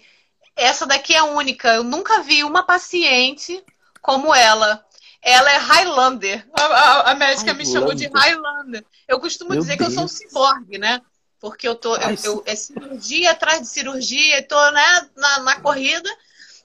essa 0.54 0.86
daqui 0.86 1.14
é 1.14 1.22
única. 1.22 1.68
Eu 1.74 1.82
nunca 1.84 2.22
vi 2.22 2.44
uma 2.44 2.62
paciente 2.64 3.62
como 4.00 4.34
ela. 4.34 4.84
Ela 5.22 5.52
é 5.52 5.56
Highlander. 5.56 6.46
A, 6.52 6.64
a- 6.64 7.10
a 7.12 7.14
médica 7.14 7.54
me 7.54 7.64
chamou 7.64 7.94
de 7.94 8.06
Highlander. 8.06 8.42
Highlander. 8.42 8.84
Eu 9.08 9.20
costumo 9.20 9.50
Meu 9.50 9.60
dizer 9.60 9.76
que 9.76 9.84
eu 9.84 9.90
sou 9.90 10.02
um 10.04 10.06
Deus. 10.06 10.12
ciborgue, 10.12 10.78
né? 10.78 11.00
Porque 11.40 11.66
eu 11.66 11.74
tô. 11.74 11.94
Ai, 11.94 12.14
Eu, 12.24 12.34
eu- 12.34 12.42
é 12.46 12.54
cirurgia 12.54 13.30
atrás 13.30 13.60
de 13.62 13.68
cirurgia, 13.68 14.38
eu 14.38 14.46
tô 14.48 14.70
né, 14.70 15.08
na, 15.16 15.38
na 15.40 15.60
corrida, 15.60 16.08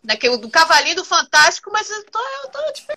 daquele, 0.04 0.38
do 0.38 0.50
cavalinho 0.50 0.96
do 0.98 1.06
Fantástico, 1.06 1.72
mas 1.72 1.90
eu 1.90 2.04
tô, 2.12 2.20
eu 2.44 2.50
tô 2.50 2.74
tipo, 2.74 2.94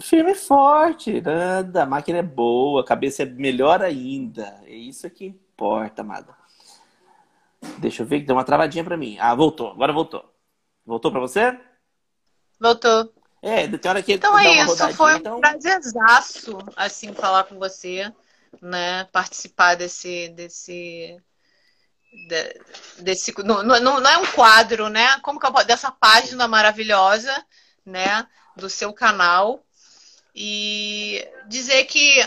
Firme 0.00 0.32
e 0.32 0.34
forte, 0.34 1.20
nada. 1.20 1.82
A 1.82 1.86
máquina 1.86 2.18
é 2.18 2.22
boa, 2.22 2.80
a 2.80 2.84
cabeça 2.84 3.22
é 3.22 3.26
melhor 3.26 3.82
ainda. 3.82 4.60
É 4.64 4.74
isso 4.74 5.08
que 5.10 5.26
importa, 5.26 6.02
amada. 6.02 6.34
Deixa 7.78 8.02
eu 8.02 8.06
ver 8.06 8.20
que 8.20 8.26
deu 8.26 8.36
uma 8.36 8.44
travadinha 8.44 8.84
pra 8.84 8.96
mim. 8.96 9.18
Ah, 9.20 9.34
voltou. 9.34 9.70
Agora 9.70 9.92
voltou. 9.92 10.24
Voltou 10.84 11.10
pra 11.10 11.20
você? 11.20 11.58
voltou. 12.58 13.12
É, 13.42 13.66
tem 13.66 13.90
hora 13.90 14.02
que 14.02 14.12
Então 14.12 14.38
é 14.38 14.64
isso, 14.64 14.92
foi 14.92 15.14
um 15.14 15.16
então... 15.16 15.40
prazerzaço, 15.40 16.58
assim, 16.76 17.14
falar 17.14 17.44
com 17.44 17.58
você, 17.58 18.12
né? 18.60 19.04
Participar 19.04 19.76
desse, 19.76 20.28
desse, 20.28 21.18
de, 22.28 23.02
desse 23.02 23.32
não, 23.42 23.62
não, 23.62 23.80
não 23.80 24.10
é 24.10 24.18
um 24.18 24.26
quadro, 24.26 24.90
né? 24.90 25.18
Como 25.20 25.40
que 25.40 25.46
eu, 25.46 25.52
dessa 25.64 25.90
página 25.90 26.46
maravilhosa, 26.46 27.32
né? 27.84 28.26
Do 28.56 28.68
seu 28.68 28.92
canal 28.92 29.64
e 30.42 31.28
dizer 31.48 31.84
que 31.84 32.18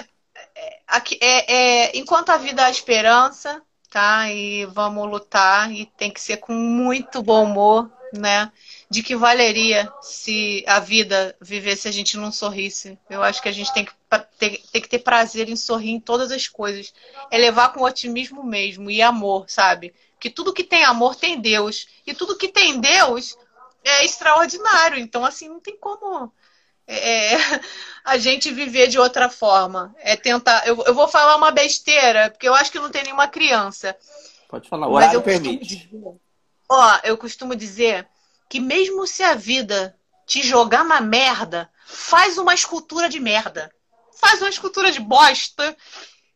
é, 0.55 0.79
é, 1.19 1.53
é, 1.55 1.97
enquanto 1.97 2.29
a 2.29 2.37
vida 2.37 2.63
há 2.63 2.69
esperança, 2.69 3.59
tá? 3.89 4.31
E 4.31 4.67
vamos 4.67 5.09
lutar 5.09 5.71
e 5.71 5.87
tem 5.97 6.11
que 6.11 6.21
ser 6.21 6.37
com 6.37 6.53
muito 6.53 7.23
bom 7.23 7.45
humor, 7.45 7.91
né? 8.13 8.51
De 8.87 9.01
que 9.01 9.15
valeria 9.15 9.91
se 9.99 10.63
a 10.67 10.79
vida 10.79 11.35
vivesse 11.41 11.87
a 11.87 11.91
gente 11.91 12.15
não 12.15 12.31
sorrisse. 12.31 12.99
Eu 13.09 13.23
acho 13.23 13.41
que 13.41 13.49
a 13.49 13.51
gente 13.51 13.73
tem 13.73 13.83
que 13.83 13.91
ter, 14.37 14.61
tem 14.71 14.81
que 14.83 14.89
ter 14.89 14.99
prazer 14.99 15.49
em 15.49 15.55
sorrir 15.55 15.89
em 15.89 15.99
todas 15.99 16.31
as 16.31 16.47
coisas. 16.47 16.93
É 17.31 17.37
levar 17.39 17.73
com 17.73 17.81
otimismo 17.81 18.43
mesmo 18.43 18.91
e 18.91 19.01
amor, 19.01 19.45
sabe? 19.47 19.91
Que 20.19 20.29
tudo 20.29 20.53
que 20.53 20.63
tem 20.63 20.83
amor 20.83 21.15
tem 21.15 21.41
Deus. 21.41 21.87
E 22.05 22.13
tudo 22.13 22.37
que 22.37 22.47
tem 22.47 22.79
Deus 22.79 23.35
é 23.83 24.05
extraordinário. 24.05 24.99
Então, 24.99 25.25
assim, 25.25 25.49
não 25.49 25.59
tem 25.59 25.75
como 25.75 26.31
é, 26.87 27.35
a 28.03 28.17
gente 28.17 28.51
viver 28.51 28.87
de 28.87 28.99
outra 28.99 29.29
forma. 29.29 29.95
É 29.99 30.15
tentar. 30.15 30.67
Eu, 30.67 30.81
eu, 30.85 30.93
vou 30.93 31.07
falar 31.07 31.35
uma 31.35 31.51
besteira, 31.51 32.29
porque 32.29 32.47
eu 32.47 32.53
acho 32.53 32.71
que 32.71 32.79
não 32.79 32.89
tem 32.89 33.03
nenhuma 33.03 33.27
criança. 33.27 33.95
Pode 34.49 34.69
falar, 34.69 34.87
o 34.87 34.93
horário 34.93 35.21
permite. 35.21 35.87
Dizer, 35.87 35.89
ó, 36.69 36.99
eu 37.03 37.17
costumo 37.17 37.55
dizer 37.55 38.07
que 38.49 38.59
mesmo 38.59 39.07
se 39.07 39.23
a 39.23 39.33
vida 39.33 39.95
te 40.25 40.45
jogar 40.45 40.83
na 40.85 41.01
merda, 41.01 41.69
faz 41.85 42.37
uma 42.37 42.53
escultura 42.53 43.09
de 43.09 43.19
merda. 43.19 43.71
Faz 44.19 44.41
uma 44.41 44.49
escultura 44.49 44.91
de 44.91 44.99
bosta. 44.99 45.75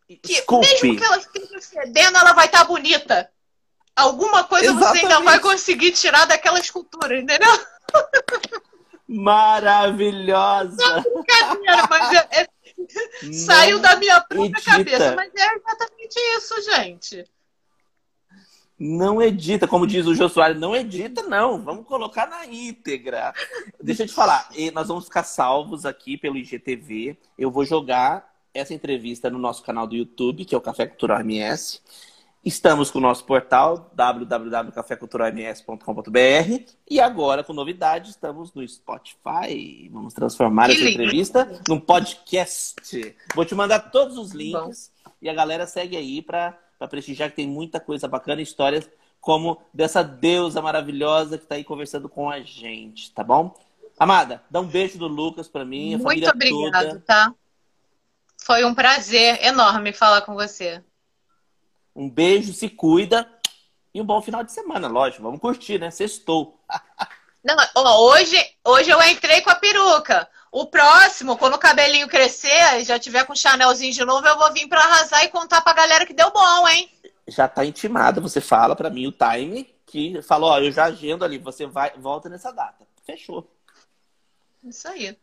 Que 0.07 0.19
Desculpe. 0.23 0.67
mesmo 0.67 0.97
que 0.97 1.03
ela 1.03 1.17
esteja 1.17 1.61
cedendo, 1.61 2.17
ela 2.17 2.33
vai 2.33 2.45
estar 2.45 2.59
tá 2.59 2.65
bonita. 2.65 3.29
Alguma 3.95 4.43
coisa 4.43 4.67
Exatamente. 4.67 4.99
você 4.99 5.05
ainda 5.05 5.19
vai 5.21 5.39
conseguir 5.39 5.91
tirar 5.91 6.25
daquela 6.25 6.59
escultura, 6.59 7.19
entendeu? 7.19 7.51
Maravilhosa! 9.07 11.01
brincadeira, 11.01 11.87
mas 11.89 12.13
é, 12.13 12.41
é, 12.41 12.47
saiu 13.31 13.79
da 13.79 13.95
minha 13.95 14.19
própria 14.21 14.45
edita. 14.45 14.71
cabeça. 14.71 15.15
Mas 15.15 15.31
é 15.35 15.55
exatamente 15.55 16.19
isso, 16.37 16.61
gente. 16.71 17.25
Não 18.79 19.19
edita, 19.21 19.67
como 19.67 19.87
diz 19.87 20.05
o 20.05 20.13
Jô 20.13 20.29
Soares, 20.29 20.59
não 20.59 20.75
edita, 20.75 21.23
não. 21.23 21.59
Vamos 21.63 21.87
colocar 21.87 22.27
na 22.27 22.45
íntegra. 22.45 23.33
Deixa 23.81 24.03
eu 24.03 24.07
te 24.07 24.13
falar, 24.13 24.49
nós 24.71 24.87
vamos 24.87 25.05
ficar 25.05 25.23
salvos 25.23 25.85
aqui 25.85 26.15
pelo 26.15 26.37
IGTV. 26.37 27.17
Eu 27.37 27.49
vou 27.49 27.65
jogar 27.65 28.31
essa 28.53 28.73
entrevista 28.73 29.29
no 29.29 29.39
nosso 29.39 29.63
canal 29.63 29.87
do 29.87 29.95
YouTube, 29.95 30.45
que 30.45 30.53
é 30.53 30.57
o 30.57 30.61
Café 30.61 30.85
Cultural 30.85 31.21
MS. 31.21 31.81
Estamos 32.47 32.89
com 32.89 32.97
o 32.99 33.01
nosso 33.01 33.25
portal 33.25 33.91
www.cafeculturalms.com.br 33.93 36.71
e 36.89 36.97
agora 36.97 37.43
com 37.43 37.51
novidade 37.51 38.09
estamos 38.09 38.53
no 38.53 38.65
Spotify. 38.65 39.89
Vamos 39.91 40.13
transformar 40.13 40.67
que 40.67 40.71
essa 40.71 40.85
lindo. 40.85 40.93
entrevista 40.93 41.61
num 41.67 41.77
podcast. 41.77 43.13
Vou 43.35 43.43
te 43.43 43.53
mandar 43.53 43.91
todos 43.91 44.17
os 44.17 44.31
links 44.31 44.93
Bom. 45.03 45.11
e 45.21 45.27
a 45.27 45.33
galera 45.33 45.67
segue 45.67 45.97
aí 45.97 46.21
para 46.21 46.57
prestigiar 46.89 47.31
que 47.31 47.35
tem 47.35 47.49
muita 47.49 47.81
coisa 47.81 48.07
bacana, 48.07 48.41
histórias 48.41 48.89
como 49.19 49.61
dessa 49.73 50.01
deusa 50.01 50.61
maravilhosa 50.61 51.37
que 51.37 51.43
está 51.43 51.55
aí 51.55 51.65
conversando 51.65 52.07
com 52.07 52.29
a 52.29 52.39
gente, 52.39 53.11
tá 53.11 53.25
bom? 53.25 53.53
Amada, 53.99 54.41
dá 54.49 54.61
um 54.61 54.67
beijo 54.67 54.97
do 54.97 55.09
Lucas 55.09 55.49
para 55.49 55.65
mim, 55.65 55.97
Muito 55.97 56.29
obrigada, 56.29 57.03
tá? 57.05 57.33
Foi 58.37 58.63
um 58.63 58.73
prazer 58.73 59.43
enorme 59.43 59.91
falar 59.91 60.21
com 60.21 60.33
você. 60.33 60.81
Um 61.97 62.07
beijo, 62.07 62.53
se 62.53 62.69
cuida 62.69 63.27
e 63.91 63.99
um 63.99 64.05
bom 64.05 64.21
final 64.21 64.43
de 64.43 64.51
semana, 64.51 64.87
lógico. 64.87 65.23
Vamos 65.23 65.39
curtir, 65.39 65.79
né? 65.79 65.89
Sextou. 65.89 66.63
Não, 67.43 67.55
ó, 67.75 68.11
hoje, 68.11 68.37
hoje 68.63 68.91
eu 68.91 69.01
entrei 69.01 69.41
com 69.41 69.49
a 69.49 69.55
peruca. 69.55 70.29
O 70.51 70.67
próximo, 70.67 71.35
quando 71.37 71.55
o 71.55 71.59
cabelinho 71.59 72.07
crescer 72.07 72.79
e 72.79 72.83
já 72.83 72.99
tiver 72.99 73.25
com 73.25 73.35
Chanelzinho 73.35 73.91
de 73.91 74.05
novo, 74.05 74.27
eu 74.27 74.37
vou 74.37 74.53
vir 74.53 74.67
para 74.67 74.79
arrasar 74.79 75.23
e 75.23 75.29
contar 75.29 75.61
pra 75.61 75.73
galera 75.73 76.05
que 76.05 76.13
deu 76.13 76.31
bom, 76.31 76.67
hein? 76.67 76.87
Já 77.27 77.47
tá 77.47 77.65
intimado, 77.65 78.21
você 78.21 78.39
fala 78.39 78.75
para 78.75 78.91
mim 78.91 79.07
o 79.07 79.11
time 79.11 79.63
que 79.87 80.21
falou, 80.21 80.51
ó, 80.51 80.59
eu 80.59 80.71
já 80.71 80.85
agendo 80.85 81.25
ali, 81.25 81.39
você 81.39 81.65
vai, 81.65 81.91
volta 81.97 82.29
nessa 82.29 82.51
data. 82.51 82.85
Fechou. 83.03 83.49
Isso 84.63 84.87
aí. 84.87 85.17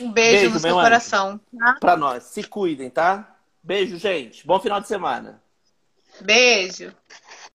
Um 0.00 0.10
beijo, 0.10 0.40
beijo 0.40 0.54
no 0.54 0.60
seu 0.60 0.74
coração. 0.74 1.38
Tá? 1.58 1.76
Pra 1.78 1.96
nós. 1.96 2.22
Se 2.24 2.42
cuidem, 2.42 2.88
tá? 2.88 3.36
Beijo, 3.62 3.98
gente. 3.98 4.46
Bom 4.46 4.58
final 4.58 4.80
de 4.80 4.88
semana. 4.88 5.42
Beijo. 6.22 6.94